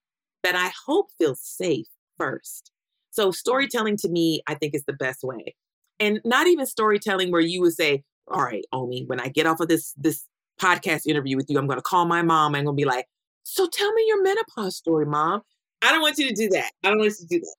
that 0.43 0.55
I 0.55 0.71
hope 0.85 1.07
feels 1.17 1.41
safe 1.41 1.87
first 2.17 2.71
so 3.13 3.29
storytelling 3.29 3.95
to 3.97 4.09
me, 4.09 4.41
I 4.47 4.55
think 4.55 4.73
is 4.73 4.85
the 4.85 4.93
best 4.93 5.23
way. 5.23 5.55
And 5.99 6.19
not 6.25 6.47
even 6.47 6.65
storytelling 6.65 7.31
where 7.31 7.41
you 7.41 7.61
would 7.61 7.73
say, 7.73 8.03
all 8.27 8.41
right, 8.41 8.65
Omi, 8.73 9.03
when 9.05 9.19
I 9.19 9.27
get 9.27 9.45
off 9.45 9.59
of 9.59 9.67
this 9.67 9.93
this 9.97 10.25
podcast 10.59 11.05
interview 11.05 11.37
with 11.37 11.45
you, 11.47 11.59
I'm 11.59 11.67
gonna 11.67 11.83
call 11.83 12.05
my 12.05 12.23
mom. 12.23 12.55
I'm 12.55 12.65
gonna 12.65 12.75
be 12.75 12.85
like, 12.85 13.05
so 13.43 13.67
tell 13.71 13.93
me 13.93 14.05
your 14.07 14.23
menopause 14.23 14.75
story, 14.75 15.05
mom. 15.05 15.41
I 15.83 15.91
don't 15.91 16.01
want 16.01 16.17
you 16.17 16.27
to 16.27 16.33
do 16.33 16.49
that. 16.49 16.71
I 16.83 16.89
don't 16.89 16.97
want 16.97 17.11
you 17.19 17.27
to 17.27 17.35
do 17.35 17.39
that. 17.41 17.55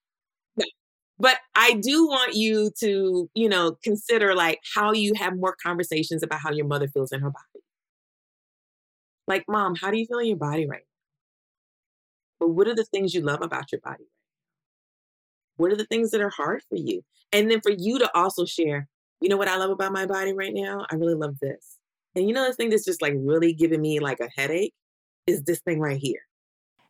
But 1.19 1.39
I 1.55 1.75
do 1.75 2.07
want 2.07 2.35
you 2.35 2.71
to, 2.81 3.31
you 3.35 3.49
know, 3.49 3.77
consider 3.83 4.35
like 4.35 4.61
how 4.75 4.93
you 4.93 5.15
have 5.15 5.37
more 5.37 5.57
conversations 5.63 6.23
about 6.23 6.41
how 6.41 6.51
your 6.51 6.67
mother 6.67 6.89
feels 6.89 7.13
in 7.13 7.21
her 7.21 7.31
body. 7.31 7.65
Like, 9.27 9.45
mom, 9.49 9.75
how 9.77 9.91
do 9.91 9.99
you 9.99 10.07
feel 10.07 10.19
in 10.19 10.27
your 10.27 10.37
body 10.37 10.67
right 10.67 10.83
now? 10.83 12.47
But 12.47 12.49
what 12.51 12.69
are 12.69 12.75
the 12.75 12.85
things 12.85 13.15
you 13.15 13.21
love 13.21 13.43
about 13.43 13.71
your 13.71 13.81
body 13.81 14.05
what 15.57 15.73
are 15.73 15.77
the 15.77 15.87
things 15.87 16.11
that 16.11 16.21
are 16.21 16.31
hard 16.31 16.63
for 16.69 16.77
you? 16.77 17.03
And 17.33 17.51
then 17.51 17.61
for 17.61 17.71
you 17.71 17.99
to 17.99 18.11
also 18.17 18.45
share, 18.45 18.89
you 19.21 19.29
know 19.29 19.37
what 19.37 19.49
I 19.49 19.57
love 19.57 19.71
about 19.71 19.93
my 19.93 20.07
body 20.07 20.33
right 20.33 20.53
now? 20.53 20.87
I 20.91 20.97
really 20.97 21.15
love 21.15 21.39
this. 21.41 21.79
And 22.15 22.29
you 22.29 22.35
know 22.35 22.47
the 22.47 22.55
thing 22.55 22.71
that's 22.71 22.85
just 22.85 23.03
like 23.03 23.15
really 23.17 23.53
giving 23.53 23.81
me 23.81 23.99
like 24.01 24.21
a 24.21 24.29
headache 24.37 24.75
is 25.27 25.43
this 25.43 25.61
thing 25.61 25.81
right 25.81 25.99
here. 25.99 26.21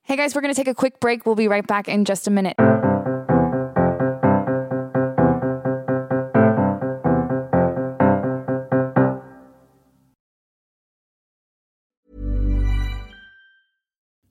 Hey 0.02 0.16
guys, 0.16 0.34
we're 0.34 0.42
going 0.42 0.52
to 0.52 0.58
take 0.58 0.68
a 0.68 0.74
quick 0.74 1.00
break. 1.00 1.24
We'll 1.24 1.34
be 1.34 1.48
right 1.48 1.66
back 1.66 1.88
in 1.88 2.04
just 2.04 2.26
a 2.26 2.30
minute. 2.30 2.56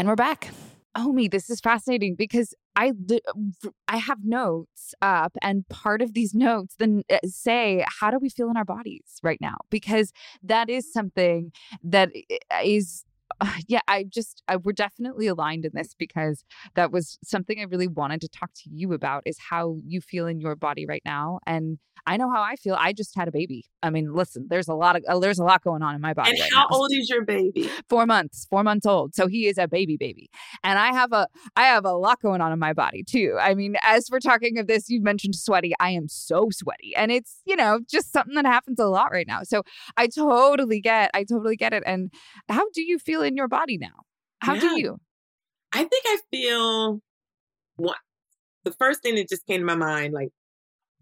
And 0.00 0.08
we're 0.08 0.16
back. 0.16 0.48
Oh, 0.94 1.12
me, 1.12 1.28
this 1.28 1.50
is 1.50 1.60
fascinating 1.60 2.14
because 2.14 2.54
I 2.74 2.94
I 3.86 3.98
have 3.98 4.24
notes 4.24 4.94
up, 5.02 5.36
and 5.42 5.68
part 5.68 6.00
of 6.00 6.14
these 6.14 6.32
notes 6.32 6.74
then 6.78 7.02
uh, 7.12 7.18
say, 7.26 7.84
"How 8.00 8.10
do 8.10 8.18
we 8.18 8.30
feel 8.30 8.48
in 8.48 8.56
our 8.56 8.64
bodies 8.64 9.18
right 9.22 9.36
now?" 9.42 9.56
Because 9.68 10.10
that 10.42 10.70
is 10.70 10.90
something 10.90 11.52
that 11.84 12.08
is 12.64 13.04
uh, 13.40 13.52
yeah, 13.66 13.80
I 13.88 14.04
just 14.04 14.42
I, 14.48 14.56
we're 14.56 14.72
definitely 14.72 15.26
aligned 15.26 15.64
in 15.64 15.72
this 15.74 15.94
because 15.98 16.44
that 16.74 16.92
was 16.92 17.18
something 17.24 17.58
I 17.58 17.64
really 17.64 17.88
wanted 17.88 18.20
to 18.22 18.28
talk 18.28 18.50
to 18.54 18.70
you 18.70 18.92
about 18.92 19.22
is 19.26 19.38
how 19.50 19.78
you 19.86 20.00
feel 20.00 20.26
in 20.26 20.40
your 20.40 20.56
body 20.56 20.86
right 20.86 21.02
now 21.04 21.40
and 21.46 21.78
I 22.06 22.16
know 22.16 22.30
how 22.30 22.42
I 22.42 22.56
feel. 22.56 22.76
I 22.78 22.92
just 22.92 23.14
had 23.16 23.28
a 23.28 23.32
baby. 23.32 23.66
I 23.82 23.90
mean, 23.90 24.12
listen, 24.12 24.46
there's 24.48 24.68
a 24.68 24.74
lot 24.74 24.96
of 24.96 25.04
uh, 25.08 25.18
there's 25.18 25.38
a 25.38 25.44
lot 25.44 25.62
going 25.62 25.82
on 25.82 25.94
in 25.94 26.00
my 26.00 26.12
body. 26.12 26.30
And 26.30 26.40
right 26.40 26.52
how 26.52 26.62
now. 26.62 26.76
old 26.76 26.90
is 26.92 27.08
your 27.08 27.24
baby? 27.24 27.70
Four 27.88 28.06
months, 28.06 28.46
four 28.50 28.62
months 28.62 28.86
old. 28.86 29.14
So 29.14 29.26
he 29.26 29.46
is 29.46 29.58
a 29.58 29.66
baby 29.66 29.96
baby, 29.96 30.30
and 30.62 30.78
I 30.78 30.92
have 30.92 31.12
a 31.12 31.28
I 31.56 31.64
have 31.64 31.84
a 31.84 31.92
lot 31.92 32.20
going 32.20 32.40
on 32.40 32.52
in 32.52 32.58
my 32.58 32.72
body 32.72 33.02
too. 33.02 33.36
I 33.40 33.54
mean, 33.54 33.76
as 33.82 34.08
we're 34.10 34.20
talking 34.20 34.58
of 34.58 34.66
this, 34.66 34.88
you 34.88 35.02
mentioned 35.02 35.34
sweaty. 35.34 35.72
I 35.80 35.90
am 35.90 36.08
so 36.08 36.48
sweaty, 36.50 36.94
and 36.96 37.10
it's 37.10 37.40
you 37.44 37.56
know 37.56 37.80
just 37.88 38.12
something 38.12 38.34
that 38.34 38.46
happens 38.46 38.78
a 38.78 38.86
lot 38.86 39.12
right 39.12 39.26
now. 39.26 39.42
So 39.42 39.62
I 39.96 40.06
totally 40.06 40.80
get, 40.80 41.10
I 41.14 41.24
totally 41.24 41.56
get 41.56 41.72
it. 41.72 41.82
And 41.86 42.12
how 42.48 42.64
do 42.74 42.82
you 42.82 42.98
feel 42.98 43.22
in 43.30 43.36
your 43.36 43.48
body 43.48 43.78
now? 43.78 44.04
How 44.40 44.54
Yeah. 44.54 44.60
do 44.60 44.68
you? 44.68 44.98
I 45.72 45.84
think 45.84 46.04
I 46.06 46.18
feel 46.32 47.00
what 47.76 47.98
the 48.64 48.72
first 48.72 49.02
thing 49.02 49.16
that 49.16 49.28
just 49.28 49.46
came 49.46 49.60
to 49.60 49.66
my 49.66 49.76
mind, 49.76 50.14
like 50.14 50.30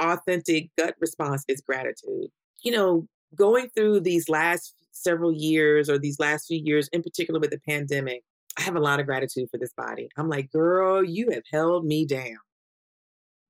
authentic 0.01 0.71
gut 0.79 0.97
response 1.01 1.45
is 1.49 1.61
gratitude. 1.63 2.29
You 2.63 2.73
know, 2.73 3.09
going 3.37 3.71
through 3.71 4.01
these 4.01 4.29
last 4.29 4.75
several 4.93 5.33
years 5.33 5.91
or 5.91 5.99
these 5.99 6.21
last 6.21 6.47
few 6.49 6.61
years, 6.63 6.89
in 6.93 7.03
particular 7.03 7.41
with 7.41 7.51
the 7.51 7.61
pandemic, 7.69 8.23
I 8.59 8.63
have 8.63 8.77
a 8.77 8.81
lot 8.81 9.01
of 9.01 9.07
gratitude 9.07 9.49
for 9.51 9.59
this 9.59 9.75
body. 9.75 10.09
I'm 10.19 10.29
like, 10.29 10.51
girl, 10.53 11.05
you 11.05 11.31
have 11.33 11.45
held 11.53 11.87
me 11.87 12.07
down. 12.07 12.39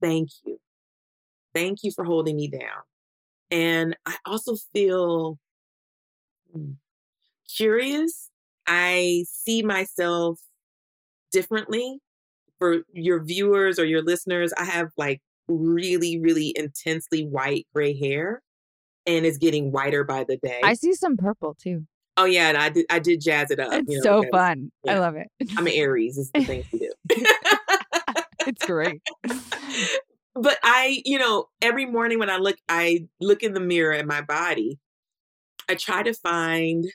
Thank 0.01 0.31
you. 0.45 0.59
Thank 1.55 1.81
you 1.83 1.93
for 1.93 2.05
holding 2.05 2.37
me 2.37 2.49
down. 2.49 2.83
And 3.51 3.97
I 4.07 4.17
also 4.27 4.57
feel 4.75 5.39
hmm, 6.53 6.73
curious. 7.57 8.28
I 8.69 9.25
see 9.31 9.63
myself 9.63 10.39
differently. 11.33 12.01
For 12.59 12.83
your 12.93 13.23
viewers 13.23 13.79
or 13.79 13.85
your 13.85 14.03
listeners, 14.03 14.53
I 14.59 14.65
have 14.65 14.91
like 14.97 15.21
really, 15.47 16.19
really 16.19 16.53
intensely 16.57 17.25
white 17.25 17.69
gray 17.73 17.97
hair 17.97 18.43
and 19.09 19.25
it's 19.25 19.39
getting 19.39 19.73
whiter 19.73 20.05
by 20.05 20.25
the 20.25 20.37
day. 20.37 20.61
I 20.63 20.75
see 20.75 20.93
some 20.95 21.17
purple 21.17 21.55
too. 21.55 21.87
oh 22.17 22.27
yeah, 22.27 22.49
and 22.49 22.59
I 22.59 22.69
did 22.69 22.87
I 22.91 22.99
did 22.99 23.21
jazz 23.21 23.51
it 23.51 23.59
up. 23.59 23.73
It's 23.73 23.91
you 23.91 23.99
know, 23.99 24.23
so 24.23 24.25
fun. 24.31 24.71
I 24.87 24.99
love 24.99 25.17
it. 25.17 25.29
I'm 25.57 25.67
an 25.67 25.73
Aries, 25.73 26.19
is 26.19 26.31
the 26.33 26.45
thing 26.45 26.65
to 26.71 26.79
do. 26.79 26.93
it's 28.47 28.65
great. 28.67 29.01
but 30.35 30.59
I, 30.63 31.03
you 31.05 31.19
know, 31.19 31.47
every 31.63 31.87
morning 31.87 32.19
when 32.19 32.31
I 32.31 32.37
look, 32.37 32.57
I 32.69 33.07
look 33.21 33.43
in 33.43 33.55
the 33.55 33.61
mirror 33.61 33.95
at 33.95 34.07
my 34.07 34.21
body, 34.21 34.79
I 35.69 35.75
try 35.75 36.03
to 36.03 36.13
find 36.13 36.87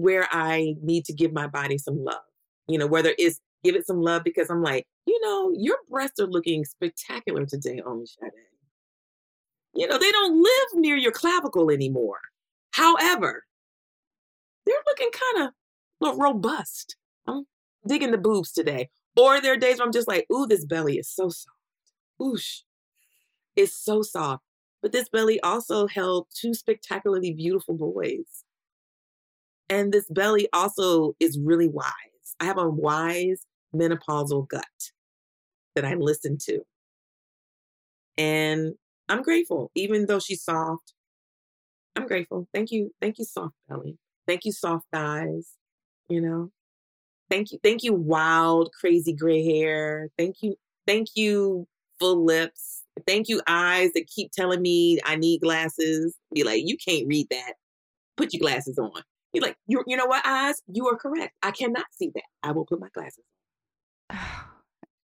where 0.00 0.28
I 0.30 0.74
need 0.82 1.04
to 1.06 1.12
give 1.12 1.32
my 1.32 1.46
body 1.46 1.78
some 1.78 2.02
love. 2.02 2.22
You 2.68 2.78
know, 2.78 2.86
whether 2.86 3.14
it's 3.18 3.40
give 3.64 3.74
it 3.74 3.86
some 3.86 4.00
love 4.00 4.24
because 4.24 4.50
I'm 4.50 4.62
like, 4.62 4.86
you 5.06 5.20
know, 5.22 5.52
your 5.56 5.76
breasts 5.88 6.20
are 6.20 6.26
looking 6.26 6.64
spectacular 6.64 7.44
today, 7.46 7.82
Omisade. 7.86 8.30
You 9.74 9.86
know, 9.86 9.98
they 9.98 10.10
don't 10.10 10.42
live 10.42 10.68
near 10.74 10.96
your 10.96 11.12
clavicle 11.12 11.70
anymore. 11.70 12.20
However, 12.72 13.44
they're 14.66 14.74
looking 14.86 15.10
kind 15.34 15.48
of 16.02 16.18
robust. 16.18 16.96
I'm 17.26 17.44
digging 17.86 18.10
the 18.10 18.18
boobs 18.18 18.52
today. 18.52 18.90
Or 19.16 19.40
there 19.40 19.52
are 19.54 19.58
days 19.58 19.78
where 19.78 19.86
I'm 19.86 19.92
just 19.92 20.08
like, 20.08 20.26
ooh, 20.32 20.46
this 20.46 20.64
belly 20.64 20.96
is 20.96 21.08
so 21.08 21.28
soft. 21.28 21.56
Oosh. 22.20 22.62
It's 23.56 23.74
so 23.74 24.02
soft. 24.02 24.44
But 24.82 24.92
this 24.92 25.08
belly 25.08 25.40
also 25.40 25.86
held 25.86 26.28
two 26.34 26.54
spectacularly 26.54 27.32
beautiful 27.32 27.74
boys. 27.74 28.44
And 29.70 29.92
this 29.92 30.06
belly 30.10 30.48
also 30.52 31.14
is 31.20 31.38
really 31.38 31.68
wise. 31.68 31.86
I 32.40 32.44
have 32.44 32.58
a 32.58 32.68
wise 32.68 33.46
menopausal 33.74 34.48
gut 34.48 34.64
that 35.76 35.84
I 35.84 35.94
listen 35.94 36.38
to. 36.46 36.60
And 38.18 38.74
I'm 39.08 39.22
grateful, 39.22 39.70
even 39.76 40.06
though 40.06 40.18
she's 40.18 40.42
soft. 40.42 40.92
I'm 41.94 42.06
grateful. 42.06 42.48
Thank 42.52 42.72
you. 42.72 42.92
Thank 43.00 43.18
you, 43.18 43.24
soft 43.24 43.54
belly. 43.68 43.96
Thank 44.26 44.44
you, 44.44 44.52
soft 44.52 44.86
thighs. 44.92 45.52
You 46.08 46.20
know, 46.20 46.50
thank 47.30 47.52
you. 47.52 47.58
Thank 47.62 47.84
you, 47.84 47.94
wild, 47.94 48.70
crazy 48.78 49.12
gray 49.12 49.44
hair. 49.44 50.08
Thank 50.18 50.36
you. 50.42 50.56
Thank 50.86 51.10
you, 51.14 51.66
full 52.00 52.24
lips. 52.24 52.82
Thank 53.06 53.28
you, 53.28 53.40
eyes 53.46 53.92
that 53.94 54.08
keep 54.08 54.32
telling 54.32 54.60
me 54.60 54.98
I 55.04 55.14
need 55.14 55.40
glasses. 55.40 56.16
Be 56.34 56.42
like, 56.42 56.62
you 56.66 56.76
can't 56.76 57.06
read 57.06 57.28
that. 57.30 57.54
Put 58.16 58.32
your 58.32 58.40
glasses 58.40 58.76
on. 58.78 59.02
You're 59.32 59.44
like, 59.44 59.56
you, 59.66 59.82
you 59.86 59.96
know 59.96 60.06
what, 60.06 60.26
eyes? 60.26 60.60
You 60.66 60.88
are 60.88 60.96
correct. 60.96 61.34
I 61.42 61.50
cannot 61.52 61.86
see 61.92 62.10
that. 62.14 62.24
I 62.42 62.52
will 62.52 62.66
put 62.66 62.80
my 62.80 62.88
glasses 62.92 63.24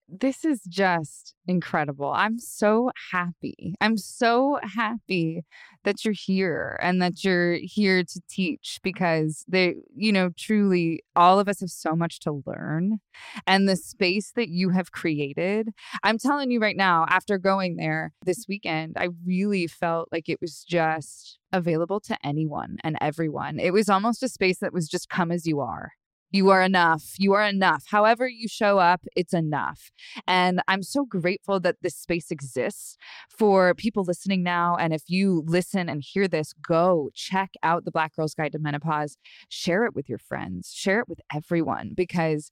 this 0.09 0.45
is 0.45 0.63
just 0.69 1.35
incredible. 1.47 2.11
I'm 2.11 2.39
so 2.39 2.91
happy. 3.13 3.75
I'm 3.81 3.97
so 3.97 4.59
happy 4.63 5.45
that 5.85 6.05
you're 6.05 6.15
here 6.15 6.79
and 6.83 7.01
that 7.03 7.25
you're 7.25 7.59
here 7.63 8.03
to 8.05 8.21
teach 8.29 8.81
because 8.83 9.45
they, 9.49 9.77
you 9.95 10.13
know, 10.13 10.31
truly 10.37 11.03
all 11.17 11.39
of 11.39 11.49
us 11.49 11.61
have 11.61 11.71
so 11.71 11.95
much 11.95 12.21
to 12.21 12.43
learn. 12.47 13.01
And 13.47 13.69
the 13.69 13.77
space 13.77 14.33
that 14.37 14.49
you 14.49 14.71
have 14.71 14.93
created, 14.93 15.71
I'm 16.03 16.19
telling 16.19 16.51
you 16.51 16.61
right 16.61 16.77
now, 16.77 17.07
after 17.09 17.39
going 17.39 17.77
there 17.77 18.13
this 18.25 18.47
weekend, 18.49 18.97
I 18.99 19.09
really 19.25 19.67
felt 19.67 20.09
like 20.13 20.29
it 20.29 20.41
was 20.41 20.65
just 20.65 21.39
available 21.53 22.01
to 22.01 22.17
anyone 22.25 22.79
and 22.83 22.97
everyone. 23.01 23.59
It 23.59 23.73
was 23.73 23.89
almost 23.89 24.23
a 24.23 24.29
space 24.29 24.59
that 24.59 24.73
was 24.73 24.89
just 24.89 25.09
come 25.09 25.31
as 25.31 25.47
you 25.47 25.61
are. 25.61 25.93
You 26.35 26.51
are 26.51 26.63
enough. 26.63 27.13
You 27.17 27.35
are 27.35 27.45
enough. 27.45 27.85
However, 27.87 28.27
you 28.27 28.49
show 28.49 28.81
up, 28.81 29.03
it's 29.15 29.33
enough. 29.33 29.93
And 30.27 30.61
I'm 30.67 30.83
so 30.83 31.05
grateful 31.05 31.61
that 31.61 31.77
this 31.81 31.95
space 31.95 32.33
exists 32.33 32.97
for 33.29 33.73
people 33.73 34.03
listening 34.03 34.43
now. 34.43 34.75
And 34.75 34.93
if 34.93 35.03
you 35.07 35.45
listen 35.47 35.89
and 35.89 36.03
hear 36.05 36.27
this, 36.27 36.53
go 36.53 37.11
check 37.15 37.53
out 37.63 37.85
the 37.85 37.93
Black 37.93 38.17
Girl's 38.17 38.35
Guide 38.35 38.51
to 38.51 38.59
Menopause. 38.59 39.17
Share 39.49 39.85
it 39.85 39.95
with 39.95 40.09
your 40.09 40.19
friends, 40.19 40.73
share 40.75 40.99
it 40.99 41.09
with 41.09 41.21
everyone 41.33 41.93
because 41.95 42.51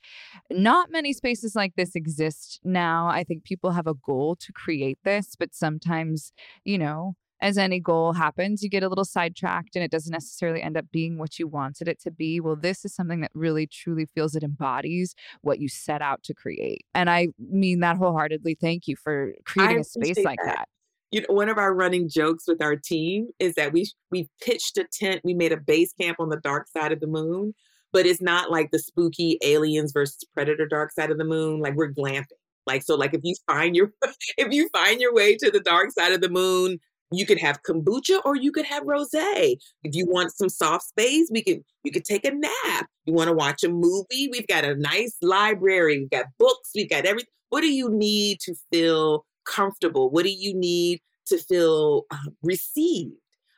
not 0.49 0.93
many 0.93 1.13
spaces 1.13 1.57
like 1.57 1.75
this 1.75 1.97
exist 1.97 2.61
now. 2.63 3.09
I 3.09 3.25
think 3.25 3.43
people 3.43 3.73
have 3.73 3.89
a 3.89 3.95
goal 3.95 4.37
to 4.37 4.53
create 4.53 5.01
this, 5.03 5.35
but 5.37 5.57
sometimes, 5.57 6.33
you 6.65 6.79
know, 6.79 7.17
as 7.43 7.59
any 7.59 7.81
goal 7.81 8.13
happens, 8.13 8.63
you 8.63 8.71
get 8.71 8.85
a 8.85 8.89
little 8.89 9.05
sidetracked 9.05 9.75
and 9.75 9.85
it 9.85 9.91
doesn't 9.91 10.13
necessarily 10.13 10.63
end 10.63 10.77
up 10.77 10.87
being 10.93 11.19
what 11.19 11.41
you 11.41 11.49
wanted 11.49 11.89
it 11.89 12.01
to 12.03 12.11
be. 12.11 12.41
Well, 12.41 12.55
this 12.55 12.85
is 12.85 12.95
something 12.95 13.21
that 13.21 13.33
really 13.35 13.67
truly 13.67 14.07
feels 14.07 14.37
it 14.37 14.45
embodies 14.45 15.17
what 15.43 15.59
you 15.59 15.69
set 15.69 16.01
out 16.01 16.23
to 16.23 16.35
create. 16.35 16.87
And 16.95 17.11
I 17.11 17.29
mean 17.39 17.81
that 17.81 17.97
wholeheartedly. 17.97 18.57
Thank 18.61 18.87
you 18.87 18.95
for 18.95 19.33
creating 19.45 19.81
a 19.81 19.85
space 19.85 20.25
like 20.25 20.39
that. 20.45 20.57
that. 20.57 20.69
you 21.11 21.23
know, 21.23 21.35
one 21.35 21.49
of 21.49 21.59
our 21.59 21.75
running 21.75 22.09
jokes 22.09 22.45
with 22.47 22.63
our 22.63 22.77
team 22.77 23.29
is 23.41 23.55
that 23.57 23.73
we 23.73 23.91
we 24.13 24.29
pitched 24.41 24.79
a 24.79 24.85
tent. 24.85 25.23
We 25.25 25.35
made 25.35 25.53
a 25.53 25.57
base 25.57 25.93
camp 26.01 26.21
on 26.21 26.29
the 26.29 26.41
dark 26.41 26.69
side 26.69 26.93
of 26.93 27.01
the 27.01 27.09
moon, 27.09 27.55
but 27.93 28.07
it's 28.07 28.23
not 28.23 28.53
like 28.53 28.71
the 28.71 28.79
spooky 28.79 29.39
aliens 29.43 29.91
versus 29.93 30.25
predator 30.33 30.67
dark 30.69 30.93
side 30.93 31.11
of 31.11 31.19
the 31.19 31.25
moon. 31.25 31.61
Like 31.61 31.75
we're 31.75 31.93
glamping. 31.93 32.39
Like 32.67 32.85
so, 32.85 32.95
like 32.95 33.15
if 33.15 33.23
you 33.25 33.35
find 33.49 33.75
your 33.75 33.93
if 34.39 34.53
you 34.53 34.69
find 34.73 35.01
your 35.01 35.13
way 35.13 35.37
to 35.37 35.51
the 35.51 35.59
dark 35.59 35.91
side 35.91 36.13
of 36.13 36.21
the 36.21 36.29
moon, 36.29 36.79
you 37.13 37.27
could 37.27 37.39
have 37.39 37.63
kombucha 37.63 38.21
or 38.25 38.37
you 38.37 38.53
could 38.53 38.67
have 38.67 38.85
rosé. 38.85 39.57
If 39.83 39.95
you 39.95 40.07
want 40.07 40.33
some 40.33 40.49
soft 40.49 40.85
space, 40.85 41.29
we 41.31 41.43
can 41.43 41.65
you 41.85 41.93
could 41.93 42.05
take 42.05 42.25
a 42.25 42.31
nap. 42.31 42.87
You 43.05 43.15
want 43.15 43.29
to 43.29 43.35
watch 43.35 43.63
a 43.65 43.69
movie? 43.69 44.29
We've 44.31 44.47
got 44.47 44.65
a 44.65 44.75
nice 44.75 45.17
library. 45.23 45.99
We've 45.99 46.11
got 46.11 46.27
books. 46.39 46.71
We've 46.75 46.91
got 46.91 47.05
everything. 47.05 47.31
What 47.51 47.61
do 47.61 47.73
you 47.73 47.91
need 47.91 48.39
to 48.41 48.55
feel 48.73 49.25
comfortable? 49.45 50.11
What 50.11 50.25
do 50.25 50.33
you 50.33 50.55
need 50.55 51.01
to 51.27 51.39
feel 51.39 52.05
uh, 52.11 52.31
received? 52.43 53.13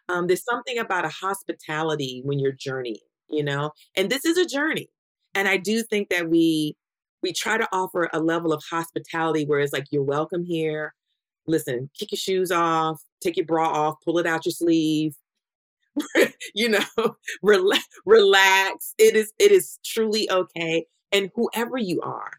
Um, 0.09 0.27
there's 0.27 0.45
something 0.45 0.79
about 0.79 1.05
a 1.05 1.09
hospitality 1.09 2.21
when 2.25 2.39
you're 2.39 2.53
journeying, 2.53 2.97
you 3.29 3.43
know, 3.43 3.73
and 3.97 4.11
this 4.11 4.25
is 4.25 4.37
a 4.37 4.45
journey. 4.45 4.89
And 5.35 5.49
I 5.49 5.57
do 5.57 5.83
think 5.83 6.11
that 6.11 6.29
we 6.29 6.77
we 7.23 7.33
try 7.33 7.57
to 7.57 7.67
offer 7.73 8.11
a 8.13 8.21
level 8.21 8.53
of 8.53 8.63
hospitality 8.71 9.47
where 9.47 9.61
it's 9.61 9.73
like 9.73 9.87
you're 9.91 10.03
welcome 10.03 10.45
here. 10.45 10.95
Listen, 11.47 11.89
kick 11.99 12.13
your 12.13 12.19
shoes 12.19 12.51
off, 12.51 13.01
take 13.25 13.37
your 13.37 13.47
bra 13.47 13.69
off, 13.69 13.97
pull 14.05 14.19
it 14.19 14.27
out 14.27 14.45
your 14.45 14.53
sleeve. 14.53 15.17
you 16.55 16.69
know, 16.69 17.17
relax. 17.43 18.95
It 18.99 19.17
is 19.17 19.33
it 19.39 19.53
is 19.53 19.79
truly 19.85 20.31
okay. 20.31 20.87
And 21.13 21.31
whoever 21.35 21.79
you 21.79 22.01
are, 22.03 22.33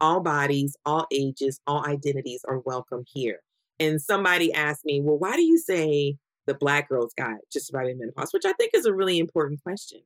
all 0.00 0.20
bodies, 0.20 0.76
all 0.84 1.06
ages, 1.10 1.60
all 1.66 1.86
identities 1.86 2.44
are 2.46 2.58
welcome 2.58 3.04
here. 3.06 3.40
And 3.78 4.00
somebody 4.00 4.52
asked 4.52 4.84
me, 4.84 5.00
well, 5.00 5.18
why 5.18 5.36
do 5.36 5.42
you 5.42 5.58
say 5.58 6.16
the 6.46 6.54
Black 6.54 6.88
Girl's 6.88 7.14
Guide 7.16 7.38
just 7.52 7.66
surviving 7.66 7.98
menopause? 7.98 8.32
Which 8.32 8.44
I 8.44 8.52
think 8.54 8.72
is 8.74 8.86
a 8.86 8.94
really 8.94 9.18
important 9.18 9.62
question. 9.62 10.00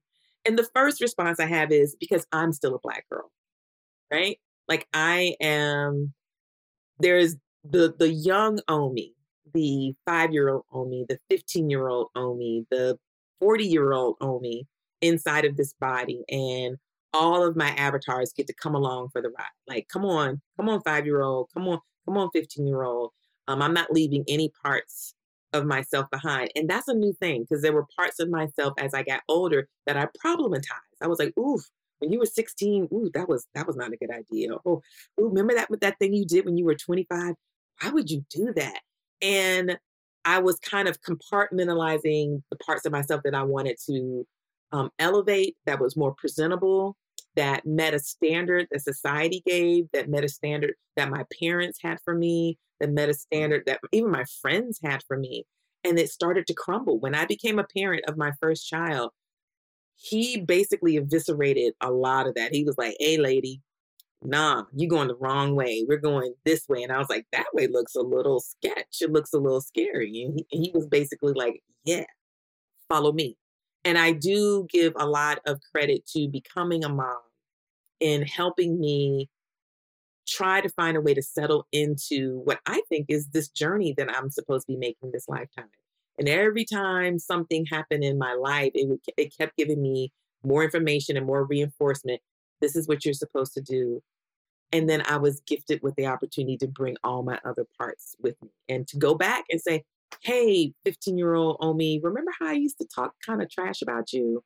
And 0.44 0.58
the 0.58 0.68
first 0.74 1.00
response 1.00 1.38
I 1.38 1.46
have 1.46 1.70
is 1.70 1.96
because 1.98 2.26
I'm 2.32 2.52
still 2.52 2.74
a 2.74 2.80
Black 2.80 3.06
girl, 3.10 3.30
right? 4.10 4.38
Like 4.68 4.86
I 4.94 5.34
am, 5.40 6.14
there's 6.98 7.36
the 7.64 7.94
the 7.96 8.08
young 8.08 8.60
Omi, 8.68 9.14
the 9.54 9.94
five 10.06 10.32
year 10.32 10.48
old 10.48 10.64
Omi, 10.72 11.06
the 11.08 11.18
15 11.30 11.70
year 11.70 11.88
old 11.88 12.08
Omi, 12.16 12.66
the 12.70 12.98
40 13.40 13.64
year 13.64 13.92
old 13.92 14.16
Omi 14.20 14.66
inside 15.00 15.44
of 15.44 15.56
this 15.56 15.72
body. 15.74 16.22
And 16.28 16.76
all 17.12 17.44
of 17.44 17.56
my 17.56 17.70
avatars 17.70 18.32
get 18.32 18.46
to 18.46 18.54
come 18.54 18.74
along 18.74 19.08
for 19.10 19.20
the 19.20 19.30
ride. 19.30 19.46
Like, 19.66 19.88
come 19.88 20.04
on, 20.04 20.40
come 20.56 20.68
on, 20.68 20.80
five 20.82 21.06
year 21.06 21.22
old, 21.22 21.48
come 21.52 21.66
on, 21.68 21.80
come 22.06 22.16
on, 22.16 22.30
15 22.32 22.66
year 22.66 22.82
old. 22.82 23.10
Um, 23.48 23.62
I'm 23.62 23.74
not 23.74 23.92
leaving 23.92 24.24
any 24.28 24.52
parts 24.62 25.14
of 25.52 25.66
myself 25.66 26.06
behind. 26.10 26.50
And 26.54 26.68
that's 26.68 26.88
a 26.88 26.94
new 26.94 27.12
thing 27.12 27.42
because 27.42 27.62
there 27.62 27.72
were 27.72 27.86
parts 27.96 28.20
of 28.20 28.30
myself 28.30 28.74
as 28.78 28.94
I 28.94 29.02
got 29.02 29.22
older 29.28 29.68
that 29.86 29.96
I 29.96 30.06
problematized. 30.24 31.00
I 31.02 31.08
was 31.08 31.18
like, 31.18 31.36
oof, 31.38 31.62
when 31.98 32.12
you 32.12 32.18
were 32.18 32.26
16, 32.26 32.88
ooh, 32.92 33.10
that 33.14 33.28
was 33.28 33.46
that 33.54 33.66
was 33.66 33.76
not 33.76 33.92
a 33.92 33.96
good 33.96 34.10
idea. 34.10 34.50
Oh, 34.64 34.82
ooh, 35.20 35.28
remember 35.28 35.54
that 35.54 35.70
with 35.70 35.80
that 35.80 35.98
thing 35.98 36.14
you 36.14 36.24
did 36.24 36.44
when 36.44 36.56
you 36.56 36.64
were 36.64 36.74
25? 36.74 37.34
Why 37.82 37.90
would 37.90 38.10
you 38.10 38.24
do 38.30 38.52
that? 38.54 38.80
And 39.22 39.78
I 40.24 40.38
was 40.40 40.58
kind 40.58 40.88
of 40.88 41.00
compartmentalizing 41.02 42.42
the 42.50 42.56
parts 42.58 42.84
of 42.84 42.92
myself 42.92 43.22
that 43.24 43.34
I 43.34 43.42
wanted 43.42 43.76
to 43.86 44.26
um, 44.72 44.90
elevate, 44.98 45.56
that 45.66 45.80
was 45.80 45.96
more 45.96 46.14
presentable, 46.16 46.96
that 47.36 47.64
met 47.66 47.94
a 47.94 47.98
standard 47.98 48.68
that 48.70 48.82
society 48.82 49.42
gave, 49.46 49.86
that 49.92 50.08
met 50.08 50.24
a 50.24 50.28
standard 50.28 50.74
that 50.96 51.10
my 51.10 51.24
parents 51.40 51.78
had 51.82 51.98
for 52.04 52.14
me, 52.14 52.58
that 52.80 52.90
met 52.90 53.08
a 53.08 53.14
standard 53.14 53.64
that 53.66 53.80
even 53.92 54.10
my 54.10 54.24
friends 54.40 54.78
had 54.82 55.02
for 55.06 55.16
me. 55.16 55.44
And 55.84 55.98
it 55.98 56.10
started 56.10 56.46
to 56.48 56.54
crumble. 56.54 57.00
When 57.00 57.14
I 57.14 57.24
became 57.24 57.58
a 57.58 57.64
parent 57.64 58.04
of 58.06 58.18
my 58.18 58.32
first 58.40 58.68
child, 58.68 59.12
he 59.96 60.40
basically 60.40 60.96
eviscerated 60.96 61.74
a 61.80 61.90
lot 61.90 62.26
of 62.26 62.34
that. 62.34 62.54
He 62.54 62.64
was 62.64 62.76
like, 62.78 62.96
hey, 63.00 63.16
lady, 63.16 63.60
nah, 64.22 64.64
you're 64.74 64.90
going 64.90 65.08
the 65.08 65.16
wrong 65.16 65.54
way. 65.54 65.84
We're 65.88 65.98
going 65.98 66.34
this 66.44 66.68
way. 66.68 66.82
And 66.82 66.92
I 66.92 66.98
was 66.98 67.08
like, 67.08 67.26
that 67.32 67.46
way 67.54 67.66
looks 67.66 67.94
a 67.94 68.02
little 68.02 68.40
sketch. 68.40 68.98
It 69.00 69.12
looks 69.12 69.32
a 69.32 69.38
little 69.38 69.60
scary. 69.60 70.22
And 70.22 70.40
he, 70.50 70.64
he 70.64 70.70
was 70.74 70.86
basically 70.86 71.32
like, 71.34 71.62
yeah, 71.84 72.04
follow 72.88 73.12
me. 73.12 73.36
And 73.84 73.96
I 73.96 74.12
do 74.12 74.66
give 74.70 74.92
a 74.96 75.06
lot 75.06 75.40
of 75.46 75.60
credit 75.72 76.06
to 76.08 76.28
becoming 76.28 76.84
a 76.84 76.88
mom 76.88 77.20
in 77.98 78.22
helping 78.22 78.78
me 78.78 79.30
try 80.28 80.60
to 80.60 80.68
find 80.68 80.96
a 80.96 81.00
way 81.00 81.14
to 81.14 81.22
settle 81.22 81.66
into 81.72 82.40
what 82.44 82.60
I 82.66 82.82
think 82.88 83.06
is 83.08 83.28
this 83.28 83.48
journey 83.48 83.94
that 83.96 84.14
I'm 84.14 84.30
supposed 84.30 84.66
to 84.66 84.72
be 84.72 84.78
making 84.78 85.10
this 85.12 85.28
lifetime. 85.28 85.70
And 86.18 86.28
every 86.28 86.64
time 86.64 87.18
something 87.18 87.64
happened 87.66 88.04
in 88.04 88.18
my 88.18 88.34
life, 88.34 88.72
it, 88.74 89.00
it 89.16 89.34
kept 89.36 89.56
giving 89.56 89.80
me 89.80 90.12
more 90.44 90.62
information 90.62 91.16
and 91.16 91.26
more 91.26 91.44
reinforcement. 91.44 92.20
This 92.60 92.76
is 92.76 92.88
what 92.88 93.04
you're 93.04 93.14
supposed 93.14 93.54
to 93.54 93.60
do. 93.60 94.02
And 94.72 94.88
then 94.88 95.02
I 95.06 95.16
was 95.16 95.40
gifted 95.46 95.82
with 95.82 95.96
the 95.96 96.06
opportunity 96.06 96.56
to 96.58 96.68
bring 96.68 96.96
all 97.02 97.22
my 97.22 97.40
other 97.44 97.66
parts 97.76 98.14
with 98.20 98.40
me 98.42 98.50
and 98.68 98.86
to 98.88 98.98
go 98.98 99.14
back 99.14 99.44
and 99.50 99.60
say, 99.60 99.84
hey, 100.22 100.72
15 100.84 101.18
year 101.18 101.34
old 101.34 101.56
Omi, 101.60 102.00
remember 102.02 102.32
how 102.38 102.48
I 102.48 102.52
used 102.52 102.78
to 102.78 102.86
talk 102.86 103.14
kind 103.24 103.42
of 103.42 103.50
trash 103.50 103.82
about 103.82 104.12
you? 104.12 104.42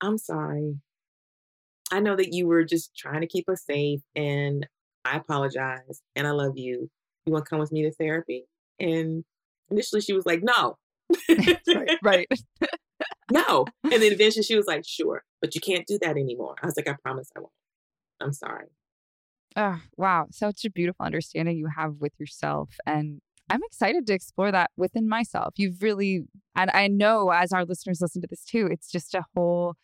I'm 0.00 0.18
sorry. 0.18 0.76
I 1.92 2.00
know 2.00 2.14
that 2.16 2.32
you 2.32 2.46
were 2.46 2.64
just 2.64 2.96
trying 2.96 3.20
to 3.22 3.26
keep 3.26 3.48
us 3.48 3.64
safe 3.64 4.00
and 4.14 4.66
I 5.04 5.16
apologize 5.16 6.02
and 6.14 6.26
I 6.26 6.30
love 6.30 6.56
you. 6.56 6.88
You 7.26 7.32
want 7.32 7.44
to 7.46 7.48
come 7.50 7.58
with 7.58 7.72
me 7.72 7.82
to 7.82 7.92
therapy? 7.92 8.46
And 8.78 9.24
initially 9.70 10.00
she 10.00 10.12
was 10.12 10.26
like, 10.26 10.42
no. 10.42 10.78
right. 11.74 11.98
right. 12.02 12.28
no. 13.30 13.66
And 13.84 14.02
then 14.02 14.12
eventually 14.12 14.42
she 14.42 14.56
was 14.56 14.66
like, 14.66 14.84
sure, 14.86 15.24
but 15.40 15.54
you 15.54 15.60
can't 15.60 15.86
do 15.86 15.98
that 16.02 16.16
anymore. 16.16 16.54
I 16.62 16.66
was 16.66 16.76
like, 16.76 16.88
I 16.88 16.94
promise 17.02 17.30
I 17.36 17.40
won't. 17.40 17.52
I'm 18.20 18.32
sorry. 18.32 18.66
Oh, 19.56 19.80
wow. 19.96 20.26
Such 20.30 20.64
a 20.64 20.70
beautiful 20.70 21.04
understanding 21.04 21.56
you 21.56 21.68
have 21.76 21.96
with 22.00 22.12
yourself. 22.18 22.76
And 22.86 23.20
I'm 23.50 23.62
excited 23.64 24.06
to 24.06 24.12
explore 24.12 24.52
that 24.52 24.70
within 24.76 25.08
myself. 25.08 25.54
You've 25.56 25.82
really, 25.82 26.22
and 26.54 26.70
I 26.70 26.86
know 26.86 27.30
as 27.30 27.52
our 27.52 27.64
listeners 27.64 28.00
listen 28.00 28.22
to 28.22 28.28
this 28.28 28.44
too, 28.44 28.68
it's 28.70 28.92
just 28.92 29.12
a 29.12 29.24
whole 29.34 29.74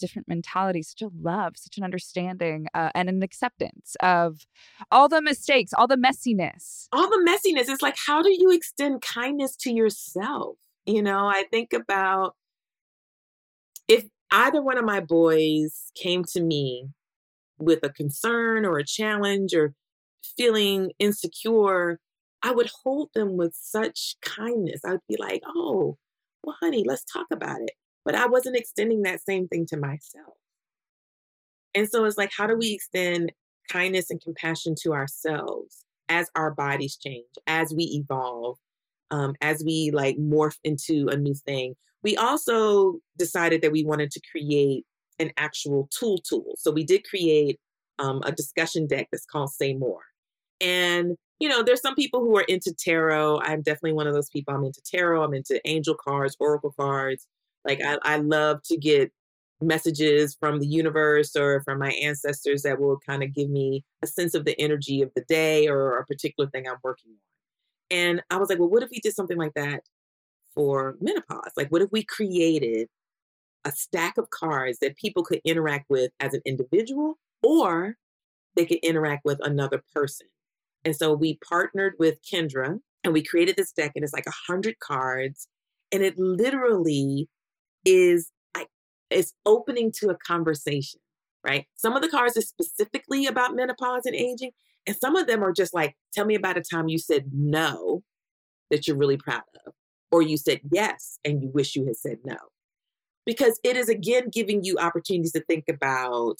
different 0.00 0.26
mentality, 0.26 0.82
such 0.82 1.02
a 1.02 1.10
love, 1.22 1.52
such 1.56 1.78
an 1.78 1.84
understanding, 1.84 2.66
uh, 2.74 2.90
and 2.96 3.08
an 3.08 3.22
acceptance 3.22 3.96
of 4.02 4.46
all 4.90 5.08
the 5.08 5.22
mistakes, 5.22 5.72
all 5.72 5.86
the 5.86 5.96
messiness. 5.96 6.88
All 6.90 7.08
the 7.08 7.24
messiness. 7.24 7.68
It's 7.68 7.82
like, 7.82 7.96
how 8.06 8.22
do 8.22 8.30
you 8.36 8.50
extend 8.50 9.02
kindness 9.02 9.54
to 9.60 9.72
yourself? 9.72 10.56
You 10.86 11.02
know, 11.02 11.26
I 11.26 11.44
think 11.50 11.72
about 11.72 12.34
if 13.86 14.04
either 14.30 14.62
one 14.62 14.78
of 14.78 14.84
my 14.84 15.00
boys 15.00 15.90
came 15.94 16.24
to 16.32 16.40
me 16.40 16.88
with 17.58 17.80
a 17.82 17.90
concern 17.90 18.64
or 18.64 18.78
a 18.78 18.84
challenge 18.84 19.54
or 19.54 19.74
feeling 20.36 20.90
insecure, 20.98 22.00
I 22.42 22.52
would 22.52 22.70
hold 22.82 23.10
them 23.14 23.36
with 23.36 23.54
such 23.54 24.16
kindness. 24.22 24.80
I 24.84 24.92
would 24.92 25.00
be 25.08 25.16
like, 25.18 25.42
oh, 25.46 25.96
well, 26.42 26.56
honey, 26.60 26.84
let's 26.86 27.04
talk 27.04 27.26
about 27.30 27.60
it. 27.60 27.72
But 28.04 28.16
I 28.16 28.26
wasn't 28.26 28.56
extending 28.56 29.02
that 29.02 29.22
same 29.22 29.46
thing 29.46 29.66
to 29.66 29.76
myself. 29.76 30.34
And 31.74 31.88
so 31.88 32.04
it's 32.04 32.18
like, 32.18 32.32
how 32.36 32.46
do 32.46 32.56
we 32.56 32.72
extend 32.72 33.32
kindness 33.70 34.10
and 34.10 34.20
compassion 34.20 34.74
to 34.82 34.92
ourselves 34.92 35.84
as 36.08 36.28
our 36.34 36.50
bodies 36.52 36.96
change, 36.96 37.24
as 37.46 37.72
we 37.74 37.84
evolve, 37.84 38.58
um, 39.12 39.34
as 39.40 39.62
we 39.64 39.92
like 39.92 40.16
morph 40.18 40.56
into 40.64 41.08
a 41.08 41.16
new 41.16 41.34
thing? 41.34 41.74
We 42.02 42.16
also 42.16 42.98
decided 43.16 43.62
that 43.62 43.70
we 43.70 43.84
wanted 43.84 44.10
to 44.10 44.20
create 44.32 44.84
an 45.20 45.30
actual 45.36 45.88
tool 45.96 46.18
tool. 46.18 46.54
So 46.58 46.72
we 46.72 46.82
did 46.82 47.04
create 47.08 47.60
um, 48.00 48.22
a 48.24 48.32
discussion 48.32 48.88
deck 48.88 49.08
that's 49.12 49.26
called 49.26 49.52
Say 49.52 49.74
More. 49.74 50.02
And, 50.60 51.16
you 51.38 51.48
know, 51.48 51.62
there's 51.62 51.82
some 51.82 51.94
people 51.94 52.20
who 52.20 52.36
are 52.36 52.44
into 52.48 52.74
tarot. 52.76 53.40
I'm 53.42 53.62
definitely 53.62 53.92
one 53.92 54.08
of 54.08 54.14
those 54.14 54.30
people. 54.30 54.54
I'm 54.54 54.64
into 54.64 54.80
tarot, 54.84 55.22
I'm 55.22 55.34
into 55.34 55.60
angel 55.64 55.94
cards, 55.94 56.36
oracle 56.40 56.74
cards. 56.76 57.28
Like, 57.64 57.80
I, 57.84 57.98
I 58.02 58.16
love 58.16 58.62
to 58.64 58.76
get 58.76 59.12
messages 59.60 60.36
from 60.40 60.58
the 60.58 60.66
universe 60.66 61.36
or 61.36 61.62
from 61.62 61.78
my 61.78 61.90
ancestors 62.02 62.62
that 62.62 62.80
will 62.80 62.98
kind 63.06 63.22
of 63.22 63.32
give 63.32 63.48
me 63.48 63.84
a 64.02 64.08
sense 64.08 64.34
of 64.34 64.44
the 64.44 64.60
energy 64.60 65.02
of 65.02 65.10
the 65.14 65.22
day 65.28 65.68
or 65.68 65.98
a 65.98 66.06
particular 66.06 66.50
thing 66.50 66.66
I'm 66.66 66.78
working 66.82 67.12
on. 67.12 67.31
And 67.92 68.22
I 68.30 68.38
was 68.38 68.48
like, 68.48 68.58
well, 68.58 68.70
what 68.70 68.82
if 68.82 68.90
we 68.90 68.98
did 68.98 69.14
something 69.14 69.38
like 69.38 69.54
that 69.54 69.82
for 70.54 70.96
menopause? 71.00 71.52
Like, 71.56 71.68
what 71.68 71.82
if 71.82 71.92
we 71.92 72.02
created 72.02 72.88
a 73.64 73.72
stack 73.72 74.18
of 74.18 74.30
cards 74.30 74.78
that 74.80 74.96
people 74.96 75.22
could 75.22 75.40
interact 75.44 75.88
with 75.88 76.10
as 76.20 76.34
an 76.34 76.40
individual 76.44 77.18
or 77.42 77.96
they 78.54 78.66
could 78.66 78.78
interact 78.78 79.24
with 79.24 79.38
another 79.42 79.82
person. 79.94 80.26
And 80.84 80.96
so 80.96 81.12
we 81.14 81.38
partnered 81.48 81.94
with 81.98 82.18
Kendra 82.22 82.78
and 83.04 83.12
we 83.12 83.22
created 83.22 83.56
this 83.56 83.72
deck 83.72 83.92
and 83.94 84.04
it's 84.04 84.12
like 84.12 84.26
a 84.26 84.52
hundred 84.52 84.78
cards. 84.80 85.48
And 85.90 86.02
it 86.02 86.18
literally 86.18 87.28
is 87.84 88.30
like 88.56 88.68
it's 89.10 89.34
opening 89.46 89.92
to 90.00 90.10
a 90.10 90.16
conversation, 90.16 91.00
right? 91.44 91.66
Some 91.76 91.94
of 91.94 92.02
the 92.02 92.08
cards 92.08 92.36
are 92.36 92.42
specifically 92.42 93.26
about 93.26 93.54
menopause 93.54 94.06
and 94.06 94.14
aging, 94.14 94.50
and 94.86 94.96
some 94.96 95.16
of 95.16 95.26
them 95.26 95.42
are 95.42 95.52
just 95.52 95.74
like, 95.74 95.96
tell 96.12 96.24
me 96.24 96.34
about 96.34 96.56
a 96.58 96.62
time 96.62 96.88
you 96.88 96.98
said 96.98 97.26
no 97.32 98.02
that 98.70 98.86
you're 98.86 98.96
really 98.96 99.16
proud 99.16 99.42
of, 99.66 99.72
or 100.10 100.22
you 100.22 100.36
said 100.36 100.60
yes 100.70 101.18
and 101.24 101.42
you 101.42 101.50
wish 101.50 101.76
you 101.76 101.84
had 101.86 101.96
said 101.96 102.18
no. 102.24 102.36
because 103.24 103.58
it 103.64 103.76
is 103.76 103.88
again 103.88 104.28
giving 104.32 104.64
you 104.64 104.76
opportunities 104.78 105.32
to 105.32 105.44
think 105.44 105.64
about 105.68 106.36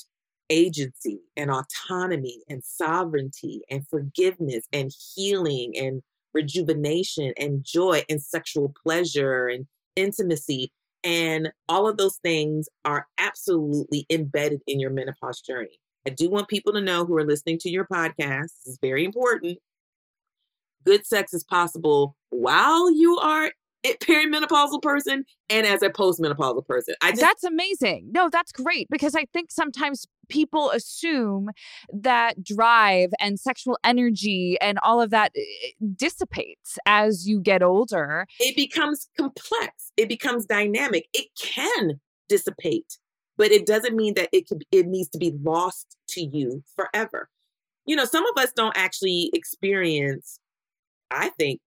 agency 0.50 1.20
and 1.36 1.50
autonomy 1.50 2.42
and 2.48 2.62
sovereignty 2.64 3.62
and 3.70 3.86
forgiveness 3.88 4.66
and 4.72 4.92
healing 5.14 5.72
and 5.76 6.02
rejuvenation 6.34 7.32
and 7.38 7.64
joy 7.64 8.02
and 8.08 8.22
sexual 8.22 8.72
pleasure 8.82 9.46
and 9.46 9.66
intimacy. 9.96 10.72
And 11.04 11.52
all 11.68 11.88
of 11.88 11.96
those 11.96 12.18
things 12.22 12.68
are 12.84 13.06
absolutely 13.18 14.06
embedded 14.10 14.60
in 14.66 14.78
your 14.80 14.90
menopause 14.90 15.40
journey. 15.40 15.78
I 16.06 16.10
do 16.10 16.30
want 16.30 16.48
people 16.48 16.72
to 16.72 16.80
know 16.80 17.04
who 17.04 17.16
are 17.16 17.24
listening 17.24 17.58
to 17.60 17.70
your 17.70 17.86
podcast, 17.86 18.50
this 18.64 18.66
is 18.66 18.78
very 18.80 19.04
important. 19.04 19.58
Good 20.84 21.06
sex 21.06 21.32
is 21.32 21.44
possible 21.44 22.16
while 22.30 22.90
you 22.90 23.16
are 23.18 23.52
a 23.84 23.94
perimenopausal 23.94 24.80
person 24.82 25.24
and 25.50 25.66
as 25.66 25.82
a 25.82 25.90
postmenopausal 25.90 26.66
person. 26.66 26.94
I 27.02 27.10
just, 27.10 27.20
That's 27.20 27.44
amazing. 27.44 28.10
No, 28.12 28.28
that's 28.30 28.52
great 28.52 28.88
because 28.90 29.14
I 29.14 29.26
think 29.32 29.50
sometimes 29.50 30.06
people 30.28 30.70
assume 30.70 31.50
that 31.92 32.42
drive 32.42 33.10
and 33.20 33.38
sexual 33.38 33.78
energy 33.84 34.56
and 34.60 34.78
all 34.82 35.00
of 35.00 35.10
that 35.10 35.32
eh, 35.36 35.70
dissipates 35.96 36.78
as 36.86 37.26
you 37.26 37.40
get 37.40 37.62
older. 37.62 38.26
It 38.38 38.56
becomes 38.56 39.08
complex. 39.18 39.92
It 39.96 40.08
becomes 40.08 40.46
dynamic. 40.46 41.08
It 41.12 41.26
can 41.38 42.00
dissipate, 42.28 42.98
but 43.36 43.50
it 43.50 43.66
doesn't 43.66 43.96
mean 43.96 44.14
that 44.14 44.28
it 44.32 44.46
can 44.46 44.60
it 44.70 44.86
needs 44.86 45.08
to 45.10 45.18
be 45.18 45.32
lost 45.42 45.96
to 46.10 46.22
you 46.22 46.62
forever. 46.76 47.28
You 47.86 47.96
know, 47.96 48.04
some 48.04 48.24
of 48.26 48.42
us 48.42 48.52
don't 48.54 48.76
actually 48.76 49.30
experience 49.32 50.38
I 51.10 51.28
think 51.30 51.60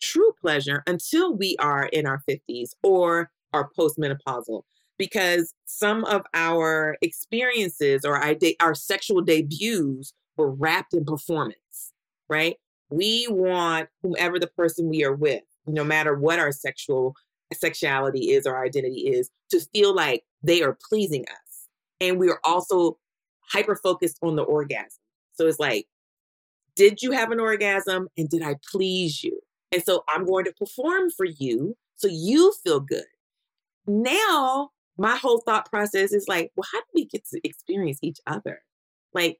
true 0.00 0.32
pleasure 0.40 0.82
until 0.86 1.34
we 1.34 1.56
are 1.58 1.86
in 1.86 2.06
our 2.06 2.22
50s 2.28 2.70
or 2.82 3.30
are 3.52 3.70
postmenopausal 3.78 4.62
because 4.98 5.54
some 5.64 6.04
of 6.04 6.22
our 6.34 6.96
experiences 7.02 8.04
or 8.04 8.22
our 8.60 8.74
sexual 8.74 9.22
debuts 9.22 10.12
were 10.36 10.50
wrapped 10.50 10.94
in 10.94 11.04
performance, 11.04 11.92
right? 12.28 12.56
We 12.90 13.26
want 13.28 13.88
whomever 14.02 14.38
the 14.38 14.46
person 14.46 14.88
we 14.88 15.04
are 15.04 15.14
with, 15.14 15.42
no 15.66 15.84
matter 15.84 16.14
what 16.14 16.38
our 16.38 16.52
sexual 16.52 17.14
sexuality 17.52 18.30
is 18.30 18.46
or 18.46 18.64
identity 18.64 19.08
is, 19.08 19.30
to 19.50 19.60
feel 19.60 19.94
like 19.94 20.24
they 20.42 20.62
are 20.62 20.76
pleasing 20.88 21.24
us. 21.28 21.68
And 22.00 22.18
we 22.18 22.28
are 22.30 22.40
also 22.44 22.98
hyper 23.50 23.76
focused 23.76 24.18
on 24.22 24.36
the 24.36 24.42
orgasm. 24.42 25.00
So 25.34 25.46
it's 25.46 25.58
like, 25.58 25.86
did 26.76 27.02
you 27.02 27.12
have 27.12 27.30
an 27.30 27.40
orgasm 27.40 28.08
and 28.16 28.28
did 28.28 28.42
I 28.42 28.56
please 28.70 29.22
you? 29.22 29.40
And 29.72 29.82
so 29.82 30.04
I'm 30.08 30.24
going 30.24 30.44
to 30.44 30.52
perform 30.52 31.10
for 31.10 31.26
you 31.26 31.76
so 31.96 32.08
you 32.10 32.52
feel 32.64 32.80
good. 32.80 33.04
Now 33.86 34.70
my 34.96 35.16
whole 35.16 35.40
thought 35.40 35.70
process 35.70 36.12
is 36.12 36.26
like, 36.28 36.52
well, 36.56 36.66
how 36.72 36.80
do 36.80 36.86
we 36.94 37.06
get 37.06 37.26
to 37.28 37.40
experience 37.44 37.98
each 38.02 38.18
other? 38.26 38.62
Like 39.12 39.38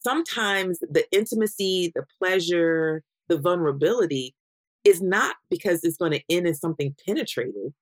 sometimes 0.00 0.78
the 0.80 1.04
intimacy, 1.12 1.92
the 1.94 2.04
pleasure, 2.18 3.02
the 3.28 3.38
vulnerability 3.38 4.34
is 4.84 5.02
not 5.02 5.36
because 5.50 5.80
it's 5.82 5.96
going 5.96 6.12
to 6.12 6.22
end 6.28 6.46
in 6.46 6.54
something 6.54 6.94
penetrative. 7.06 7.72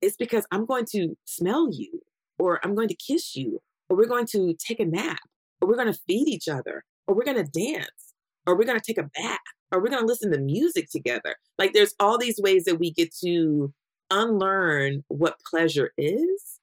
It's 0.00 0.16
because 0.16 0.46
I'm 0.50 0.66
going 0.66 0.86
to 0.92 1.16
smell 1.24 1.68
you, 1.72 2.00
or 2.38 2.60
I'm 2.64 2.74
going 2.74 2.88
to 2.88 2.94
kiss 2.94 3.36
you, 3.36 3.60
or 3.88 3.96
we're 3.96 4.06
going 4.06 4.26
to 4.28 4.54
take 4.54 4.80
a 4.80 4.84
nap, 4.84 5.20
or 5.60 5.68
we're 5.68 5.76
going 5.76 5.92
to 5.92 6.00
feed 6.06 6.28
each 6.28 6.48
other, 6.48 6.84
or 7.06 7.14
we're 7.14 7.24
going 7.24 7.44
to 7.44 7.50
dance, 7.50 8.14
or 8.46 8.56
we're 8.56 8.64
going 8.64 8.80
to 8.80 8.84
take 8.84 8.98
a 8.98 9.08
bath, 9.22 9.38
or 9.70 9.80
we're 9.80 9.90
going 9.90 10.02
to 10.02 10.06
listen 10.06 10.32
to 10.32 10.38
music 10.38 10.88
together. 10.90 11.36
Like 11.58 11.72
there's 11.72 11.94
all 12.00 12.18
these 12.18 12.40
ways 12.42 12.64
that 12.64 12.78
we 12.78 12.92
get 12.92 13.14
to 13.24 13.72
unlearn 14.10 15.04
what 15.08 15.40
pleasure 15.48 15.92
is 15.96 16.58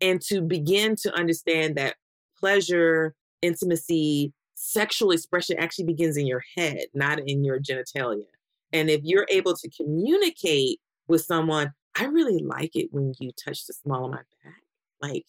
and 0.00 0.20
to 0.20 0.42
begin 0.42 0.96
to 0.96 1.14
understand 1.14 1.76
that 1.76 1.94
pleasure, 2.38 3.14
intimacy, 3.40 4.32
sexual 4.54 5.10
expression 5.10 5.56
actually 5.58 5.86
begins 5.86 6.16
in 6.16 6.26
your 6.26 6.42
head, 6.56 6.84
not 6.94 7.20
in 7.26 7.44
your 7.44 7.58
genitalia. 7.60 8.24
And 8.72 8.90
if 8.90 9.00
you're 9.04 9.26
able 9.30 9.54
to 9.54 9.70
communicate 9.70 10.80
with 11.08 11.22
someone, 11.22 11.72
I 11.98 12.04
really 12.04 12.42
like 12.42 12.74
it 12.74 12.88
when 12.90 13.12
you 13.18 13.30
touch 13.32 13.66
the 13.66 13.74
small 13.74 14.06
of 14.06 14.12
my 14.12 14.18
back. 14.44 14.62
Like 15.00 15.26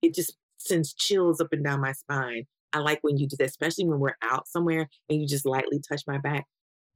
it 0.00 0.14
just 0.14 0.36
sends 0.58 0.92
chills 0.92 1.40
up 1.40 1.52
and 1.52 1.64
down 1.64 1.80
my 1.80 1.92
spine. 1.92 2.44
I 2.72 2.78
like 2.78 3.00
when 3.02 3.18
you 3.18 3.28
do 3.28 3.36
that, 3.38 3.48
especially 3.48 3.84
when 3.84 4.00
we're 4.00 4.16
out 4.22 4.48
somewhere 4.48 4.88
and 5.08 5.20
you 5.20 5.26
just 5.26 5.44
lightly 5.46 5.80
touch 5.80 6.02
my 6.06 6.18
back 6.18 6.46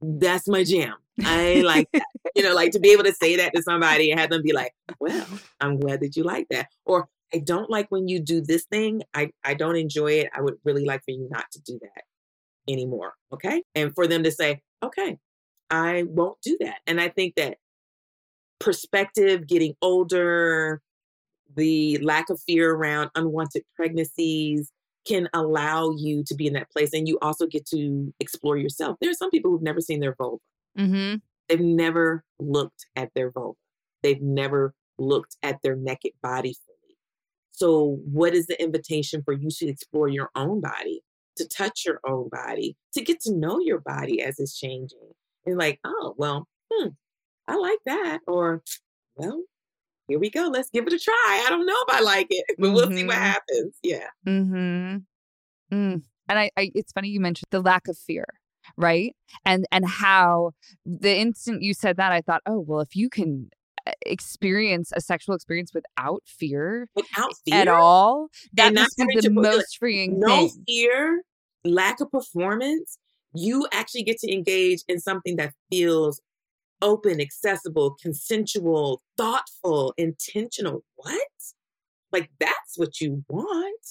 that's 0.01 0.47
my 0.47 0.63
jam. 0.63 0.95
I 1.23 1.61
like 1.61 1.89
that. 1.93 2.05
you 2.35 2.43
know, 2.43 2.53
like 2.53 2.71
to 2.71 2.79
be 2.79 2.91
able 2.91 3.03
to 3.03 3.13
say 3.13 3.37
that 3.37 3.53
to 3.55 3.63
somebody 3.63 4.11
and 4.11 4.19
have 4.19 4.29
them 4.29 4.43
be 4.43 4.53
like, 4.53 4.73
well, 4.99 5.25
I'm 5.59 5.79
glad 5.79 6.01
that 6.01 6.15
you 6.15 6.23
like 6.23 6.47
that. 6.49 6.67
Or 6.85 7.07
I 7.33 7.39
don't 7.39 7.69
like 7.69 7.87
when 7.89 8.07
you 8.07 8.19
do 8.19 8.41
this 8.41 8.65
thing. 8.65 9.03
I, 9.13 9.31
I 9.43 9.53
don't 9.53 9.75
enjoy 9.75 10.13
it. 10.13 10.29
I 10.35 10.41
would 10.41 10.55
really 10.63 10.85
like 10.85 11.01
for 11.03 11.11
you 11.11 11.27
not 11.31 11.45
to 11.53 11.61
do 11.61 11.79
that 11.81 12.03
anymore. 12.71 13.13
Okay. 13.33 13.63
And 13.75 13.93
for 13.95 14.07
them 14.07 14.23
to 14.23 14.31
say, 14.31 14.61
okay, 14.83 15.17
I 15.69 16.03
won't 16.03 16.37
do 16.41 16.57
that. 16.61 16.79
And 16.87 16.99
I 17.01 17.09
think 17.09 17.35
that 17.35 17.57
perspective, 18.59 19.47
getting 19.47 19.75
older, 19.81 20.81
the 21.55 21.97
lack 21.99 22.29
of 22.29 22.41
fear 22.41 22.73
around 22.73 23.09
unwanted 23.15 23.63
pregnancies, 23.75 24.71
can 25.07 25.29
allow 25.33 25.91
you 25.91 26.23
to 26.25 26.35
be 26.35 26.47
in 26.47 26.53
that 26.53 26.69
place 26.69 26.91
and 26.91 27.07
you 27.07 27.17
also 27.21 27.47
get 27.47 27.65
to 27.65 28.13
explore 28.19 28.57
yourself. 28.57 28.97
There 28.99 29.09
are 29.09 29.15
some 29.15 29.29
people 29.29 29.49
who've 29.49 29.61
never 29.61 29.79
seen 29.79 30.01
their 30.01 30.15
vulva. 30.15 30.43
Mm-hmm. 30.77 31.15
They've 31.47 31.59
never 31.61 32.25
looked 32.39 32.87
at 32.95 33.11
their 33.15 33.31
vulva. 33.31 33.57
They've 34.03 34.21
never 34.21 34.73
looked 34.97 35.37
at 35.43 35.61
their 35.63 35.75
naked 35.75 36.11
body 36.21 36.55
fully. 36.65 36.97
So, 37.51 37.99
what 38.05 38.35
is 38.35 38.47
the 38.47 38.61
invitation 38.61 39.23
for 39.23 39.33
you 39.33 39.49
to 39.49 39.67
explore 39.67 40.09
your 40.09 40.29
own 40.35 40.61
body, 40.61 41.01
to 41.37 41.47
touch 41.47 41.83
your 41.85 41.99
own 42.05 42.29
body, 42.29 42.75
to 42.93 43.01
get 43.01 43.21
to 43.21 43.33
know 43.33 43.59
your 43.59 43.79
body 43.79 44.21
as 44.21 44.39
it's 44.39 44.59
changing? 44.59 45.13
And 45.47 45.57
like, 45.57 45.79
oh, 45.85 46.13
well, 46.17 46.47
hmm, 46.71 46.89
I 47.47 47.55
like 47.55 47.79
that. 47.85 48.19
Or, 48.27 48.61
well, 49.15 49.41
here 50.07 50.19
we 50.19 50.29
go. 50.29 50.49
Let's 50.53 50.69
give 50.69 50.85
it 50.87 50.93
a 50.93 50.99
try. 50.99 51.43
I 51.45 51.49
don't 51.49 51.65
know 51.65 51.75
if 51.87 51.95
I 51.95 52.01
like 52.01 52.27
it, 52.29 52.45
but 52.59 52.71
we'll 52.73 52.91
see 52.91 53.05
what 53.05 53.15
Mhm. 53.15 53.21
happens. 53.21 53.75
Yeah. 53.81 54.07
Mm-hmm. 54.27 54.97
Mm. 55.73 56.01
And 56.29 56.39
I, 56.39 56.51
I, 56.57 56.71
it's 56.75 56.91
funny 56.91 57.09
you 57.09 57.19
mentioned 57.21 57.47
the 57.51 57.61
lack 57.61 57.87
of 57.87 57.97
fear, 57.97 58.25
right? 58.75 59.15
And 59.45 59.65
and 59.71 59.85
how 59.87 60.51
the 60.85 61.17
instant 61.17 61.61
you 61.61 61.73
said 61.73 61.95
that, 61.97 62.11
I 62.11 62.21
thought, 62.21 62.41
oh 62.45 62.59
well, 62.59 62.81
if 62.81 62.95
you 62.95 63.09
can 63.09 63.49
uh, 63.85 63.91
experience 64.05 64.91
a 64.95 64.99
sexual 65.01 65.35
experience 65.35 65.71
without 65.73 66.23
fear 66.25 66.89
Without 66.95 67.31
fear 67.45 67.61
at 67.61 67.67
all, 67.69 68.27
that 68.53 68.73
must 68.73 68.97
be 68.97 69.19
the 69.21 69.29
most 69.29 69.77
freeing 69.79 70.19
no 70.19 70.47
thing. 70.49 70.63
fear, 70.67 71.21
lack 71.63 72.01
of 72.01 72.11
performance, 72.11 72.97
you 73.33 73.67
actually 73.71 74.03
get 74.03 74.17
to 74.19 74.31
engage 74.31 74.83
in 74.87 74.99
something 74.99 75.35
that 75.37 75.53
feels 75.71 76.21
open, 76.81 77.19
accessible, 77.19 77.95
consensual, 78.01 79.01
thoughtful, 79.17 79.93
intentional. 79.97 80.83
What? 80.95 81.27
Like 82.11 82.29
that's 82.39 82.77
what 82.77 83.01
you 83.01 83.23
want. 83.27 83.85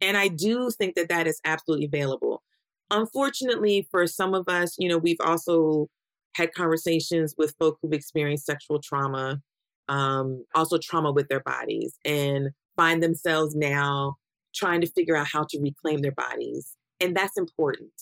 And 0.00 0.16
I 0.16 0.28
do 0.28 0.70
think 0.70 0.94
that 0.94 1.08
that 1.08 1.26
is 1.26 1.40
absolutely 1.44 1.86
available. 1.86 2.42
Unfortunately, 2.90 3.86
for 3.90 4.06
some 4.06 4.34
of 4.34 4.48
us, 4.48 4.76
you 4.78 4.88
know, 4.88 4.98
we've 4.98 5.20
also 5.20 5.88
had 6.34 6.54
conversations 6.54 7.34
with 7.36 7.54
folk 7.58 7.78
who've 7.82 7.92
experienced 7.92 8.46
sexual 8.46 8.80
trauma, 8.80 9.40
um, 9.88 10.44
also 10.54 10.78
trauma 10.78 11.10
with 11.10 11.28
their 11.28 11.40
bodies, 11.40 11.98
and 12.04 12.50
find 12.76 13.02
themselves 13.02 13.54
now 13.56 14.16
trying 14.54 14.80
to 14.80 14.86
figure 14.86 15.16
out 15.16 15.26
how 15.30 15.44
to 15.48 15.60
reclaim 15.60 16.00
their 16.00 16.12
bodies. 16.12 16.76
And 17.00 17.16
that's 17.16 17.36
important. 17.36 17.92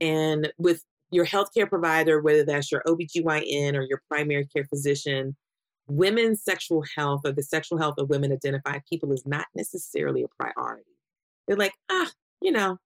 And 0.00 0.52
with 0.58 0.82
your 1.10 1.26
healthcare 1.26 1.68
provider, 1.68 2.20
whether 2.20 2.44
that's 2.44 2.72
your 2.72 2.82
OBGYN 2.86 3.74
or 3.74 3.82
your 3.82 4.02
primary 4.08 4.46
care 4.46 4.64
physician, 4.64 5.36
women's 5.86 6.42
sexual 6.42 6.84
health 6.96 7.22
or 7.24 7.32
the 7.32 7.42
sexual 7.42 7.78
health 7.78 7.94
of 7.98 8.08
women 8.08 8.32
identified 8.32 8.82
people 8.88 9.12
is 9.12 9.24
not 9.26 9.46
necessarily 9.54 10.24
a 10.24 10.42
priority. 10.42 10.90
They're 11.46 11.56
like, 11.56 11.74
ah, 11.90 12.10
you 12.40 12.52
know, 12.52 12.78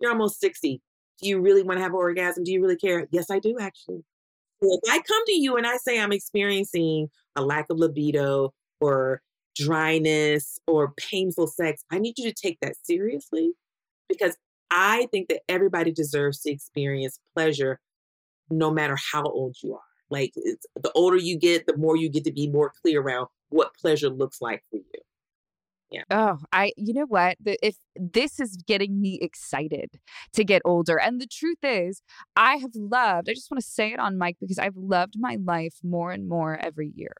you're 0.00 0.10
almost 0.10 0.40
60. 0.40 0.80
Do 1.20 1.28
you 1.28 1.40
really 1.40 1.62
want 1.62 1.78
to 1.78 1.82
have 1.82 1.92
an 1.92 1.98
orgasm? 1.98 2.44
Do 2.44 2.52
you 2.52 2.60
really 2.60 2.76
care? 2.76 3.06
Yes, 3.10 3.30
I 3.30 3.38
do 3.38 3.56
actually. 3.60 4.04
If 4.60 4.80
I 4.88 4.98
come 4.98 5.24
to 5.26 5.32
you 5.32 5.56
and 5.56 5.66
I 5.66 5.76
say 5.76 6.00
I'm 6.00 6.12
experiencing 6.12 7.08
a 7.36 7.42
lack 7.42 7.66
of 7.70 7.78
libido 7.78 8.52
or 8.80 9.22
dryness 9.56 10.58
or 10.66 10.92
painful 10.96 11.46
sex, 11.46 11.84
I 11.90 11.98
need 11.98 12.18
you 12.18 12.28
to 12.28 12.34
take 12.34 12.58
that 12.60 12.74
seriously 12.84 13.52
because 14.08 14.36
I 14.72 15.06
think 15.12 15.28
that 15.28 15.42
everybody 15.48 15.92
deserves 15.92 16.40
to 16.40 16.50
experience 16.50 17.20
pleasure 17.34 17.78
no 18.50 18.70
matter 18.70 18.96
how 19.12 19.22
old 19.22 19.56
you 19.62 19.74
are. 19.74 19.80
Like 20.10 20.32
the 20.34 20.90
older 20.94 21.16
you 21.16 21.38
get, 21.38 21.66
the 21.66 21.76
more 21.76 21.96
you 21.96 22.08
get 22.08 22.24
to 22.24 22.32
be 22.32 22.48
more 22.48 22.72
clear 22.82 23.00
around 23.00 23.28
what 23.50 23.74
pleasure 23.74 24.08
looks 24.08 24.40
like 24.40 24.62
for 24.70 24.76
you. 24.76 25.00
Yeah. 25.90 26.04
Oh, 26.10 26.38
I, 26.52 26.72
you 26.78 26.94
know 26.94 27.04
what? 27.04 27.36
If 27.44 27.76
this 27.96 28.40
is 28.40 28.56
getting 28.66 29.00
me 29.00 29.18
excited 29.20 30.00
to 30.32 30.42
get 30.42 30.62
older. 30.64 30.98
And 30.98 31.20
the 31.20 31.26
truth 31.26 31.62
is, 31.62 32.02
I 32.34 32.56
have 32.56 32.74
loved, 32.74 33.28
I 33.28 33.34
just 33.34 33.50
want 33.50 33.60
to 33.62 33.66
say 33.66 33.92
it 33.92 33.98
on 33.98 34.16
mic 34.16 34.36
because 34.40 34.58
I've 34.58 34.76
loved 34.76 35.14
my 35.18 35.36
life 35.44 35.74
more 35.82 36.10
and 36.10 36.26
more 36.26 36.56
every 36.56 36.90
year. 36.94 37.14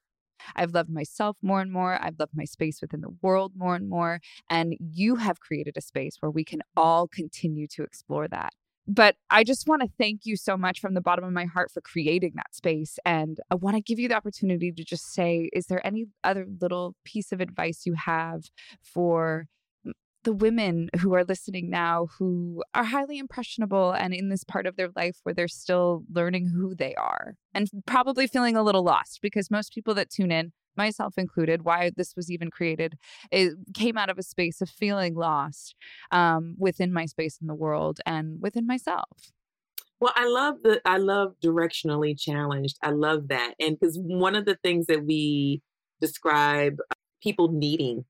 I've 0.56 0.72
loved 0.72 0.90
myself 0.90 1.36
more 1.42 1.60
and 1.60 1.72
more. 1.72 1.98
I've 2.02 2.18
loved 2.18 2.32
my 2.34 2.44
space 2.44 2.80
within 2.80 3.00
the 3.00 3.14
world 3.22 3.52
more 3.56 3.74
and 3.74 3.88
more. 3.88 4.20
And 4.48 4.76
you 4.78 5.16
have 5.16 5.40
created 5.40 5.76
a 5.76 5.80
space 5.80 6.16
where 6.20 6.30
we 6.30 6.44
can 6.44 6.60
mm-hmm. 6.60 6.80
all 6.80 7.08
continue 7.08 7.66
to 7.68 7.82
explore 7.82 8.28
that. 8.28 8.52
But 8.88 9.14
I 9.30 9.44
just 9.44 9.68
want 9.68 9.82
to 9.82 9.88
thank 9.96 10.22
you 10.24 10.36
so 10.36 10.56
much 10.56 10.80
from 10.80 10.94
the 10.94 11.00
bottom 11.00 11.24
of 11.24 11.32
my 11.32 11.44
heart 11.44 11.70
for 11.70 11.80
creating 11.80 12.32
that 12.34 12.52
space. 12.52 12.98
And 13.04 13.38
I 13.50 13.54
want 13.54 13.76
to 13.76 13.80
give 13.80 14.00
you 14.00 14.08
the 14.08 14.16
opportunity 14.16 14.72
to 14.72 14.84
just 14.84 15.12
say, 15.12 15.48
is 15.52 15.66
there 15.66 15.86
any 15.86 16.06
other 16.24 16.46
little 16.60 16.96
piece 17.04 17.30
of 17.30 17.40
advice 17.40 17.86
you 17.86 17.94
have 17.94 18.42
for 18.82 19.46
the 20.24 20.32
women 20.32 20.88
who 21.00 21.14
are 21.14 21.24
listening 21.24 21.70
now 21.70 22.08
who 22.18 22.62
are 22.74 22.84
highly 22.84 23.18
impressionable 23.18 23.92
and 23.92 24.14
in 24.14 24.28
this 24.28 24.44
part 24.44 24.66
of 24.66 24.76
their 24.76 24.90
life 24.94 25.18
where 25.22 25.34
they're 25.34 25.48
still 25.48 26.04
learning 26.12 26.52
who 26.54 26.74
they 26.74 26.94
are 26.94 27.34
and 27.54 27.68
probably 27.86 28.26
feeling 28.26 28.56
a 28.56 28.62
little 28.62 28.82
lost 28.82 29.20
because 29.22 29.50
most 29.50 29.72
people 29.72 29.94
that 29.94 30.10
tune 30.10 30.30
in 30.30 30.52
myself 30.76 31.14
included 31.18 31.64
why 31.64 31.90
this 31.96 32.14
was 32.16 32.30
even 32.30 32.50
created 32.50 32.94
it 33.30 33.52
came 33.74 33.98
out 33.98 34.08
of 34.08 34.18
a 34.18 34.22
space 34.22 34.60
of 34.60 34.70
feeling 34.70 35.14
lost 35.14 35.74
um, 36.10 36.54
within 36.58 36.92
my 36.92 37.04
space 37.04 37.38
in 37.40 37.46
the 37.46 37.54
world 37.54 38.00
and 38.06 38.40
within 38.40 38.66
myself. 38.66 39.32
Well 40.00 40.12
i 40.16 40.26
love 40.26 40.62
the 40.62 40.80
i 40.84 40.96
love 40.96 41.34
directionally 41.44 42.18
challenged. 42.18 42.76
I 42.82 42.90
love 42.90 43.28
that. 43.28 43.54
And 43.60 43.78
because 43.78 43.98
one 44.00 44.34
of 44.34 44.46
the 44.46 44.56
things 44.56 44.86
that 44.86 45.04
we 45.04 45.62
describe 46.00 46.78
people 47.22 47.52
needing 47.52 48.04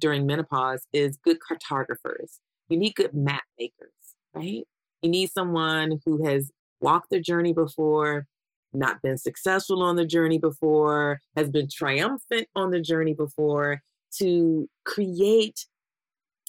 during 0.00 0.26
menopause 0.26 0.86
is 0.92 1.16
good 1.18 1.38
cartographers. 1.40 2.40
You 2.68 2.78
need 2.78 2.94
good 2.94 3.14
map 3.14 3.42
makers, 3.58 3.92
right? 4.34 4.64
You 5.02 5.10
need 5.10 5.30
someone 5.30 6.00
who 6.04 6.24
has 6.24 6.50
walked 6.80 7.10
the 7.10 7.20
journey 7.20 7.52
before, 7.52 8.26
not 8.72 9.02
been 9.02 9.18
successful 9.18 9.82
on 9.82 9.96
the 9.96 10.06
journey 10.06 10.38
before, 10.38 11.20
has 11.36 11.50
been 11.50 11.68
triumphant 11.68 12.48
on 12.54 12.70
the 12.70 12.80
journey 12.80 13.14
before 13.14 13.82
to 14.18 14.68
create 14.84 15.66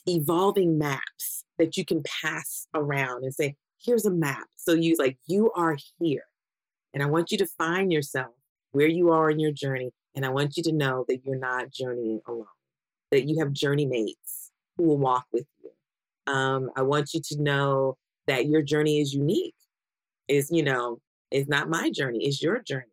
evolving 0.08 0.78
maps 0.78 1.44
that 1.58 1.78
you 1.78 1.86
can 1.86 2.04
pass 2.04 2.68
around 2.74 3.24
and 3.24 3.34
say, 3.34 3.56
here's 3.84 4.06
a 4.06 4.12
map. 4.12 4.48
So 4.58 4.74
you 4.74 4.96
like, 4.98 5.18
you 5.28 5.52
are 5.54 5.78
here. 6.00 6.24
And 6.94 7.02
I 7.02 7.06
want 7.06 7.32
you 7.32 7.38
to 7.40 7.46
find 7.46 7.92
yourself 7.92 8.34
where 8.72 8.88
you 8.88 9.10
are 9.12 9.30
in 9.30 9.40
your 9.40 9.52
journey. 9.52 9.92
And 10.16 10.26
I 10.26 10.30
want 10.30 10.58
you 10.58 10.64
to 10.64 10.72
know 10.72 11.06
that 11.08 11.26
you're 11.26 11.38
not 11.38 11.72
journeying 11.72 12.22
alone 12.28 12.46
that 13.12 13.28
you 13.28 13.40
have 13.40 13.52
journey 13.52 13.86
mates 13.86 14.52
who 14.78 14.84
will 14.84 14.98
walk 14.98 15.26
with 15.32 15.46
you. 15.62 16.34
Um, 16.34 16.70
I 16.76 16.82
want 16.82 17.14
you 17.14 17.22
to 17.26 17.42
know 17.42 17.98
that 18.28 18.48
your 18.48 18.62
journey 18.62 19.00
is 19.00 19.14
unique. 19.14 19.56
Is 20.28 20.50
you 20.52 20.64
know, 20.64 21.00
is 21.30 21.48
not 21.48 21.70
my 21.70 21.90
journey, 21.90 22.26
it's 22.26 22.42
your 22.42 22.62
journey. 22.62 22.86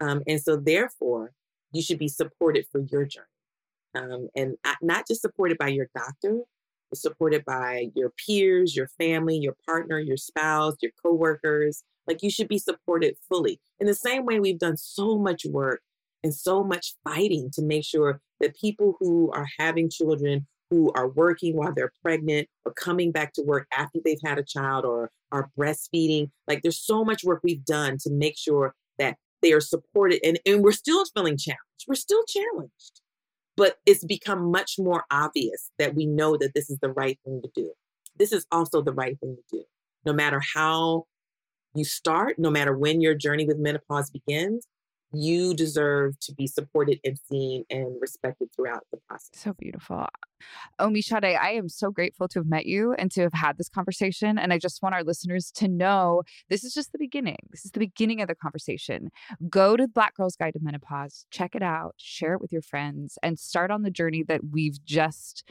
Um, 0.00 0.22
and 0.26 0.40
so 0.40 0.56
therefore, 0.56 1.32
you 1.72 1.82
should 1.82 1.98
be 1.98 2.08
supported 2.08 2.66
for 2.70 2.80
your 2.80 3.04
journey. 3.04 3.26
Um, 3.94 4.28
and 4.36 4.56
not 4.80 5.06
just 5.06 5.22
supported 5.22 5.58
by 5.58 5.68
your 5.68 5.88
doctor, 5.94 6.40
supported 6.94 7.44
by 7.44 7.88
your 7.94 8.10
peers, 8.10 8.76
your 8.76 8.88
family, 8.98 9.36
your 9.36 9.56
partner, 9.66 9.98
your 9.98 10.16
spouse, 10.16 10.76
your 10.80 10.92
coworkers. 11.02 11.82
Like 12.06 12.22
you 12.22 12.30
should 12.30 12.48
be 12.48 12.58
supported 12.58 13.16
fully. 13.28 13.60
In 13.80 13.86
the 13.86 13.94
same 13.94 14.24
way, 14.24 14.40
we've 14.40 14.58
done 14.58 14.76
so 14.76 15.18
much 15.18 15.44
work 15.44 15.82
and 16.24 16.34
so 16.34 16.64
much 16.64 16.94
fighting 17.04 17.50
to 17.52 17.62
make 17.62 17.84
sure 17.84 18.20
that 18.40 18.56
people 18.56 18.96
who 19.00 19.30
are 19.32 19.46
having 19.58 19.90
children 19.90 20.46
who 20.70 20.92
are 20.94 21.08
working 21.08 21.56
while 21.56 21.72
they're 21.74 21.92
pregnant 22.02 22.48
or 22.64 22.72
coming 22.72 23.10
back 23.10 23.32
to 23.32 23.42
work 23.42 23.66
after 23.72 23.98
they've 24.04 24.20
had 24.24 24.38
a 24.38 24.44
child 24.44 24.84
or 24.84 25.10
are 25.32 25.50
breastfeeding, 25.58 26.30
like 26.46 26.62
there's 26.62 26.80
so 26.80 27.04
much 27.04 27.24
work 27.24 27.40
we've 27.42 27.64
done 27.64 27.96
to 28.00 28.10
make 28.10 28.36
sure 28.36 28.74
that 28.98 29.16
they 29.42 29.52
are 29.52 29.60
supported. 29.60 30.20
And, 30.24 30.38
and 30.44 30.62
we're 30.62 30.72
still 30.72 31.04
feeling 31.14 31.36
challenged. 31.36 31.84
We're 31.86 31.94
still 31.94 32.24
challenged. 32.24 33.00
But 33.56 33.76
it's 33.86 34.04
become 34.04 34.50
much 34.50 34.76
more 34.78 35.04
obvious 35.10 35.70
that 35.78 35.94
we 35.94 36.06
know 36.06 36.36
that 36.36 36.54
this 36.54 36.70
is 36.70 36.78
the 36.80 36.92
right 36.92 37.18
thing 37.24 37.40
to 37.42 37.50
do. 37.54 37.72
This 38.16 38.32
is 38.32 38.46
also 38.52 38.82
the 38.82 38.92
right 38.92 39.18
thing 39.18 39.36
to 39.36 39.56
do. 39.56 39.64
No 40.04 40.12
matter 40.12 40.40
how 40.54 41.06
you 41.74 41.84
start, 41.84 42.38
no 42.38 42.50
matter 42.50 42.76
when 42.76 43.00
your 43.00 43.14
journey 43.14 43.46
with 43.46 43.58
menopause 43.58 44.10
begins, 44.10 44.66
you 45.12 45.54
deserve 45.54 46.18
to 46.20 46.34
be 46.34 46.46
supported 46.46 47.00
and 47.04 47.18
seen 47.28 47.64
and 47.70 47.96
respected 48.00 48.48
throughout 48.54 48.84
the 48.90 48.98
process. 49.08 49.30
So 49.32 49.52
beautiful. 49.52 50.06
Oh, 50.78 50.88
Omisade, 50.88 51.38
I 51.38 51.52
am 51.52 51.68
so 51.68 51.90
grateful 51.90 52.28
to 52.28 52.38
have 52.40 52.46
met 52.46 52.66
you 52.66 52.94
and 52.94 53.10
to 53.12 53.22
have 53.22 53.32
had 53.34 53.58
this 53.58 53.68
conversation. 53.68 54.38
And 54.38 54.52
I 54.52 54.58
just 54.58 54.82
want 54.82 54.94
our 54.94 55.04
listeners 55.04 55.50
to 55.56 55.68
know 55.68 56.22
this 56.48 56.64
is 56.64 56.74
just 56.74 56.92
the 56.92 56.98
beginning. 56.98 57.38
This 57.50 57.64
is 57.64 57.70
the 57.72 57.80
beginning 57.80 58.20
of 58.20 58.28
the 58.28 58.34
conversation. 58.34 59.10
Go 59.48 59.76
to 59.76 59.88
Black 59.88 60.14
Girl's 60.16 60.36
Guide 60.36 60.54
to 60.54 60.60
Menopause, 60.62 61.26
check 61.30 61.54
it 61.54 61.62
out, 61.62 61.94
share 61.96 62.34
it 62.34 62.40
with 62.40 62.52
your 62.52 62.62
friends, 62.62 63.18
and 63.22 63.38
start 63.38 63.70
on 63.70 63.82
the 63.82 63.90
journey 63.90 64.22
that 64.24 64.40
we've 64.50 64.84
just 64.84 65.44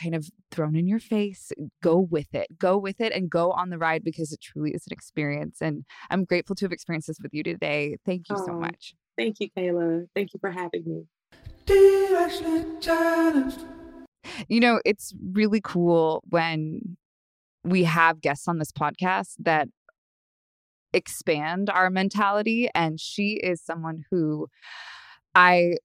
kind 0.00 0.14
of 0.14 0.28
thrown 0.50 0.76
in 0.76 0.86
your 0.86 1.00
face. 1.00 1.52
Go 1.82 1.98
with 1.98 2.34
it. 2.34 2.58
Go 2.58 2.78
with 2.78 3.00
it 3.00 3.12
and 3.12 3.30
go 3.30 3.52
on 3.52 3.70
the 3.70 3.78
ride 3.78 4.04
because 4.04 4.32
it 4.32 4.40
truly 4.40 4.72
is 4.72 4.86
an 4.86 4.92
experience. 4.92 5.58
And 5.60 5.84
I'm 6.10 6.24
grateful 6.24 6.54
to 6.56 6.64
have 6.64 6.72
experienced 6.72 7.08
this 7.08 7.18
with 7.22 7.34
you 7.34 7.42
today. 7.42 7.96
Thank 8.04 8.28
you 8.28 8.36
oh, 8.38 8.46
so 8.46 8.52
much. 8.52 8.94
Thank 9.16 9.40
you, 9.40 9.48
Kayla. 9.56 10.06
Thank 10.14 10.34
you 10.34 10.40
for 10.40 10.50
having 10.50 10.84
me. 10.86 11.04
You 14.48 14.60
know, 14.60 14.80
it's 14.84 15.12
really 15.32 15.60
cool 15.62 16.22
when 16.28 16.96
we 17.64 17.84
have 17.84 18.20
guests 18.20 18.48
on 18.48 18.58
this 18.58 18.72
podcast 18.72 19.34
that 19.40 19.68
expand 20.92 21.68
our 21.70 21.90
mentality. 21.90 22.68
And 22.74 23.00
she 23.00 23.40
is 23.42 23.62
someone 23.62 24.04
who 24.10 24.48
I 25.34 25.76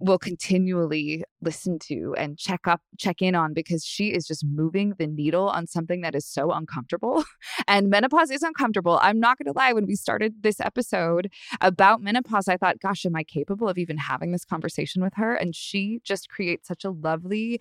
will 0.00 0.18
continually 0.18 1.24
listen 1.40 1.78
to 1.78 2.14
and 2.16 2.38
check 2.38 2.66
up 2.66 2.80
check 2.98 3.20
in 3.20 3.34
on 3.34 3.52
because 3.52 3.84
she 3.84 4.08
is 4.08 4.26
just 4.26 4.44
moving 4.44 4.94
the 4.98 5.06
needle 5.06 5.48
on 5.48 5.66
something 5.66 6.00
that 6.02 6.14
is 6.14 6.26
so 6.26 6.52
uncomfortable 6.52 7.24
and 7.68 7.88
menopause 7.90 8.30
is 8.30 8.42
uncomfortable. 8.42 8.98
I'm 9.02 9.18
not 9.18 9.38
going 9.38 9.52
to 9.52 9.58
lie 9.58 9.72
when 9.72 9.86
we 9.86 9.96
started 9.96 10.42
this 10.42 10.60
episode 10.60 11.30
about 11.60 12.00
menopause 12.00 12.48
i 12.48 12.56
thought 12.56 12.80
gosh 12.80 13.04
am 13.04 13.16
i 13.16 13.24
capable 13.24 13.68
of 13.68 13.78
even 13.78 13.96
having 13.96 14.32
this 14.32 14.44
conversation 14.44 15.02
with 15.02 15.14
her? 15.16 15.34
And 15.34 15.54
she 15.54 16.00
just 16.04 16.28
creates 16.28 16.68
such 16.68 16.84
a 16.84 16.90
lovely 16.90 17.60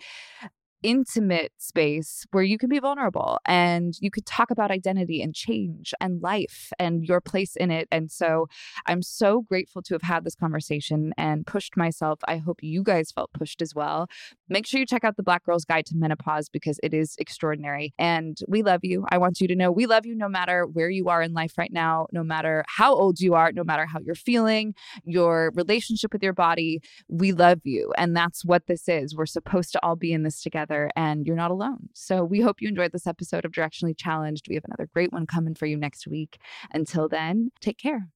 intimate 0.83 1.51
space 1.57 2.25
where 2.31 2.43
you 2.43 2.57
can 2.57 2.69
be 2.69 2.79
vulnerable 2.79 3.39
and 3.45 3.95
you 3.99 4.11
could 4.11 4.25
talk 4.25 4.51
about 4.51 4.71
identity 4.71 5.21
and 5.21 5.33
change 5.33 5.93
and 5.99 6.21
life 6.21 6.71
and 6.77 7.03
your 7.03 7.19
place 7.19 7.55
in 7.55 7.71
it. 7.71 7.87
And 7.91 8.11
so 8.11 8.47
I'm 8.85 9.01
so 9.01 9.41
grateful 9.41 9.81
to 9.83 9.93
have 9.93 10.03
had 10.03 10.23
this 10.23 10.35
conversation 10.35 11.13
and 11.17 11.47
pushed 11.47 11.75
myself. 11.75 12.19
I 12.27 12.37
hope 12.37 12.59
you 12.61 12.83
guys 12.83 13.11
felt 13.11 13.33
pushed 13.33 13.61
as 13.61 13.73
well. 13.73 14.07
Make 14.49 14.65
sure 14.67 14.79
you 14.79 14.85
check 14.85 15.03
out 15.03 15.17
the 15.17 15.23
Black 15.23 15.45
Girl's 15.45 15.65
Guide 15.65 15.85
to 15.87 15.95
Menopause 15.95 16.49
because 16.49 16.79
it 16.83 16.93
is 16.93 17.15
extraordinary. 17.17 17.93
And 17.97 18.37
we 18.47 18.61
love 18.61 18.81
you. 18.83 19.05
I 19.09 19.17
want 19.17 19.41
you 19.41 19.47
to 19.47 19.55
know 19.55 19.71
we 19.71 19.87
love 19.87 20.05
you 20.05 20.15
no 20.15 20.29
matter 20.29 20.65
where 20.65 20.89
you 20.89 21.09
are 21.09 21.21
in 21.21 21.33
life 21.33 21.57
right 21.57 21.73
now, 21.73 22.07
no 22.11 22.23
matter 22.23 22.63
how 22.67 22.93
old 22.93 23.19
you 23.19 23.33
are, 23.33 23.51
no 23.51 23.63
matter 23.63 23.85
how 23.85 23.99
you're 23.99 24.15
feeling, 24.15 24.75
your 25.03 25.51
relationship 25.55 26.13
with 26.13 26.23
your 26.23 26.33
body. 26.33 26.81
We 27.07 27.31
love 27.31 27.61
you. 27.63 27.93
And 27.97 28.15
that's 28.15 28.45
what 28.45 28.67
this 28.67 28.87
is. 28.87 29.15
We're 29.15 29.25
supposed 29.25 29.71
to 29.73 29.83
all 29.83 29.95
be 29.95 30.13
in 30.13 30.23
this 30.23 30.41
together 30.41 30.66
together 30.67 30.89
and 30.95 31.25
you're 31.25 31.35
not 31.35 31.51
alone. 31.51 31.89
So 31.93 32.23
we 32.23 32.41
hope 32.41 32.61
you 32.61 32.67
enjoyed 32.67 32.91
this 32.91 33.07
episode 33.07 33.45
of 33.45 33.51
Directionally 33.51 33.97
Challenged. 33.97 34.47
We 34.47 34.55
have 34.55 34.65
another 34.65 34.89
great 34.93 35.11
one 35.11 35.25
coming 35.25 35.55
for 35.55 35.65
you 35.65 35.77
next 35.77 36.07
week. 36.07 36.37
Until 36.73 37.07
then, 37.09 37.51
take 37.61 37.77
care. 37.77 38.07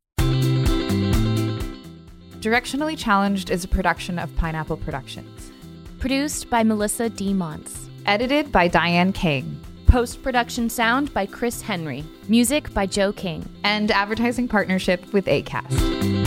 Directionally 2.39 2.97
Challenged 2.97 3.51
is 3.51 3.63
a 3.63 3.67
production 3.67 4.17
of 4.17 4.35
Pineapple 4.35 4.77
Productions. 4.77 5.51
Produced 5.99 6.49
by 6.49 6.63
Melissa 6.63 7.09
D. 7.09 7.33
Monts. 7.33 7.89
Edited 8.07 8.51
by 8.51 8.67
Diane 8.67 9.13
King. 9.13 9.59
Post 9.85 10.23
production 10.23 10.69
sound 10.69 11.13
by 11.13 11.27
Chris 11.27 11.61
Henry. 11.61 12.03
Music 12.27 12.73
by 12.73 12.87
Joe 12.87 13.13
King. 13.13 13.47
And 13.63 13.91
advertising 13.91 14.47
partnership 14.47 15.13
with 15.13 15.25
ACAST. 15.25 16.20